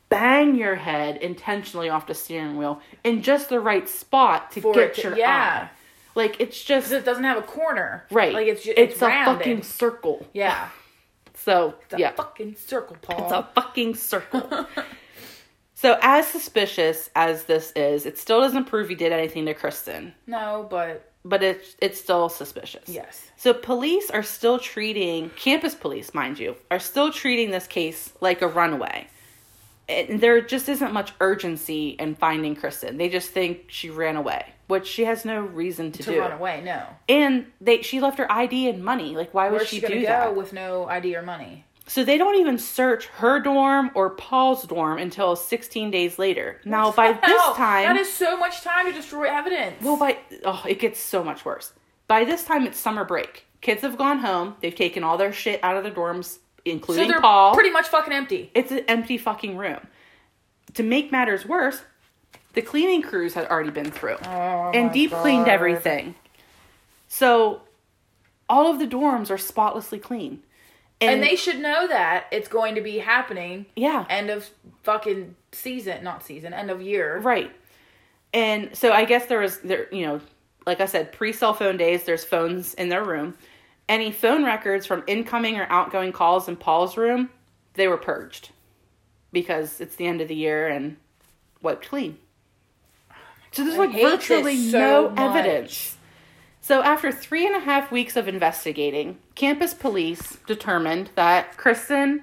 bang 0.09 0.55
your 0.55 0.75
head 0.75 1.17
intentionally 1.17 1.89
off 1.89 2.05
the 2.07 2.13
steering 2.13 2.57
wheel 2.57 2.81
in 3.03 3.21
just 3.21 3.49
the 3.49 3.59
right 3.59 3.87
spot 3.87 4.51
to 4.51 4.61
For 4.61 4.73
get 4.73 4.95
to- 4.95 5.01
your 5.03 5.17
yeah. 5.17 5.69
eye 5.71 5.77
like 6.13 6.35
it's 6.41 6.61
just 6.63 6.91
it 6.91 7.05
doesn't 7.05 7.23
have 7.23 7.37
a 7.37 7.41
corner. 7.41 8.05
right 8.11 8.33
Like 8.33 8.47
it's 8.47 8.63
just, 8.63 8.77
it's, 8.77 8.93
it's, 8.95 9.01
a 9.01 9.09
fucking 9.25 9.63
circle 9.63 10.27
yeah. 10.33 10.67
so 11.35 11.75
It's 11.85 11.93
a 11.93 11.97
yeah 11.99 12.11
fucking 12.11 12.55
circle, 12.57 12.97
Paul. 13.01 13.23
It's 13.23 13.31
a 13.31 13.47
fucking 13.55 13.95
circle. 13.95 14.67
so, 15.81 15.97
as 16.01 16.27
suspicious 16.27 17.09
as 17.15 17.45
this 17.45 17.71
is, 17.75 18.05
it 18.05 18.17
still 18.19 18.39
doesn't 18.41 18.65
prove 18.65 18.87
he 18.89 18.95
did 18.95 19.11
anything 19.11 19.45
to 19.47 19.53
Kristin, 19.55 20.11
no, 20.27 20.67
but 20.69 21.11
but 21.25 21.41
it's 21.41 21.75
it's 21.81 21.99
still 21.99 22.29
suspicious. 22.29 22.87
yes. 22.87 23.31
So, 23.37 23.53
police 23.53 24.11
are 24.11 24.21
still 24.23 24.59
treating 24.59 25.29
campus 25.31 25.73
police, 25.73 26.13
mind 26.13 26.37
you, 26.37 26.55
are 26.69 26.79
still 26.79 27.11
treating 27.11 27.49
this 27.49 27.65
case 27.67 28.13
like 28.21 28.41
a 28.43 28.47
runaway. 28.47 29.07
And 29.89 30.21
there 30.21 30.39
just 30.39 30.69
isn't 30.69 30.93
much 30.93 31.11
urgency 31.19 31.89
in 31.99 32.15
finding 32.15 32.55
Kristin. 32.55 32.97
They 32.97 33.09
just 33.09 33.31
think 33.31 33.65
she 33.67 33.89
ran 33.89 34.15
away, 34.15 34.45
which 34.67 34.87
she 34.87 35.03
has 35.05 35.25
no 35.25 35.41
reason 35.41 35.91
to, 35.93 36.03
To 36.03 36.11
do. 36.11 36.19
run 36.19 36.31
away, 36.31 36.61
no. 36.63 36.85
And 37.09 37.47
they 37.59 37.81
she 37.81 37.99
left 37.99 38.17
her 38.19 38.31
ID 38.31 38.69
and 38.69 38.85
money. 38.85 39.15
Like, 39.15 39.33
why 39.33 39.49
would 39.49 39.67
she, 39.67 39.79
she 39.81 39.87
do 39.87 39.95
go 40.01 40.07
that? 40.07 40.35
with 40.35 40.53
no 40.53 40.85
ID 40.85 41.15
or 41.15 41.23
money? 41.23 41.65
So 41.87 42.03
they 42.05 42.17
don't 42.17 42.35
even 42.35 42.57
search 42.57 43.07
her 43.07 43.39
dorm 43.39 43.91
or 43.95 44.11
Paul's 44.11 44.63
dorm 44.63 44.97
until 44.97 45.35
16 45.35 45.91
days 45.91 46.17
later. 46.19 46.61
Now 46.63 46.91
by 46.91 47.11
What 47.11 47.21
the 47.21 47.27
this 47.27 47.57
time, 47.57 47.83
that 47.83 47.97
is 47.97 48.11
so 48.11 48.37
much 48.37 48.61
time 48.61 48.85
to 48.85 48.93
destroy 48.93 49.29
evidence. 49.29 49.81
well 49.81 49.97
by 49.97 50.17
oh, 50.45 50.63
it 50.67 50.79
gets 50.79 50.99
so 50.99 51.23
much 51.23 51.43
worse. 51.43 51.73
By 52.07 52.23
this 52.23 52.43
time 52.43 52.65
it's 52.65 52.79
summer 52.79 53.03
break. 53.03 53.45
Kids 53.61 53.81
have 53.81 53.97
gone 53.97 54.19
home. 54.19 54.55
They've 54.61 54.73
taken 54.75 55.03
all 55.03 55.17
their 55.17 55.33
shit 55.33 55.59
out 55.63 55.75
of 55.77 55.83
the 55.83 55.91
dorms, 55.91 56.25
so 56.25 56.39
including 56.65 57.09
they're 57.09 57.21
Paul. 57.21 57.53
pretty 57.53 57.71
much 57.71 57.87
fucking 57.87 58.13
empty. 58.13 58.51
it's 58.53 58.71
an 58.71 58.83
empty 58.87 59.17
fucking 59.17 59.57
room. 59.57 59.79
To 60.75 60.83
make 60.83 61.11
matters 61.11 61.45
worse, 61.45 61.81
the 62.53 62.61
cleaning 62.61 63.01
crews 63.01 63.33
had 63.33 63.47
already 63.47 63.71
been 63.71 63.91
through 63.91 64.17
Oh 64.23 64.71
and 64.73 64.91
deep 64.91 65.11
cleaned 65.11 65.47
everything. 65.47 66.15
So 67.07 67.61
all 68.49 68.71
of 68.71 68.79
the 68.79 68.87
dorms 68.87 69.29
are 69.29 69.37
spotlessly 69.37 69.99
clean. 69.99 70.43
And, 71.01 71.23
they 71.23 71.35
should 71.35 71.59
know 71.59 71.87
that 71.87 72.25
it's 72.31 72.47
going 72.47 72.75
to 72.75 72.81
be 72.81 72.99
happening. 72.99 73.65
yeah. 73.75 74.05
End 74.09 74.29
of 74.29 74.49
fucking 74.83 75.35
season, 75.51 76.03
not 76.03 76.23
season, 76.23 76.53
end 76.53 76.69
of 76.69 76.81
year. 76.81 77.19
Right. 77.19 77.51
And 78.33 78.75
so 78.75 78.91
I 78.91 79.05
guess 79.05 79.25
there 79.25 79.39
was 79.39 79.59
there 79.59 79.93
you 79.93 80.05
know, 80.05 80.21
like 80.65 80.79
I 80.79 80.85
said, 80.85 81.11
pre 81.11 81.33
cell 81.33 81.53
phone 81.53 81.77
days, 81.77 82.03
there's 82.03 82.23
phones 82.23 82.73
in 82.75 82.89
their 82.89 83.03
room. 83.03 83.35
Any 83.89 84.11
phone 84.11 84.45
records 84.45 84.85
from 84.85 85.03
incoming 85.07 85.57
or 85.57 85.67
outgoing 85.69 86.11
calls 86.13 86.47
in 86.47 86.55
Paul's 86.55 86.95
room, 86.95 87.29
they 87.73 87.87
were 87.87 87.97
purged. 87.97 88.51
Because 89.33 89.81
it's 89.81 89.95
the 89.95 90.07
end 90.07 90.21
of 90.21 90.27
the 90.27 90.35
year 90.35 90.67
and 90.67 90.97
wiped 91.61 91.87
clean. 91.87 92.17
Oh 93.09 93.15
so 93.51 93.65
there's 93.65 93.77
like 93.77 93.91
virtually 93.91 94.69
so 94.69 94.79
no 94.79 95.09
much. 95.09 95.19
evidence. 95.19 95.97
So 96.61 96.83
after 96.83 97.11
three 97.11 97.47
and 97.47 97.55
a 97.55 97.59
half 97.59 97.91
weeks 97.91 98.15
of 98.15 98.27
investigating, 98.27 99.17
campus 99.33 99.73
police 99.73 100.37
determined 100.45 101.09
that 101.15 101.57
Kristin 101.57 102.21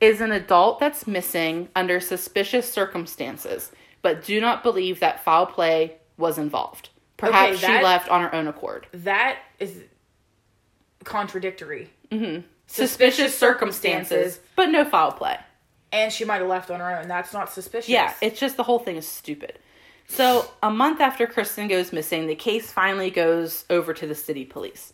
is 0.00 0.20
an 0.20 0.32
adult 0.32 0.80
that's 0.80 1.06
missing 1.06 1.68
under 1.74 2.00
suspicious 2.00 2.70
circumstances, 2.70 3.70
but 4.02 4.24
do 4.24 4.40
not 4.40 4.64
believe 4.64 4.98
that 5.00 5.22
foul 5.24 5.46
play 5.46 5.96
was 6.18 6.36
involved. 6.36 6.90
Perhaps 7.16 7.60
she 7.60 7.66
that- 7.66 7.84
left 7.84 8.08
on 8.08 8.22
her 8.22 8.34
own 8.34 8.48
accord. 8.48 8.88
That 8.92 9.38
is 9.60 9.84
contradictory. 11.04 11.90
Mm-hmm. 12.10 12.46
Suspicious 12.66 13.38
circumstances, 13.38 14.40
but 14.56 14.66
no 14.66 14.84
foul 14.84 15.12
play. 15.12 15.38
And 15.92 16.12
she 16.12 16.24
might 16.24 16.38
have 16.38 16.48
left 16.48 16.70
on 16.70 16.80
her 16.80 16.98
own. 16.98 17.06
That's 17.06 17.32
not 17.32 17.52
suspicious. 17.52 17.88
Yeah, 17.88 18.12
it's 18.20 18.40
just 18.40 18.56
the 18.56 18.64
whole 18.64 18.80
thing 18.80 18.96
is 18.96 19.06
stupid. 19.06 19.60
So, 20.08 20.50
a 20.62 20.70
month 20.70 21.00
after 21.00 21.26
Kristin 21.26 21.68
goes 21.68 21.92
missing, 21.92 22.26
the 22.26 22.34
case 22.34 22.70
finally 22.70 23.10
goes 23.10 23.64
over 23.70 23.92
to 23.92 24.06
the 24.06 24.14
city 24.14 24.44
police. 24.44 24.92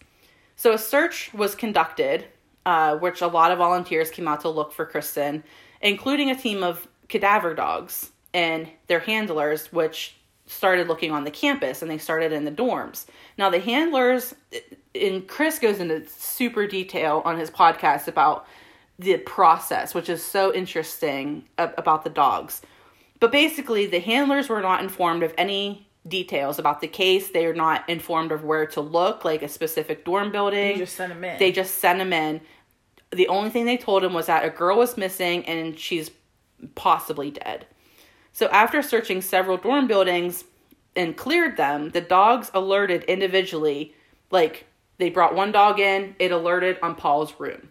So, 0.56 0.72
a 0.72 0.78
search 0.78 1.32
was 1.34 1.54
conducted, 1.54 2.24
uh, 2.64 2.96
which 2.96 3.20
a 3.20 3.26
lot 3.26 3.52
of 3.52 3.58
volunteers 3.58 4.10
came 4.10 4.26
out 4.26 4.40
to 4.40 4.48
look 4.48 4.72
for 4.72 4.86
Kristin, 4.86 5.42
including 5.80 6.30
a 6.30 6.34
team 6.34 6.62
of 6.62 6.88
cadaver 7.08 7.54
dogs 7.54 8.10
and 8.32 8.68
their 8.86 9.00
handlers, 9.00 9.72
which 9.72 10.16
started 10.46 10.88
looking 10.88 11.12
on 11.12 11.24
the 11.24 11.30
campus 11.30 11.82
and 11.82 11.90
they 11.90 11.98
started 11.98 12.32
in 12.32 12.44
the 12.44 12.50
dorms. 12.50 13.06
Now, 13.38 13.50
the 13.50 13.60
handlers, 13.60 14.34
and 14.94 15.26
Chris 15.26 15.58
goes 15.58 15.78
into 15.78 16.06
super 16.08 16.66
detail 16.66 17.22
on 17.24 17.38
his 17.38 17.50
podcast 17.50 18.08
about 18.08 18.46
the 18.98 19.16
process, 19.18 19.94
which 19.94 20.08
is 20.08 20.22
so 20.22 20.52
interesting 20.54 21.44
about 21.58 22.04
the 22.04 22.10
dogs. 22.10 22.62
But 23.22 23.30
basically, 23.30 23.86
the 23.86 24.00
handlers 24.00 24.48
were 24.48 24.60
not 24.60 24.82
informed 24.82 25.22
of 25.22 25.32
any 25.38 25.86
details 26.08 26.58
about 26.58 26.80
the 26.80 26.88
case. 26.88 27.28
They 27.28 27.46
are 27.46 27.54
not 27.54 27.88
informed 27.88 28.32
of 28.32 28.42
where 28.42 28.66
to 28.66 28.80
look, 28.80 29.24
like 29.24 29.44
a 29.44 29.48
specific 29.48 30.04
dorm 30.04 30.32
building. 30.32 30.72
You 30.72 30.78
just 30.78 30.96
send 30.96 31.12
them 31.12 31.22
in. 31.22 31.38
They 31.38 31.52
just 31.52 31.76
sent 31.76 32.00
him 32.00 32.12
in. 32.12 32.40
The 33.12 33.28
only 33.28 33.50
thing 33.50 33.64
they 33.64 33.76
told 33.76 34.02
him 34.02 34.12
was 34.12 34.26
that 34.26 34.44
a 34.44 34.50
girl 34.50 34.76
was 34.76 34.96
missing 34.96 35.44
and 35.44 35.78
she's 35.78 36.10
possibly 36.74 37.30
dead. 37.30 37.64
So 38.32 38.48
after 38.48 38.82
searching 38.82 39.20
several 39.20 39.56
dorm 39.56 39.86
buildings 39.86 40.42
and 40.96 41.16
cleared 41.16 41.56
them, 41.56 41.90
the 41.90 42.00
dogs 42.00 42.50
alerted 42.52 43.04
individually. 43.04 43.94
Like 44.32 44.66
they 44.98 45.10
brought 45.10 45.36
one 45.36 45.52
dog 45.52 45.78
in, 45.78 46.16
it 46.18 46.32
alerted 46.32 46.76
on 46.82 46.96
Paul's 46.96 47.38
room. 47.38 47.68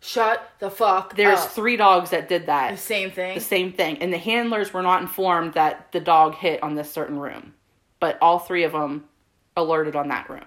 Shut 0.00 0.50
the 0.60 0.70
fuck 0.70 1.16
There's 1.16 1.40
up. 1.40 1.50
three 1.50 1.76
dogs 1.76 2.10
that 2.10 2.28
did 2.28 2.46
that 2.46 2.70
the 2.70 2.76
same 2.76 3.10
thing. 3.10 3.34
the 3.34 3.40
same 3.40 3.72
thing. 3.72 3.98
And 3.98 4.12
the 4.12 4.18
handlers 4.18 4.72
were 4.72 4.82
not 4.82 5.02
informed 5.02 5.54
that 5.54 5.90
the 5.92 6.00
dog 6.00 6.34
hit 6.34 6.62
on 6.62 6.74
this 6.76 6.90
certain 6.90 7.18
room, 7.18 7.54
but 7.98 8.16
all 8.22 8.38
three 8.38 8.62
of 8.62 8.72
them 8.72 9.04
alerted 9.56 9.96
on 9.96 10.08
that 10.08 10.30
room. 10.30 10.46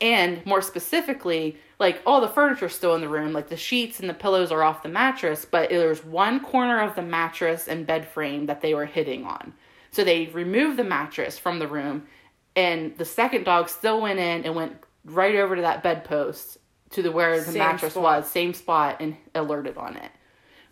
And 0.00 0.44
more 0.44 0.60
specifically, 0.60 1.56
like 1.78 2.02
all 2.04 2.20
the 2.20 2.28
furniture's 2.28 2.74
still 2.74 2.94
in 2.94 3.00
the 3.00 3.08
room, 3.08 3.32
like 3.32 3.48
the 3.48 3.56
sheets 3.56 4.00
and 4.00 4.08
the 4.08 4.14
pillows 4.14 4.52
are 4.52 4.62
off 4.62 4.82
the 4.82 4.88
mattress, 4.88 5.46
but 5.46 5.70
there's 5.70 6.04
one 6.04 6.40
corner 6.40 6.80
of 6.80 6.94
the 6.94 7.02
mattress 7.02 7.68
and 7.68 7.86
bed 7.86 8.06
frame 8.06 8.46
that 8.46 8.60
they 8.60 8.74
were 8.74 8.86
hitting 8.86 9.24
on. 9.24 9.54
So 9.92 10.04
they 10.04 10.26
removed 10.26 10.76
the 10.76 10.84
mattress 10.84 11.38
from 11.38 11.58
the 11.58 11.68
room, 11.68 12.06
and 12.54 12.96
the 12.98 13.04
second 13.04 13.44
dog 13.44 13.68
still 13.68 14.00
went 14.00 14.18
in 14.18 14.44
and 14.44 14.54
went 14.54 14.76
right 15.04 15.36
over 15.36 15.56
to 15.56 15.62
that 15.62 15.82
bedpost 15.82 16.58
to 16.94 17.02
the 17.02 17.12
where 17.12 17.38
the 17.38 17.44
Same 17.44 17.58
mattress 17.58 17.92
spot. 17.92 18.02
was, 18.02 18.30
same 18.30 18.54
spot, 18.54 18.96
and 19.00 19.16
alerted 19.34 19.76
on 19.76 19.96
it. 19.96 20.10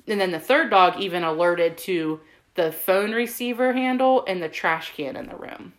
And 0.06 0.20
then 0.20 0.30
the 0.30 0.40
third 0.40 0.70
dog 0.70 1.00
even 1.00 1.22
alerted 1.22 1.78
to 1.78 2.20
the 2.54 2.72
phone 2.72 3.12
receiver 3.12 3.72
handle 3.72 4.24
and 4.26 4.42
the 4.42 4.48
trash 4.48 4.92
can 4.94 5.16
in 5.16 5.26
the 5.26 5.36
room. 5.36 5.72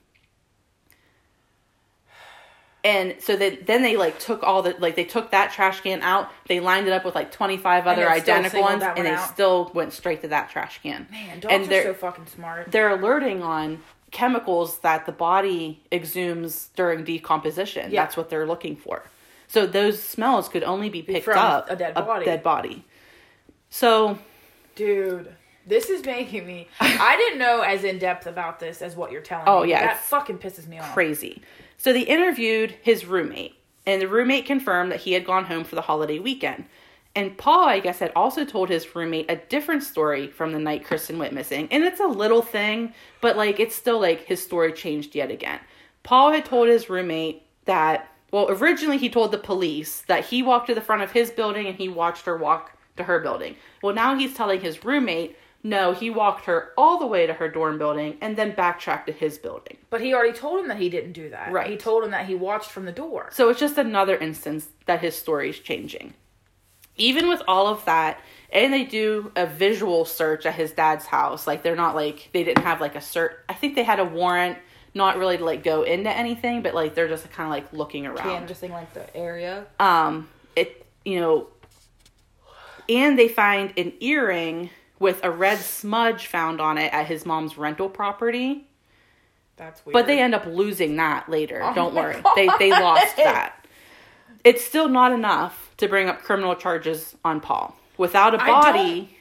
And 2.86 3.16
so 3.20 3.38
they, 3.38 3.56
then 3.56 3.82
they 3.82 3.96
like 3.96 4.20
took 4.20 4.44
all 4.44 4.62
the 4.62 4.76
like 4.80 4.96
they 4.96 5.06
took 5.06 5.32
that 5.32 5.54
trash 5.54 5.80
can 5.80 6.02
out. 6.02 6.30
They 6.48 6.60
lined 6.60 6.86
it 6.88 6.92
up 6.92 7.06
with 7.06 7.16
like 7.16 7.32
twenty 7.32 7.56
five 7.56 7.88
other 7.88 8.10
identical 8.10 8.62
ones, 8.62 8.84
and 8.84 9.06
they 9.06 9.12
out? 9.12 9.30
still 9.34 9.72
went 9.74 9.94
straight 9.94 10.22
to 10.24 10.28
that 10.30 10.50
trash 10.50 10.82
can. 10.84 11.08
Man, 11.10 11.40
dogs 11.40 11.54
and 11.54 11.64
are 11.64 11.68
they're 11.68 11.84
so 11.84 11.94
fucking 11.94 12.26
smart. 12.28 12.72
they're 12.74 12.90
alerting 12.90 13.42
on 13.42 13.82
chemicals 14.12 14.80
that 14.80 15.06
the 15.06 15.14
body 15.14 15.82
exhumes 15.94 16.68
during 16.76 17.06
decomposition. 17.06 17.90
Yeah. 17.90 18.04
That's 18.04 18.18
what 18.18 18.30
they're 18.30 18.46
looking 18.46 18.76
for. 18.76 19.04
So 19.54 19.68
those 19.68 20.02
smells 20.02 20.50
could 20.50 20.64
only 20.64 20.90
be 20.90 21.04
picked 21.04 21.26
From 21.26 21.38
up 21.38 21.70
a 21.70 21.76
dead 21.76 21.94
body. 21.94 22.26
dead 22.26 22.42
body. 22.42 22.84
So 23.70 24.18
Dude, 24.74 25.32
this 25.68 25.92
is 25.92 26.04
making 26.04 26.48
me. 26.48 26.68
I 26.80 27.16
didn't 27.18 27.38
know 27.38 27.62
as 27.62 27.84
in 27.84 28.00
depth 28.00 28.26
about 28.26 28.60
this 28.60 28.82
as 28.82 28.96
what 28.96 29.12
you're 29.12 29.22
telling 29.22 29.46
Oh, 29.48 29.62
me. 29.62 29.70
yeah, 29.70 29.86
that 29.86 30.04
fucking 30.06 30.40
pisses 30.40 30.68
me 30.68 30.80
off. 30.80 30.92
crazy. 30.96 31.44
So 31.78 31.94
they 31.94 32.02
interviewed 32.02 32.72
his 32.82 33.06
roommate, 33.06 33.54
and 33.86 34.02
the 34.02 34.08
roommate 34.08 34.48
confirmed 34.48 34.92
that 34.92 35.02
he 35.02 35.14
had 35.14 35.24
gone 35.24 35.46
home 35.46 35.64
for 35.66 35.76
the 35.76 35.82
holiday 35.82 36.18
weekend. 36.18 36.66
And 37.16 37.38
Paul, 37.38 37.66
I 37.68 37.80
guess, 37.80 38.00
had 38.00 38.12
also 38.16 38.46
told 38.46 38.70
his 38.70 38.96
roommate 38.96 39.30
a 39.30 39.36
different 39.36 39.84
story 39.84 40.32
from 40.32 40.52
the 40.52 40.58
night 40.58 40.84
Kristin 40.84 41.20
went 41.20 41.32
missing. 41.34 41.68
And 41.70 41.84
it's 41.84 42.00
a 42.00 42.08
little 42.08 42.42
thing, 42.42 42.92
but 43.22 43.38
like 43.38 43.60
it's 43.60 43.76
still 43.76 44.02
like 44.02 44.22
his 44.26 44.42
story 44.42 44.74
changed 44.74 45.14
yet 45.14 45.30
again. 45.30 45.60
Paul 46.02 46.32
had 46.32 46.44
told 46.46 46.70
his 46.70 46.90
roommate 46.90 47.44
that, 47.66 48.08
well, 48.34 48.48
originally 48.50 48.98
he 48.98 49.12
told 49.12 49.32
the 49.32 49.38
police 49.38 50.02
that 50.08 50.26
he 50.26 50.42
walked 50.42 50.66
to 50.66 50.74
the 50.74 50.82
front 50.82 51.04
of 51.04 51.12
his 51.12 51.30
building 51.30 51.68
and 51.68 51.78
he 51.78 51.88
watched 51.88 52.26
her 52.26 52.36
walk 52.36 52.76
to 52.98 53.04
her 53.04 53.20
building. 53.20 53.56
Well, 53.84 53.94
now 53.94 54.16
he's 54.16 54.34
telling 54.34 54.60
his 54.60 54.84
roommate, 54.84 55.38
no, 55.62 55.94
he 55.94 56.10
walked 56.10 56.46
her 56.46 56.72
all 56.76 56.98
the 56.98 57.06
way 57.06 57.28
to 57.28 57.34
her 57.34 57.48
dorm 57.48 57.78
building 57.78 58.18
and 58.22 58.36
then 58.36 58.56
backtracked 58.56 59.06
to 59.06 59.14
his 59.14 59.38
building. 59.38 59.78
But 59.92 60.02
he 60.02 60.16
already 60.16 60.36
told 60.36 60.60
him 60.60 60.68
that 60.70 60.80
he 60.80 60.90
didn't 60.90 61.14
do 61.14 61.30
that. 61.30 61.52
Right. 61.52 61.70
He 61.70 61.78
told 61.78 62.04
him 62.04 62.10
that 62.10 62.26
he 62.26 62.34
watched 62.34 62.72
from 62.72 62.86
the 62.86 62.92
door. 62.92 63.30
So 63.32 63.50
it's 63.50 63.60
just 63.60 63.78
another 63.78 64.18
instance 64.18 64.68
that 64.88 65.02
his 65.02 65.16
story 65.16 65.52
is 65.52 65.60
changing. 65.60 66.16
Even 66.98 67.28
with 67.30 67.44
all 67.48 67.68
of 67.68 67.86
that, 67.86 68.20
and 68.52 68.74
they 68.74 68.84
do 68.84 69.32
a 69.36 69.46
visual 69.46 70.06
search 70.06 70.48
at 70.48 70.56
his 70.56 70.72
dad's 70.72 71.06
house. 71.06 71.46
Like 71.46 71.62
they're 71.62 71.76
not 71.76 71.94
like 71.94 72.30
they 72.34 72.44
didn't 72.44 72.64
have 72.64 72.82
like 72.82 72.96
a 72.96 73.02
search. 73.02 73.34
I 73.48 73.54
think 73.54 73.76
they 73.76 73.84
had 73.84 74.00
a 74.00 74.06
warrant, 74.06 74.58
not 74.94 75.18
really 75.18 75.38
to 75.38 75.46
like 75.46 75.64
go 75.64 75.84
into 75.84 76.10
anything, 76.10 76.62
but 76.62 76.74
like 76.74 76.96
they're 76.96 77.08
just 77.08 77.30
kind 77.32 77.48
of 77.48 77.52
like 77.52 77.72
looking 77.74 78.06
around. 78.06 78.18
Canvassing 78.18 78.72
like 78.72 78.94
the 78.94 79.16
area. 79.16 79.66
Um, 79.80 80.30
it 80.56 80.86
you 81.04 81.20
know, 81.20 81.48
and 82.88 83.18
they 83.18 83.28
find 83.28 83.74
an 83.78 83.94
earring 84.00 84.70
with 85.00 85.24
a 85.24 85.32
red 85.32 85.60
smudge 85.60 86.28
found 86.28 86.62
on 86.62 86.78
it 86.78 86.94
at 86.94 87.08
his 87.08 87.26
mom's 87.26 87.58
rental 87.58 87.90
property. 87.90 88.68
That's 89.56 89.86
weird. 89.86 89.94
But 89.94 90.08
they 90.08 90.20
end 90.20 90.34
up 90.34 90.46
losing 90.46 90.96
that 90.98 91.30
later. 91.30 91.62
Oh 91.64 91.74
Don't 91.74 91.94
worry. 91.94 92.22
They 92.36 92.50
they 92.60 92.72
lost 92.72 93.18
that. 93.18 93.66
It's 94.44 94.64
still 94.64 94.90
not 94.90 95.12
enough 95.12 95.72
to 95.78 95.88
bring 95.88 96.10
up 96.10 96.22
criminal 96.22 96.56
charges 96.56 97.16
on 97.24 97.40
Paul. 97.40 97.76
Without 97.98 98.34
a 98.34 98.38
body, 98.40 99.18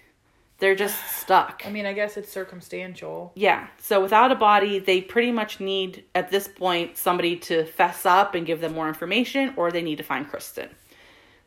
they're 0.62 0.76
just 0.76 1.18
stuck. 1.18 1.64
I 1.66 1.70
mean, 1.70 1.86
I 1.86 1.92
guess 1.92 2.16
it's 2.16 2.30
circumstantial. 2.30 3.32
Yeah. 3.34 3.66
So 3.78 4.00
without 4.00 4.30
a 4.30 4.36
body, 4.36 4.78
they 4.78 5.00
pretty 5.00 5.32
much 5.32 5.58
need 5.58 6.04
at 6.14 6.30
this 6.30 6.46
point 6.46 6.96
somebody 6.96 7.34
to 7.50 7.64
fess 7.64 8.06
up 8.06 8.36
and 8.36 8.46
give 8.46 8.60
them 8.60 8.72
more 8.72 8.86
information 8.86 9.54
or 9.56 9.72
they 9.72 9.82
need 9.82 9.98
to 9.98 10.04
find 10.04 10.24
Kristin. 10.30 10.68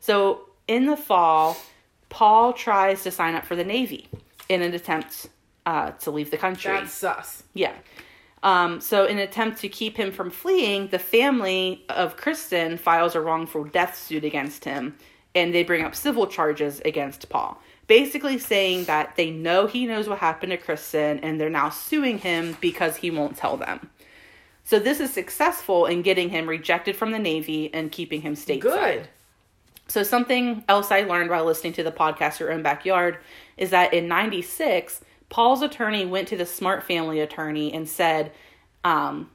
So 0.00 0.50
in 0.68 0.84
the 0.84 0.98
fall, 0.98 1.56
Paul 2.10 2.52
tries 2.52 3.04
to 3.04 3.10
sign 3.10 3.34
up 3.34 3.46
for 3.46 3.56
the 3.56 3.64
Navy 3.64 4.10
in 4.50 4.60
an 4.60 4.74
attempt 4.74 5.30
uh, 5.64 5.92
to 5.92 6.10
leave 6.10 6.30
the 6.30 6.36
country. 6.36 6.74
That's 6.74 6.92
sus. 6.92 7.42
Yeah. 7.54 7.72
Um, 8.42 8.82
so, 8.82 9.06
in 9.06 9.16
an 9.16 9.24
attempt 9.24 9.60
to 9.62 9.68
keep 9.70 9.96
him 9.96 10.12
from 10.12 10.30
fleeing, 10.30 10.88
the 10.88 10.98
family 10.98 11.86
of 11.88 12.18
Kristin 12.18 12.78
files 12.78 13.14
a 13.14 13.20
wrongful 13.20 13.64
death 13.64 13.96
suit 13.96 14.24
against 14.24 14.66
him, 14.66 14.94
and 15.34 15.54
they 15.54 15.64
bring 15.64 15.82
up 15.82 15.94
civil 15.94 16.26
charges 16.26 16.80
against 16.84 17.28
Paul. 17.30 17.60
Basically, 17.86 18.38
saying 18.38 18.84
that 18.84 19.16
they 19.16 19.30
know 19.30 19.66
he 19.66 19.86
knows 19.86 20.08
what 20.08 20.18
happened 20.18 20.50
to 20.50 20.58
Kristin, 20.58 21.20
and 21.22 21.40
they're 21.40 21.48
now 21.48 21.70
suing 21.70 22.18
him 22.18 22.56
because 22.60 22.96
he 22.96 23.10
won't 23.10 23.36
tell 23.36 23.56
them. 23.56 23.90
So, 24.64 24.78
this 24.78 24.98
is 24.98 25.12
successful 25.12 25.86
in 25.86 26.02
getting 26.02 26.30
him 26.30 26.48
rejected 26.48 26.96
from 26.96 27.12
the 27.12 27.18
Navy 27.18 27.72
and 27.72 27.92
keeping 27.92 28.22
him 28.22 28.34
stateside. 28.34 28.60
Good. 28.60 29.08
So 29.88 30.02
something 30.02 30.64
else 30.68 30.90
I 30.90 31.02
learned 31.02 31.30
while 31.30 31.44
listening 31.44 31.72
to 31.74 31.84
the 31.84 31.92
podcast 31.92 32.40
Your 32.40 32.52
Own 32.52 32.62
Backyard 32.62 33.18
is 33.56 33.70
that 33.70 33.94
in 33.94 34.08
96, 34.08 35.00
Paul's 35.28 35.62
attorney 35.62 36.04
went 36.04 36.28
to 36.28 36.36
the 36.36 36.46
Smart 36.46 36.82
family 36.82 37.20
attorney 37.20 37.72
and 37.72 37.88
said 37.88 38.32
um, 38.84 39.30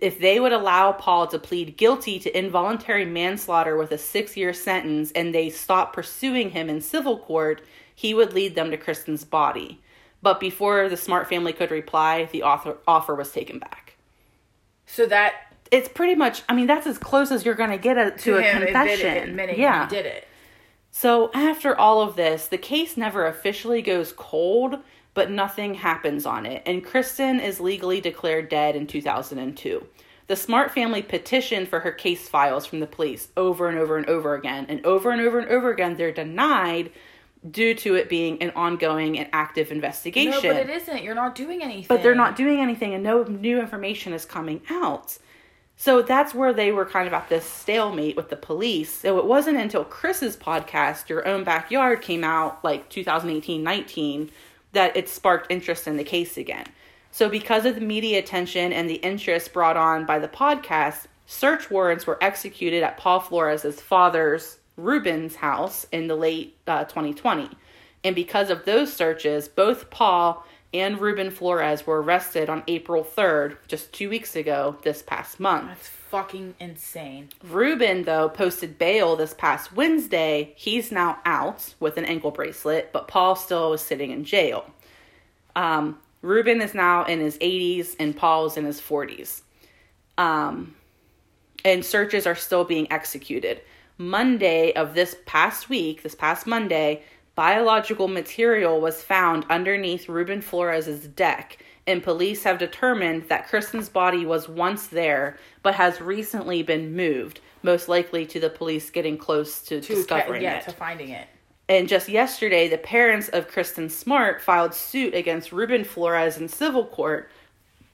if 0.00 0.18
they 0.18 0.40
would 0.40 0.52
allow 0.52 0.92
Paul 0.92 1.26
to 1.28 1.38
plead 1.38 1.76
guilty 1.76 2.18
to 2.20 2.38
involuntary 2.38 3.04
manslaughter 3.04 3.76
with 3.76 3.92
a 3.92 3.98
six 3.98 4.36
year 4.36 4.52
sentence 4.52 5.12
and 5.12 5.34
they 5.34 5.50
stop 5.50 5.92
pursuing 5.92 6.50
him 6.50 6.68
in 6.70 6.80
civil 6.80 7.18
court, 7.18 7.62
he 7.94 8.14
would 8.14 8.32
lead 8.32 8.54
them 8.54 8.70
to 8.70 8.76
Kristin's 8.76 9.24
body. 9.24 9.80
But 10.22 10.40
before 10.40 10.88
the 10.88 10.96
Smart 10.96 11.28
family 11.28 11.52
could 11.52 11.70
reply, 11.70 12.28
the 12.32 12.42
author, 12.42 12.78
offer 12.86 13.14
was 13.14 13.30
taken 13.32 13.58
back. 13.58 13.96
So 14.86 15.06
that 15.06 15.34
It's 15.70 15.88
pretty 15.88 16.14
much, 16.14 16.42
I 16.48 16.54
mean, 16.54 16.66
that's 16.66 16.86
as 16.86 16.98
close 16.98 17.30
as 17.30 17.44
you're 17.44 17.54
going 17.54 17.70
to 17.70 17.78
get 17.78 17.98
a, 17.98 18.10
to, 18.10 18.16
to, 18.18 18.36
a 18.38 18.42
him 18.42 18.62
confession. 18.62 19.30
admitting 19.30 19.60
yeah. 19.60 19.88
he 19.88 19.94
did 19.94 20.06
it. 20.06 20.28
So 20.90 21.30
after 21.34 21.78
all 21.78 22.00
of 22.00 22.16
this, 22.16 22.46
the 22.46 22.58
case 22.58 22.96
never 22.96 23.26
officially 23.26 23.82
goes 23.82 24.12
cold, 24.12 24.78
but 25.18 25.32
nothing 25.32 25.74
happens 25.74 26.24
on 26.26 26.46
it, 26.46 26.62
and 26.64 26.86
Kristin 26.86 27.42
is 27.42 27.58
legally 27.58 28.00
declared 28.00 28.48
dead 28.48 28.76
in 28.76 28.86
2002. 28.86 29.84
The 30.28 30.36
Smart 30.36 30.70
family 30.70 31.02
petitioned 31.02 31.66
for 31.66 31.80
her 31.80 31.90
case 31.90 32.28
files 32.28 32.66
from 32.66 32.78
the 32.78 32.86
police 32.86 33.26
over 33.36 33.68
and 33.68 33.76
over 33.76 33.96
and 33.96 34.08
over 34.08 34.36
again, 34.36 34.66
and 34.68 34.86
over 34.86 35.10
and 35.10 35.20
over 35.20 35.40
and 35.40 35.50
over 35.50 35.72
again, 35.72 35.96
they're 35.96 36.12
denied 36.12 36.92
due 37.50 37.74
to 37.74 37.96
it 37.96 38.08
being 38.08 38.40
an 38.40 38.52
ongoing 38.54 39.18
and 39.18 39.28
active 39.32 39.72
investigation. 39.72 40.50
No, 40.50 40.54
but 40.54 40.68
it 40.68 40.70
isn't. 40.70 41.02
You're 41.02 41.16
not 41.16 41.34
doing 41.34 41.64
anything. 41.64 41.88
But 41.88 42.04
they're 42.04 42.14
not 42.14 42.36
doing 42.36 42.60
anything, 42.60 42.94
and 42.94 43.02
no 43.02 43.24
new 43.24 43.58
information 43.58 44.12
is 44.12 44.24
coming 44.24 44.60
out. 44.70 45.18
So 45.74 46.00
that's 46.00 46.32
where 46.32 46.52
they 46.52 46.70
were 46.70 46.86
kind 46.86 47.08
of 47.08 47.12
at 47.12 47.28
this 47.28 47.44
stalemate 47.44 48.14
with 48.14 48.30
the 48.30 48.36
police. 48.36 48.92
So 48.92 49.18
it 49.18 49.24
wasn't 49.24 49.58
until 49.58 49.84
Chris's 49.84 50.36
podcast, 50.36 51.08
Your 51.08 51.26
Own 51.26 51.42
Backyard, 51.42 52.02
came 52.02 52.22
out 52.22 52.62
like 52.62 52.88
2018 52.88 53.64
19 53.64 54.30
that 54.78 54.96
it 54.96 55.08
sparked 55.08 55.50
interest 55.50 55.88
in 55.88 55.96
the 55.96 56.04
case 56.04 56.36
again. 56.36 56.64
So, 57.10 57.28
because 57.28 57.66
of 57.66 57.74
the 57.74 57.80
media 57.80 58.20
attention 58.20 58.72
and 58.72 58.88
the 58.88 58.94
interest 58.94 59.52
brought 59.52 59.76
on 59.76 60.06
by 60.06 60.20
the 60.20 60.28
podcast, 60.28 61.06
search 61.26 61.68
warrants 61.68 62.06
were 62.06 62.22
executed 62.22 62.84
at 62.84 62.96
Paul 62.96 63.18
Flores' 63.18 63.80
father's, 63.80 64.58
Ruben's 64.76 65.34
house 65.34 65.84
in 65.90 66.06
the 66.06 66.14
late 66.14 66.56
uh, 66.68 66.84
2020. 66.84 67.50
And 68.04 68.14
because 68.14 68.50
of 68.50 68.66
those 68.66 68.92
searches, 68.92 69.48
both 69.48 69.90
Paul 69.90 70.46
and 70.72 71.00
Ruben 71.00 71.32
Flores 71.32 71.84
were 71.84 72.00
arrested 72.00 72.48
on 72.48 72.62
April 72.68 73.02
3rd, 73.02 73.56
just 73.66 73.92
two 73.92 74.08
weeks 74.08 74.36
ago, 74.36 74.76
this 74.84 75.02
past 75.02 75.40
month. 75.40 75.66
That's 75.66 75.88
fucking 76.10 76.54
insane. 76.60 77.28
Ruben, 77.42 78.04
though, 78.04 78.28
posted 78.28 78.78
bail 78.78 79.16
this 79.16 79.34
past 79.34 79.72
Wednesday. 79.72 80.52
He's 80.56 80.90
now 80.90 81.18
out 81.24 81.74
with 81.80 81.96
an 81.96 82.04
ankle 82.04 82.30
bracelet, 82.30 82.92
but 82.92 83.08
Paul 83.08 83.36
still 83.36 83.72
is 83.72 83.80
sitting 83.80 84.10
in 84.10 84.24
jail. 84.24 84.64
Um, 85.54 85.98
Ruben 86.22 86.60
is 86.60 86.74
now 86.74 87.04
in 87.04 87.20
his 87.20 87.38
80s 87.38 87.94
and 87.98 88.16
Paul's 88.16 88.56
in 88.56 88.64
his 88.64 88.80
40s. 88.80 89.42
Um, 90.16 90.74
and 91.64 91.84
searches 91.84 92.26
are 92.26 92.34
still 92.34 92.64
being 92.64 92.90
executed. 92.90 93.60
Monday 93.98 94.72
of 94.74 94.94
this 94.94 95.16
past 95.26 95.68
week, 95.68 96.02
this 96.02 96.14
past 96.14 96.46
Monday, 96.46 97.02
biological 97.34 98.08
material 98.08 98.80
was 98.80 99.02
found 99.02 99.44
underneath 99.50 100.08
Ruben 100.08 100.40
Flores' 100.40 101.06
deck, 101.08 101.58
and 101.88 102.02
police 102.02 102.44
have 102.44 102.58
determined 102.58 103.24
that 103.30 103.48
Kristin's 103.48 103.88
body 103.88 104.26
was 104.26 104.48
once 104.48 104.88
there, 104.88 105.38
but 105.62 105.74
has 105.74 106.00
recently 106.00 106.62
been 106.62 106.94
moved, 106.94 107.40
most 107.62 107.88
likely 107.88 108.26
to 108.26 108.38
the 108.38 108.50
police 108.50 108.90
getting 108.90 109.16
close 109.16 109.62
to, 109.62 109.80
To 109.80 109.94
discovering 109.94 110.42
yeah, 110.42 110.58
it. 110.58 110.64
to 110.64 110.72
finding 110.72 111.08
it. 111.08 111.26
And 111.68 111.88
just 111.88 112.08
yesterday, 112.08 112.68
the 112.68 112.78
parents 112.78 113.28
of 113.30 113.50
Kristin 113.50 113.90
Smart 113.90 114.40
filed 114.42 114.74
suit 114.74 115.14
against 115.14 115.50
Ruben 115.50 115.82
Flores 115.82 116.36
in 116.36 116.48
civil 116.48 116.84
court, 116.84 117.30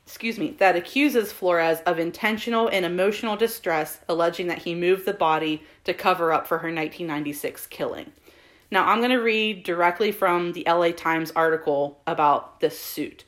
excuse 0.05 0.39
me, 0.39 0.57
that 0.59 0.77
accuses 0.77 1.33
Flores 1.33 1.79
of 1.87 1.99
intentional 1.99 2.69
and 2.69 2.85
emotional 2.85 3.37
distress, 3.37 4.01
alleging 4.09 4.49
that 4.49 4.63
he 4.63 4.75
moved 4.75 5.07
the 5.07 5.13
body 5.15 5.63
to 5.85 5.95
cover 5.95 6.33
up 6.33 6.47
for 6.47 6.59
her 6.59 6.69
1996 6.69 7.69
killing. 7.69 8.13
Now, 8.73 8.89
I'm 8.89 8.99
going 8.99 9.11
to 9.11 9.17
read 9.17 9.63
directly 9.63 10.11
from 10.11 10.53
the 10.53 10.65
LA 10.67 10.91
Times 10.91 11.31
article 11.37 12.01
about 12.09 12.59
this 12.59 12.79
suit. 12.79 13.25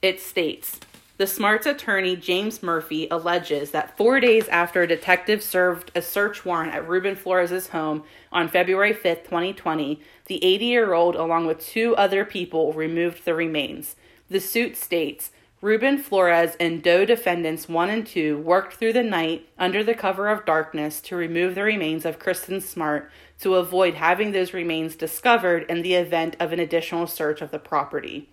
It 0.00 0.20
states 0.20 0.78
The 1.16 1.26
Smarts 1.26 1.66
attorney, 1.66 2.14
James 2.14 2.62
Murphy, 2.62 3.08
alleges 3.10 3.72
that 3.72 3.96
four 3.96 4.20
days 4.20 4.46
after 4.46 4.82
a 4.82 4.86
detective 4.86 5.42
served 5.42 5.90
a 5.92 6.02
search 6.02 6.44
warrant 6.44 6.72
at 6.72 6.86
Ruben 6.86 7.16
Flores' 7.16 7.70
home 7.70 8.04
on 8.30 8.46
February 8.46 8.94
5th, 8.94 9.24
2020, 9.24 10.00
the 10.26 10.44
80 10.44 10.64
year 10.64 10.94
old, 10.94 11.16
along 11.16 11.46
with 11.46 11.58
two 11.58 11.96
other 11.96 12.24
people, 12.24 12.72
removed 12.72 13.24
the 13.24 13.34
remains. 13.34 13.96
The 14.30 14.38
suit 14.38 14.76
states 14.76 15.32
Ruben 15.60 15.98
Flores 15.98 16.56
and 16.60 16.80
Doe 16.80 17.04
defendants 17.04 17.68
1 17.68 17.90
and 17.90 18.06
2 18.06 18.38
worked 18.38 18.74
through 18.74 18.92
the 18.92 19.02
night 19.02 19.48
under 19.58 19.82
the 19.82 19.94
cover 19.94 20.28
of 20.28 20.44
darkness 20.44 21.00
to 21.00 21.16
remove 21.16 21.56
the 21.56 21.64
remains 21.64 22.04
of 22.04 22.20
Kristin 22.20 22.62
Smart 22.62 23.10
to 23.40 23.56
avoid 23.56 23.94
having 23.94 24.30
those 24.30 24.54
remains 24.54 24.94
discovered 24.94 25.66
in 25.68 25.82
the 25.82 25.94
event 25.94 26.36
of 26.38 26.52
an 26.52 26.60
additional 26.60 27.08
search 27.08 27.42
of 27.42 27.50
the 27.50 27.58
property. 27.58 28.28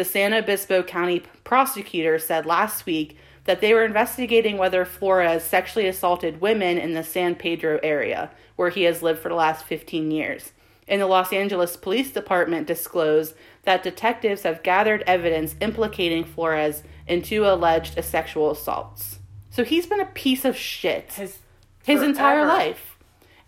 The 0.00 0.06
San 0.06 0.32
Obispo 0.32 0.82
County 0.82 1.24
prosecutor 1.44 2.18
said 2.18 2.46
last 2.46 2.86
week 2.86 3.18
that 3.44 3.60
they 3.60 3.74
were 3.74 3.84
investigating 3.84 4.56
whether 4.56 4.86
Flores 4.86 5.44
sexually 5.44 5.86
assaulted 5.86 6.40
women 6.40 6.78
in 6.78 6.94
the 6.94 7.04
San 7.04 7.34
Pedro 7.34 7.78
area, 7.82 8.30
where 8.56 8.70
he 8.70 8.84
has 8.84 9.02
lived 9.02 9.18
for 9.18 9.28
the 9.28 9.34
last 9.34 9.66
15 9.66 10.10
years. 10.10 10.52
And 10.88 11.02
the 11.02 11.06
Los 11.06 11.34
Angeles 11.34 11.76
Police 11.76 12.12
Department 12.12 12.66
disclosed 12.66 13.34
that 13.64 13.82
detectives 13.82 14.44
have 14.44 14.62
gathered 14.62 15.04
evidence 15.06 15.54
implicating 15.60 16.24
Flores 16.24 16.82
in 17.06 17.20
two 17.20 17.44
alleged 17.44 18.02
sexual 18.02 18.52
assaults. 18.52 19.18
So 19.50 19.64
he's 19.64 19.84
been 19.84 20.00
a 20.00 20.06
piece 20.06 20.46
of 20.46 20.56
shit 20.56 21.12
His, 21.12 21.40
his 21.84 22.00
entire 22.00 22.46
life. 22.46 22.96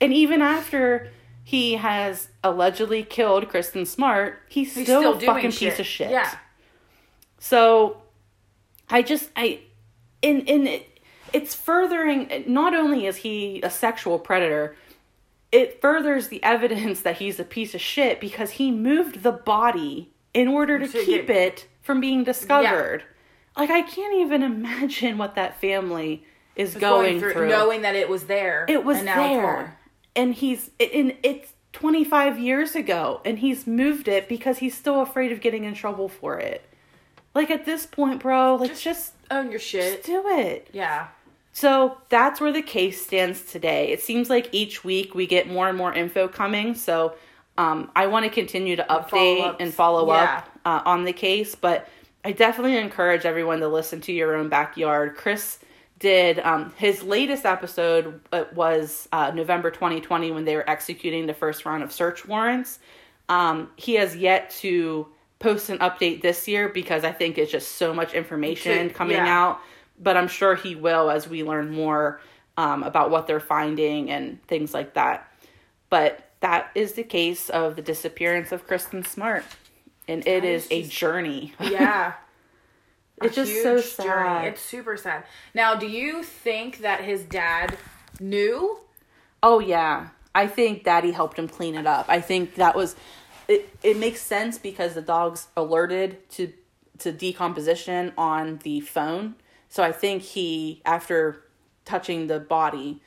And 0.03 0.13
even 0.13 0.43
after 0.43 1.11
he 1.45 1.75
has 1.75 2.29
allegedly 2.45 3.03
killed 3.03 3.49
Kristin 3.49 3.87
Smart, 3.87 4.41
he's, 4.49 4.75
He's 4.75 4.87
still, 4.87 5.17
still 5.17 5.31
a 5.31 5.35
fucking 5.35 5.51
shit. 5.51 5.71
piece 5.71 5.81
of 5.81 5.87
shit. 5.87 6.11
Yeah. 6.11 6.31
So 7.39 8.03
I 8.89 9.03
just 9.03 9.31
I 9.37 9.61
in 10.21 10.43
in 10.43 10.67
it, 10.67 11.01
it's 11.33 11.55
furthering 11.55 12.45
not 12.47 12.75
only 12.75 13.07
is 13.07 13.17
he 13.17 13.61
a 13.63 13.71
sexual 13.71 14.19
predator, 14.19 14.77
it 15.51 15.81
furthers 15.81 16.29
the 16.29 16.43
evidence 16.45 17.01
that 17.01 17.17
he's 17.19 17.41
a 17.41 17.45
piece 17.45 17.75
of 17.75 17.81
shit 17.81 18.21
because 18.21 18.53
he 18.53 18.71
moved 18.71 19.23
the 19.23 19.33
body 19.33 20.13
in 20.33 20.49
order 20.49 20.79
to 20.79 20.87
To 20.87 21.05
keep 21.05 21.29
it 21.29 21.67
from 21.81 22.01
being 22.01 22.23
discovered. 22.25 23.03
Like 23.57 23.71
I 23.71 23.83
can't 23.83 24.15
even 24.15 24.43
imagine 24.43 25.19
what 25.19 25.35
that 25.35 25.61
family 25.61 26.25
is 26.55 26.75
going, 26.75 27.19
through. 27.19 27.49
knowing 27.49 27.83
that 27.83 27.95
it 27.97 28.09
was 28.09 28.25
there. 28.25 28.67
It 28.69 28.85
was 28.85 28.99
and 28.99 29.07
now 29.07 29.25
it's 29.25 29.43
there. 29.43 29.79
And 30.15 30.35
he's 30.35 30.71
and 30.79 31.15
it's 31.23 31.53
25 31.73 32.39
years 32.39 32.75
ago 32.75 33.21
and 33.25 33.39
he's 33.39 33.67
moved 33.67 34.09
it 34.09 34.29
because 34.29 34.59
he's 34.59 34.77
still 34.77 35.01
afraid 35.01 35.33
of 35.33 35.41
getting 35.41 35.65
in 35.65 35.75
trouble 35.75 36.09
for 36.09 36.39
it. 36.39 36.63
Like 37.35 37.51
at 37.51 37.65
this 37.65 37.87
point, 37.87 38.21
bro, 38.21 38.57
like 38.57 38.77
just, 38.79 39.15
Own 39.31 39.47
your 39.51 39.59
just 39.59 39.65
shit. 39.71 40.05
do 40.05 40.23
it. 40.29 40.69
Yeah. 40.73 41.09
So 41.55 41.97
that's 42.11 42.41
where 42.41 42.53
the 42.53 42.61
case 42.63 43.01
stands 43.05 43.43
today. 43.45 43.91
It 43.91 44.01
seems 44.03 44.29
like 44.29 44.49
each 44.53 44.85
week 44.85 45.15
we 45.15 45.27
get 45.27 45.49
more 45.49 45.69
and 45.69 45.77
more 45.79 45.93
info 45.95 46.29
coming. 46.29 46.75
So 46.75 47.15
um, 47.57 47.91
I 47.97 48.07
want 48.07 48.25
to 48.27 48.31
continue 48.31 48.77
to 48.77 48.85
update 48.89 49.57
and 49.61 49.73
follow 49.73 50.07
Yeah. 50.13 50.39
up 50.39 50.51
uh, 50.65 50.89
on 50.89 51.05
the 51.05 51.13
case, 51.15 51.55
but 51.55 51.89
I 52.25 52.33
definitely 52.33 52.77
encourage 52.77 53.25
everyone 53.25 53.61
to 53.61 53.69
listen 53.69 54.01
to 54.03 54.13
your 54.13 54.35
own 54.37 54.49
backyard. 54.51 55.17
Chris 55.17 55.59
did 56.03 56.41
um, 56.41 56.73
his 56.77 57.05
latest 57.05 57.47
episode 57.47 58.21
uh, 58.33 58.45
was 58.55 59.09
uh, 59.13 59.31
November 59.33 59.71
2020 59.71 60.33
when 60.33 60.45
they 60.45 60.57
were 60.57 60.69
executing 60.69 61.27
the 61.27 61.33
first 61.33 61.65
round 61.65 61.85
of 61.85 61.93
search 61.93 62.27
warrants. 62.27 62.81
Um, 63.29 63.71
he 63.77 63.95
has 63.95 64.17
yet 64.17 64.51
to 64.63 65.07
post 65.39 65.71
an 65.71 65.79
update 65.79 66.21
this 66.21 66.49
year 66.49 66.69
because 66.69 67.05
I 67.05 67.13
think 67.13 67.39
it's 67.39 67.53
just 67.53 67.77
so 67.77 67.95
much 67.95 68.15
information 68.15 68.89
To- 68.89 68.95
coming 68.95 69.17
yeah. 69.17 69.43
out. 69.43 69.61
But 70.01 70.17
I'm 70.17 70.27
sure 70.27 70.57
he 70.57 70.75
will 70.75 71.09
as 71.09 71.29
we 71.29 71.45
learn 71.45 71.71
more 71.71 72.21
um, 72.57 72.83
about 72.83 73.11
what 73.11 73.29
they're 73.29 73.39
finding 73.39 74.11
and 74.11 74.45
things 74.49 74.75
like 74.75 74.95
that. 74.95 75.33
But 75.89 76.31
that 76.41 76.73
is 76.75 76.95
the 76.95 77.05
case 77.05 77.49
of 77.49 77.77
the 77.77 77.83
disappearance 77.83 78.51
of 78.51 78.67
Kristin 78.67 79.07
Smart. 79.07 79.45
And 80.09 80.27
it 80.27 80.43
is 80.43 80.65
is 80.67 80.89
a 80.89 80.91
journey. 80.91 81.55
Yeah. 81.61 82.15
It's 83.25 83.37
just 83.37 83.63
so 83.63 83.81
sad. 83.81 84.47
It's 84.47 84.61
super 84.61 84.97
sad. 84.97 85.25
Now, 85.55 85.75
do 85.75 85.87
you 85.87 86.23
think 86.23 86.79
that 86.79 87.03
his 87.03 87.23
dad 87.23 87.77
knew? 88.21 88.79
Oh 89.43 89.59
yeah, 89.59 90.09
I 90.35 90.47
think 90.47 90.85
Daddy 90.85 91.11
helped 91.11 91.39
him 91.39 91.49
clean 91.49 91.75
it 91.75 91.87
up. 91.87 92.07
I 92.09 92.21
think 92.21 92.55
that 92.57 92.75
was 92.75 92.97
it. 93.49 93.69
It 93.83 93.97
makes 93.97 94.21
sense 94.21 94.59
because 94.59 94.95
the 94.95 95.03
dog's 95.03 95.49
alerted 95.57 96.29
to 96.31 96.53
to 96.99 97.13
decomposition 97.13 98.13
on 98.17 98.59
the 98.63 98.81
phone. 98.81 99.35
So 99.69 99.83
I 99.83 99.91
think 99.93 100.23
he, 100.23 100.83
after 100.85 101.43
touching 101.85 102.27
the 102.29 102.39
body, 102.39 103.01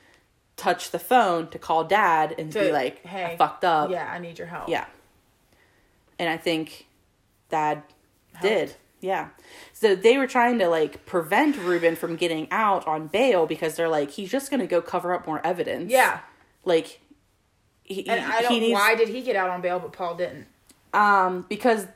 touched 0.56 0.92
the 0.92 0.98
phone 0.98 1.48
to 1.48 1.58
call 1.58 1.84
Dad 1.84 2.34
and 2.38 2.52
To, 2.52 2.60
be 2.60 2.72
like, 2.72 3.04
hey, 3.06 3.24
"I 3.24 3.36
fucked 3.36 3.64
up." 3.64 3.90
Yeah, 3.90 4.10
I 4.10 4.18
need 4.18 4.38
your 4.38 4.48
help. 4.48 4.68
Yeah. 4.68 4.86
And 6.18 6.28
I 6.28 6.36
think 6.36 6.86
Dad 7.48 7.82
did. 8.42 8.74
Yeah. 9.00 9.28
So 9.72 9.94
they 9.94 10.16
were 10.18 10.26
trying 10.26 10.58
to 10.60 10.68
like 10.68 11.04
prevent 11.06 11.56
Ruben 11.58 11.96
from 11.96 12.16
getting 12.16 12.48
out 12.50 12.86
on 12.86 13.08
bail 13.08 13.46
because 13.46 13.76
they're 13.76 13.88
like, 13.88 14.10
he's 14.12 14.30
just 14.30 14.50
gonna 14.50 14.66
go 14.66 14.80
cover 14.80 15.12
up 15.12 15.26
more 15.26 15.40
evidence. 15.44 15.90
Yeah. 15.92 16.20
Like 16.64 17.00
he, 17.84 18.06
And 18.08 18.20
I 18.24 18.42
don't. 18.42 18.58
needs, 18.58 18.72
why 18.74 18.94
did 18.94 19.08
he 19.08 19.22
get 19.22 19.36
out 19.36 19.50
on 19.50 19.60
bail, 19.60 19.78
but 19.78 19.92
Paul 19.92 20.14
didn't? 20.16 20.46
um 20.94 21.44
because 21.48 21.86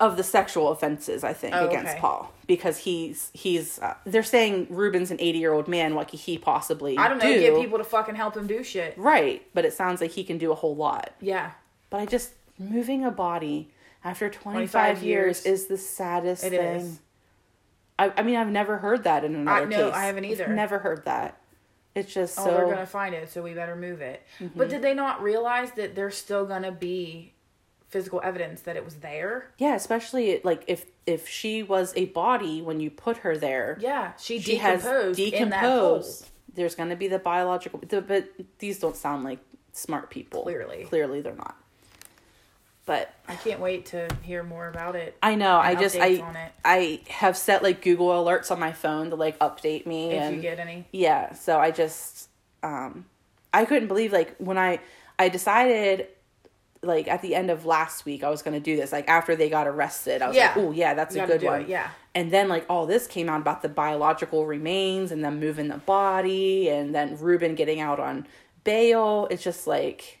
of 0.00 0.16
the 0.16 0.22
sexual 0.22 0.70
offenses, 0.70 1.24
I 1.24 1.32
think, 1.32 1.52
Oh, 1.54 1.66
against 1.68 1.92
okay. 1.92 2.00
Paul. 2.00 2.32
Because 2.46 2.78
he's 2.78 3.30
he's 3.34 3.78
uh, 3.80 3.94
they're 4.04 4.22
saying 4.22 4.68
Ruben's 4.70 5.10
an 5.10 5.16
eighty 5.20 5.38
year 5.38 5.52
old 5.52 5.66
man, 5.68 5.94
what 5.94 6.08
could 6.08 6.20
he 6.20 6.38
possibly 6.38 6.96
I 6.96 7.08
don't 7.08 7.18
know. 7.18 7.24
do? 7.24 7.40
Get 7.40 7.56
people 7.56 7.78
to 7.78 7.84
fucking 7.84 8.14
help 8.14 8.36
him 8.36 8.46
do 8.46 8.62
shit. 8.62 8.94
right, 8.96 9.42
but 9.52 9.64
it 9.64 9.72
sounds 9.72 10.00
like 10.00 10.12
he 10.12 10.24
can 10.24 10.38
do 10.38 10.52
a 10.52 10.54
whole 10.54 10.76
lot. 10.76 11.12
Yeah. 11.20 11.50
But 11.90 12.00
I 12.00 12.06
just 12.06 12.32
moving 12.58 13.04
a 13.04 13.10
body 13.10 13.68
after 14.04 14.28
25, 14.28 14.70
25 14.98 15.02
years, 15.02 15.44
years. 15.44 15.60
is 15.60 15.66
the 15.66 15.76
saddest 15.78 16.44
It 16.44 16.50
thing. 16.50 16.76
is. 16.80 17.00
I, 17.98 18.12
I 18.16 18.22
mean, 18.22 18.36
I've 18.36 18.48
never 18.50 18.78
heard 18.78 19.04
that 19.04 19.24
in 19.24 19.34
another 19.34 19.66
no, 19.66 19.86
case. 19.86 19.94
I 19.94 20.04
haven't 20.06 20.24
either. 20.24 20.44
I've 20.44 20.50
never 20.50 20.78
heard 20.78 21.04
that. 21.04 21.40
It's 21.94 22.12
just 22.12 22.38
Oh, 22.40 22.44
so. 22.44 22.50
they're 22.50 22.66
gonna 22.68 22.86
find 22.86 23.14
it, 23.14 23.30
so 23.30 23.40
we 23.42 23.54
better 23.54 23.76
move 23.76 24.00
it. 24.00 24.22
Mm-hmm. 24.40 24.58
But 24.58 24.68
did 24.68 24.82
they 24.82 24.94
not 24.94 25.22
realize 25.22 25.70
that 25.72 25.94
there's 25.94 26.16
still 26.16 26.44
gonna 26.44 26.72
be 26.72 27.34
physical 27.88 28.20
evidence 28.24 28.62
that 28.62 28.76
it 28.76 28.84
was 28.84 28.96
there? 28.96 29.50
yeah, 29.58 29.76
especially 29.76 30.40
like 30.42 30.64
if 30.66 30.86
if 31.06 31.28
she 31.28 31.62
was 31.62 31.92
a 31.94 32.06
body 32.06 32.60
when 32.62 32.80
you 32.80 32.90
put 32.90 33.18
her 33.18 33.36
there, 33.36 33.78
Yeah, 33.80 34.12
she, 34.18 34.40
she 34.40 34.56
has 34.56 34.82
decomposed, 34.82 35.20
in 35.20 35.50
that 35.50 35.60
hole. 35.64 35.94
decomposed. 35.98 36.30
There's 36.52 36.74
going 36.74 36.88
to 36.90 36.96
be 36.96 37.08
the 37.08 37.18
biological, 37.18 37.80
the, 37.86 38.00
but 38.00 38.28
these 38.58 38.78
don't 38.80 38.96
sound 38.96 39.22
like 39.24 39.38
smart 39.72 40.08
people. 40.10 40.42
Clearly. 40.42 40.84
clearly 40.84 41.20
they're 41.20 41.34
not. 41.34 41.56
But 42.86 43.14
I 43.26 43.36
can't 43.36 43.60
wait 43.60 43.86
to 43.86 44.08
hear 44.22 44.42
more 44.42 44.68
about 44.68 44.94
it. 44.94 45.16
I 45.22 45.36
know. 45.36 45.56
I 45.56 45.74
just 45.74 45.96
I. 45.96 46.22
I 46.64 47.00
have 47.08 47.36
set 47.36 47.62
like 47.62 47.80
Google 47.80 48.08
alerts 48.08 48.50
on 48.50 48.60
my 48.60 48.72
phone 48.72 49.08
to 49.10 49.16
like 49.16 49.38
update 49.38 49.86
me 49.86 50.10
If 50.12 50.22
and 50.22 50.36
you 50.36 50.42
get 50.42 50.58
any. 50.58 50.86
yeah. 50.92 51.32
So 51.32 51.58
I 51.58 51.70
just 51.70 52.28
um 52.62 53.06
I 53.54 53.64
couldn't 53.64 53.88
believe 53.88 54.12
like 54.12 54.36
when 54.36 54.58
I 54.58 54.80
I 55.18 55.30
decided 55.30 56.08
like 56.82 57.08
at 57.08 57.22
the 57.22 57.34
end 57.34 57.50
of 57.50 57.64
last 57.64 58.04
week 58.04 58.22
I 58.22 58.28
was 58.28 58.42
gonna 58.42 58.60
do 58.60 58.76
this 58.76 58.92
like 58.92 59.08
after 59.08 59.34
they 59.34 59.48
got 59.48 59.66
arrested 59.66 60.20
I 60.20 60.28
was 60.28 60.36
Yeah. 60.36 60.48
like 60.48 60.56
oh 60.58 60.70
yeah 60.72 60.92
that's 60.92 61.16
You 61.16 61.22
a 61.22 61.26
good 61.26 61.42
one 61.42 61.62
it, 61.62 61.68
yeah. 61.68 61.88
and 62.14 62.30
then 62.30 62.48
like 62.50 62.66
all 62.68 62.84
this 62.84 63.06
came 63.06 63.30
out 63.30 63.40
about 63.40 63.62
the 63.62 63.70
biological 63.70 64.44
remains 64.44 65.10
and 65.10 65.24
them 65.24 65.40
moving 65.40 65.68
the 65.68 65.78
body 65.78 66.68
and 66.68 66.94
then 66.94 67.16
Ruben 67.18 67.54
getting 67.54 67.80
out 67.80 67.98
on 68.00 68.26
bail 68.64 69.26
it's 69.30 69.42
just 69.42 69.66
like 69.66 70.18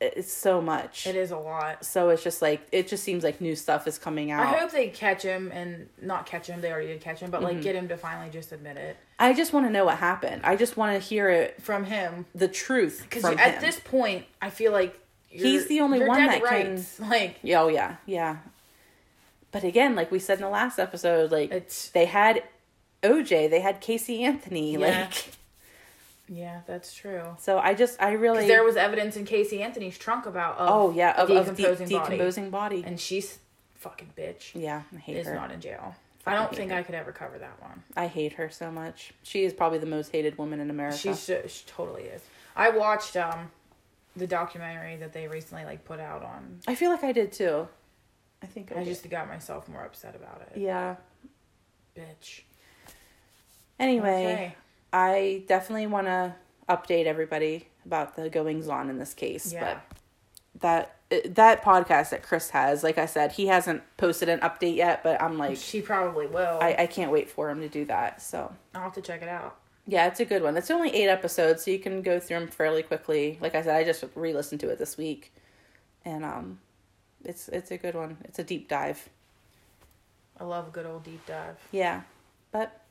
it's 0.00 0.32
so 0.32 0.60
much 0.60 1.06
It 1.08 1.16
is 1.16 1.32
a 1.32 1.36
lot. 1.36 1.84
so 1.84 2.10
it's 2.10 2.22
just 2.22 2.40
like 2.40 2.60
it 2.70 2.86
just 2.86 3.02
seems 3.02 3.24
like 3.24 3.40
new 3.40 3.56
stuff 3.56 3.86
is 3.88 3.98
coming 3.98 4.30
out 4.30 4.46
I 4.46 4.56
hope 4.58 4.70
they 4.70 4.88
catch 4.90 5.22
him 5.22 5.50
and 5.52 5.88
not 6.00 6.24
catch 6.26 6.46
him. 6.46 6.60
They 6.60 6.70
already 6.70 6.88
did 6.88 7.00
catch 7.00 7.18
him, 7.20 7.30
but 7.30 7.40
Mm-hmm. 7.40 7.54
like 7.56 7.62
get 7.62 7.74
him 7.74 7.88
to 7.88 7.96
finally 7.96 8.30
just 8.30 8.52
admit 8.52 8.76
it 8.76 8.96
I 9.18 9.32
just 9.34 9.52
want 9.52 9.66
to 9.66 9.70
know 9.72 9.84
what 9.84 9.98
happened. 9.98 10.42
I 10.44 10.54
just 10.54 10.76
want 10.76 10.92
to 10.94 11.00
hear 11.04 11.28
it, 11.28 11.60
from 11.60 11.82
him. 11.84 12.26
the 12.36 12.46
truth 12.46 13.00
Because 13.02 13.24
at 13.24 13.54
him. 13.54 13.60
this 13.60 13.80
point, 13.80 14.26
I 14.40 14.50
feel 14.50 14.70
like 14.70 14.96
He's 15.30 15.66
the 15.66 15.80
only 15.80 16.02
one 16.06 16.24
that 16.26 16.42
rights. 16.42 16.98
Like 17.00 17.38
Yeah, 17.42 17.62
oh 17.62 17.68
yeah, 17.68 17.96
yeah. 18.06 18.36
But 19.50 19.64
again, 19.64 19.94
like 19.96 20.10
we 20.12 20.18
said 20.20 20.38
in 20.38 20.42
the 20.44 20.48
last 20.50 20.78
episode, 20.78 21.32
like 21.32 21.50
It's- 21.50 21.90
they 21.92 22.04
had 22.04 22.44
OJ, 23.02 23.48
they 23.50 23.60
had 23.60 23.80
Casey 23.80 24.22
Anthony, 24.24 24.72
Yeah. 24.74 24.78
like 24.78 25.32
yeah, 26.28 26.60
that's 26.66 26.94
true. 26.94 27.22
so. 27.38 27.58
I 27.58 27.74
just, 27.74 28.00
I 28.02 28.12
really, 28.12 28.46
There 28.46 28.62
was 28.64 28.76
evidence 28.76 29.16
in 29.16 29.24
Casey 29.24 29.62
Anthony's 29.62 29.96
trunk 29.98 30.26
about 30.26 30.58
of 30.58 30.68
oh 30.70 30.90
yeah, 30.92 31.12
of, 31.20 31.30
of 31.30 31.46
de- 31.46 31.54
decomposing 31.54 31.88
body, 31.88 32.10
decomposing 32.10 32.50
body. 32.50 32.82
and 32.86 33.00
she's 33.00 33.38
fucking 33.76 34.12
bitch. 34.16 34.50
yeah, 34.54 34.82
I 34.94 34.98
hate 34.98 35.16
Is 35.16 35.26
her. 35.26 35.34
not 35.34 35.50
in 35.50 35.60
jail. 35.60 35.94
I 36.26 36.34
don't 36.34 36.50
hate 36.50 36.56
think 36.56 36.70
her. 36.72 36.76
I 36.78 36.82
could 36.82 36.94
ever 36.94 37.10
cover 37.12 37.38
that 37.38 37.60
one. 37.62 37.82
I 37.96 38.06
hate 38.06 38.34
her 38.34 38.50
so 38.50 38.70
much. 38.70 39.12
She 39.22 39.44
is 39.44 39.52
probably 39.54 39.78
the 39.78 39.86
most 39.86 40.12
hated 40.12 40.36
woman 40.36 40.60
in 40.60 40.68
America. 40.68 40.98
She's 40.98 41.24
she 41.24 41.64
totally 41.66 42.02
is. 42.02 42.20
I 42.54 42.70
watched 42.70 43.16
um 43.16 43.50
the 44.16 44.26
documentary 44.26 44.96
that 44.96 45.12
they 45.12 45.28
recently 45.28 45.64
like 45.64 45.84
put 45.84 46.00
out 46.00 46.22
on. 46.22 46.58
I 46.66 46.74
feel 46.74 46.90
like 46.90 47.04
I 47.04 47.12
did 47.12 47.32
too. 47.32 47.68
I 48.42 48.46
think 48.46 48.72
I, 48.76 48.80
I 48.80 48.84
just 48.84 49.08
got 49.08 49.26
myself 49.28 49.68
more 49.68 49.84
upset 49.84 50.14
about 50.16 50.42
it. 50.52 50.60
yeah. 50.60 50.96
Bitch. 51.96 52.42
Anyway, 53.78 54.08
Okay. 54.26 54.54
I 54.92 55.44
definitely 55.48 55.86
want 55.86 56.06
to 56.06 56.34
update 56.68 57.06
everybody 57.06 57.68
about 57.84 58.16
the 58.16 58.28
goings 58.30 58.68
on 58.68 58.90
in 58.90 58.98
this 58.98 59.14
case. 59.14 59.52
Yeah. 59.52 59.78
But 60.60 60.60
that 60.60 60.94
that 61.34 61.62
podcast 61.62 62.10
that 62.10 62.22
Chris 62.22 62.50
has, 62.50 62.82
like 62.82 62.98
I 62.98 63.06
said, 63.06 63.32
he 63.32 63.46
hasn't 63.46 63.82
posted 63.96 64.28
an 64.28 64.40
update 64.40 64.76
yet. 64.76 65.02
But 65.02 65.22
I'm 65.22 65.38
like, 65.38 65.56
She 65.56 65.80
probably 65.80 66.26
will. 66.26 66.58
I, 66.60 66.74
I 66.80 66.86
can't 66.86 67.10
wait 67.10 67.30
for 67.30 67.48
him 67.50 67.60
to 67.60 67.68
do 67.68 67.84
that. 67.86 68.20
So 68.20 68.54
I'll 68.74 68.82
have 68.82 68.92
to 68.94 69.00
check 69.02 69.22
it 69.22 69.28
out. 69.28 69.56
yeah, 69.86 70.06
it's 70.06 70.20
a 70.20 70.24
good 70.24 70.42
one. 70.42 70.56
It's 70.56 70.70
only 70.70 70.90
eight 70.94 71.08
episodes, 71.08 71.64
so 71.64 71.70
you 71.70 71.78
can 71.78 72.02
go 72.02 72.20
through 72.20 72.40
them 72.40 72.48
fairly 72.48 72.82
quickly. 72.82 73.38
Like 73.40 73.54
I 73.54 73.62
said, 73.62 73.76
I 73.76 73.84
just 73.84 74.04
re-listened 74.14 74.60
to 74.60 74.68
it 74.68 74.78
this 74.78 74.98
week, 74.98 75.32
and 76.04 76.24
um, 76.24 76.58
it's 77.24 77.48
it's 77.48 77.70
a 77.70 77.78
good 77.78 77.94
one. 77.94 78.18
It's 78.24 78.38
a 78.38 78.44
deep 78.44 78.68
dive. 78.68 79.08
I 80.38 80.44
love 80.44 80.68
a 80.68 80.70
good 80.70 80.86
old 80.86 81.04
deep 81.04 81.24
dive. 81.26 81.56
Yeah, 81.72 82.02
but. 82.52 82.82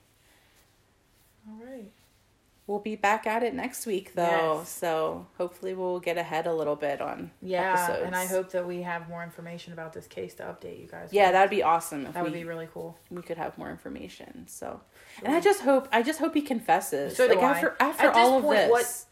We'll 2.68 2.80
be 2.80 2.98
back 2.98 3.26
at 3.26 3.44
it 3.44 3.54
next 3.54 3.86
week, 3.86 4.14
though. 4.14 4.58
Yes. 4.60 4.70
So 4.70 5.26
hopefully 5.38 5.74
we'll 5.74 6.02
get 6.02 6.18
ahead 6.18 6.48
a 6.48 6.54
little 6.54 6.76
bit 6.76 7.00
on 7.00 7.32
Yeah, 7.42 7.74
episodes. 7.74 8.04
and 8.06 8.14
I 8.16 8.26
hope 8.26 8.52
that 8.52 8.68
we 8.68 8.82
have 8.82 9.08
more 9.08 9.24
information 9.24 9.72
about 9.72 9.94
this 9.94 10.06
case 10.06 10.34
to 10.36 10.44
update 10.44 10.82
you 10.82 10.88
guys. 10.88 11.10
Yeah, 11.14 11.28
with. 11.28 11.34
that'd 11.34 11.50
be 11.50 11.64
awesome 11.64 12.06
if 12.06 12.14
that 12.14 12.24
would 12.24 12.34
we, 12.34 12.40
be 12.40 12.44
really 12.44 12.68
cool. 12.74 12.98
we 13.10 13.22
could 13.22 13.38
have 13.38 13.58
more 13.58 13.72
information. 13.72 14.48
So, 14.50 14.82
and 15.24 15.34
I 15.34 15.40
just 15.40 15.62
hope 15.62 15.88
I 15.94 16.04
just 16.04 16.20
hope 16.20 16.34
he 16.34 16.42
confesses. 16.42 17.16
So 17.16 17.26
like 17.28 17.38
I. 17.38 17.52
after 17.52 17.76
after 17.80 18.08
At 18.08 18.14
this 18.16 18.18
all 18.22 18.38
of 18.38 18.44
point, 18.44 18.60
this. 18.60 18.70
what- 18.70 19.04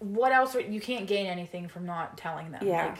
What 0.00 0.32
else? 0.32 0.54
Are, 0.56 0.60
you 0.60 0.80
can't 0.80 1.06
gain 1.06 1.26
anything 1.26 1.68
from 1.68 1.86
not 1.86 2.18
telling 2.18 2.50
them. 2.50 2.66
Yeah. 2.66 2.86
Like, 2.86 2.98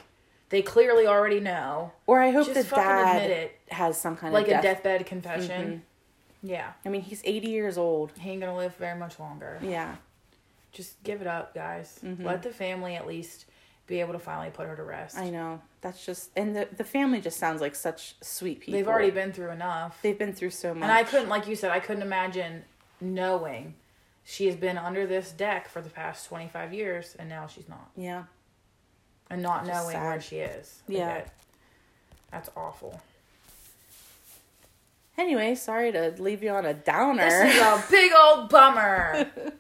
they 0.51 0.63
clearly 0.63 1.07
already 1.07 1.41
know. 1.41 1.93
or 2.07 2.21
I 2.21 2.31
hope 2.31 2.47
Just 2.47 2.71
the 2.71 2.77
dad 2.77 3.17
admit 3.23 3.31
it. 3.37 3.59
has 3.73 4.01
some 4.01 4.17
kind 4.17 4.33
Like 4.33 4.47
of 4.47 4.53
like 4.53 4.63
death. 4.63 4.79
A 4.81 4.83
deathbed 4.83 5.07
confession. 5.07 5.83
Mhm. 5.85 5.88
Yeah. 6.43 6.73
I 6.85 6.89
mean, 6.89 7.03
he's 7.03 7.23
eighty 7.25 7.49
years 7.51 7.77
old. 7.79 8.13
He 8.19 8.31
ain't 8.31 8.41
gonna 8.41 8.57
live 8.57 8.75
very 8.77 8.99
much 8.99 9.19
longer. 9.19 9.59
Yeah, 9.63 9.97
Just 10.73 11.03
give 11.03 11.21
it 11.21 11.27
up, 11.27 11.55
guys. 11.55 11.99
Mhm. 12.05 12.25
Let 12.25 12.43
the 12.43 12.51
family 12.51 12.95
at 12.95 13.07
least 13.07 13.47
be 13.87 14.01
able 14.01 14.13
to 14.13 14.19
finally 14.19 14.51
put 14.51 14.67
her 14.69 14.77
to 14.77 14.83
rest. 14.83 15.17
I 15.17 15.31
know. 15.31 15.61
That's 15.81 16.05
just 16.05 16.31
and 16.37 16.55
the 16.55 16.69
the 16.77 16.85
family 16.85 17.21
just 17.21 17.39
sounds 17.39 17.61
like 17.61 17.75
such 17.75 18.15
sweet 18.23 18.61
people. 18.61 18.75
They've 18.79 18.87
already 18.89 19.11
been 19.11 19.33
through 19.33 19.51
enough. 19.51 19.99
they've 20.03 20.19
been 20.19 20.33
through 20.35 20.51
so 20.51 20.75
much. 20.75 20.83
And 20.83 20.93
I 20.93 21.05
couldn't, 21.05 21.29
like 21.29 21.47
you 21.49 21.57
said, 21.57 21.71
I 21.71 21.81
couldn't 21.81 22.03
imagine 22.03 22.65
knowing 23.01 23.75
she 24.25 24.47
has 24.47 24.57
been 24.57 24.77
under 24.77 25.07
this 25.07 25.33
deck 25.33 25.69
for 25.69 25.81
the 25.81 25.89
past 25.89 26.27
25 26.29 26.75
years 26.75 27.17
and 27.19 27.29
now 27.31 27.47
she's 27.47 27.69
not. 27.69 27.91
Yeah. 27.97 28.25
And 29.31 29.41
not 29.43 29.65
Just 29.67 29.73
knowing 29.93 30.05
where 30.05 30.21
she 30.21 30.37
is. 30.37 30.83
Like, 30.89 30.99
Yeah. 30.99 31.07
that- 31.07 31.33
That's 32.31 32.51
awful. 32.55 33.01
Anyway, 35.19 35.55
sorry 35.57 35.91
to 35.93 36.15
leave 36.19 36.43
you 36.43 36.51
on 36.51 36.65
a 36.65 36.73
downer. 36.73 37.29
This 37.29 37.57
is 37.57 37.61
a 37.61 37.85
big 37.91 38.13
old 38.17 38.49
bummer. 38.49 39.29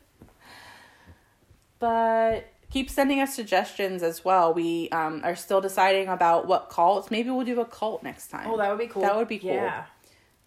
but 1.78 2.46
keep 2.70 2.88
sending 2.90 3.20
us 3.20 3.34
suggestions 3.34 4.02
as 4.02 4.24
well. 4.24 4.54
We 4.54 4.88
um, 4.90 5.20
are 5.24 5.36
still 5.36 5.61
deciding 5.61 6.09
about 6.09 6.46
what 6.46 6.70
cults. 6.70 7.11
Maybe 7.11 7.30
we'll 7.30 7.44
do 7.44 7.61
a 7.61 7.64
cult 7.64 8.02
next 8.02 8.28
time. 8.28 8.48
oh, 8.48 8.56
that 8.56 8.70
would 8.70 8.78
be 8.78 8.86
cool. 8.86 9.02
That 9.02 9.16
would 9.16 9.28
be 9.28 9.38
cool. 9.38 9.52
Yeah. 9.54 9.84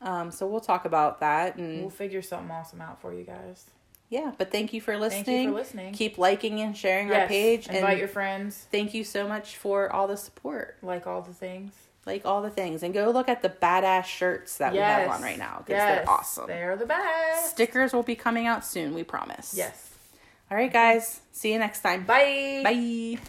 um, 0.01 0.31
so 0.31 0.47
we'll 0.47 0.61
talk 0.61 0.85
about 0.85 1.19
that 1.19 1.57
and 1.57 1.81
We'll 1.81 1.89
figure 1.89 2.21
something 2.21 2.49
awesome 2.51 2.81
out 2.81 3.01
for 3.01 3.13
you 3.13 3.23
guys. 3.23 3.65
yeah. 4.09 4.31
But 4.37 4.51
thank 4.51 4.71
you 4.73 4.79
for 4.81 4.97
listening. 4.97 5.25
Thank 5.25 5.43
you 5.43 5.49
for 5.49 5.55
listening. 5.55 5.93
Keep 5.93 6.17
liking 6.17 6.61
and 6.61 6.75
sharing 6.75 7.07
our 7.07 7.13
Yes, 7.19 7.27
page 7.27 7.67
Invite 7.67 7.89
and 7.91 7.99
your 7.99 8.07
friends. 8.07 8.67
thank 8.71 8.93
you 8.93 9.03
so 9.03 9.27
much 9.27 9.57
for 9.57 9.91
all 9.91 10.07
the 10.07 10.17
support. 10.17 10.77
Like 10.81 11.05
all 11.05 11.21
the 11.21 11.33
things. 11.33 11.73
Like 12.05 12.25
all 12.25 12.41
the 12.41 12.49
things 12.49 12.81
and 12.81 12.93
go 12.93 13.11
look 13.11 13.29
at 13.29 13.41
the 13.43 13.49
badass 13.49 14.05
shirts 14.05 14.57
that 14.57 14.71
we 14.73 14.79
have 14.79 15.09
on 15.09 15.21
right 15.21 15.37
now 15.37 15.57
because 15.65 15.79
they're 15.79 16.09
awesome. 16.09 16.47
They're 16.47 16.75
the 16.75 16.87
best. 16.87 17.51
Stickers 17.51 17.93
will 17.93 18.01
be 18.03 18.15
coming 18.15 18.47
out 18.47 18.65
soon. 18.65 18.95
We 18.95 19.03
promise. 19.03 19.53
Yes. 19.55 19.89
All 20.49 20.57
right, 20.57 20.73
guys. 20.73 21.21
See 21.31 21.53
you 21.53 21.59
next 21.59 21.81
time. 21.81 22.03
Bye. 22.05 22.61
Bye. 22.63 23.19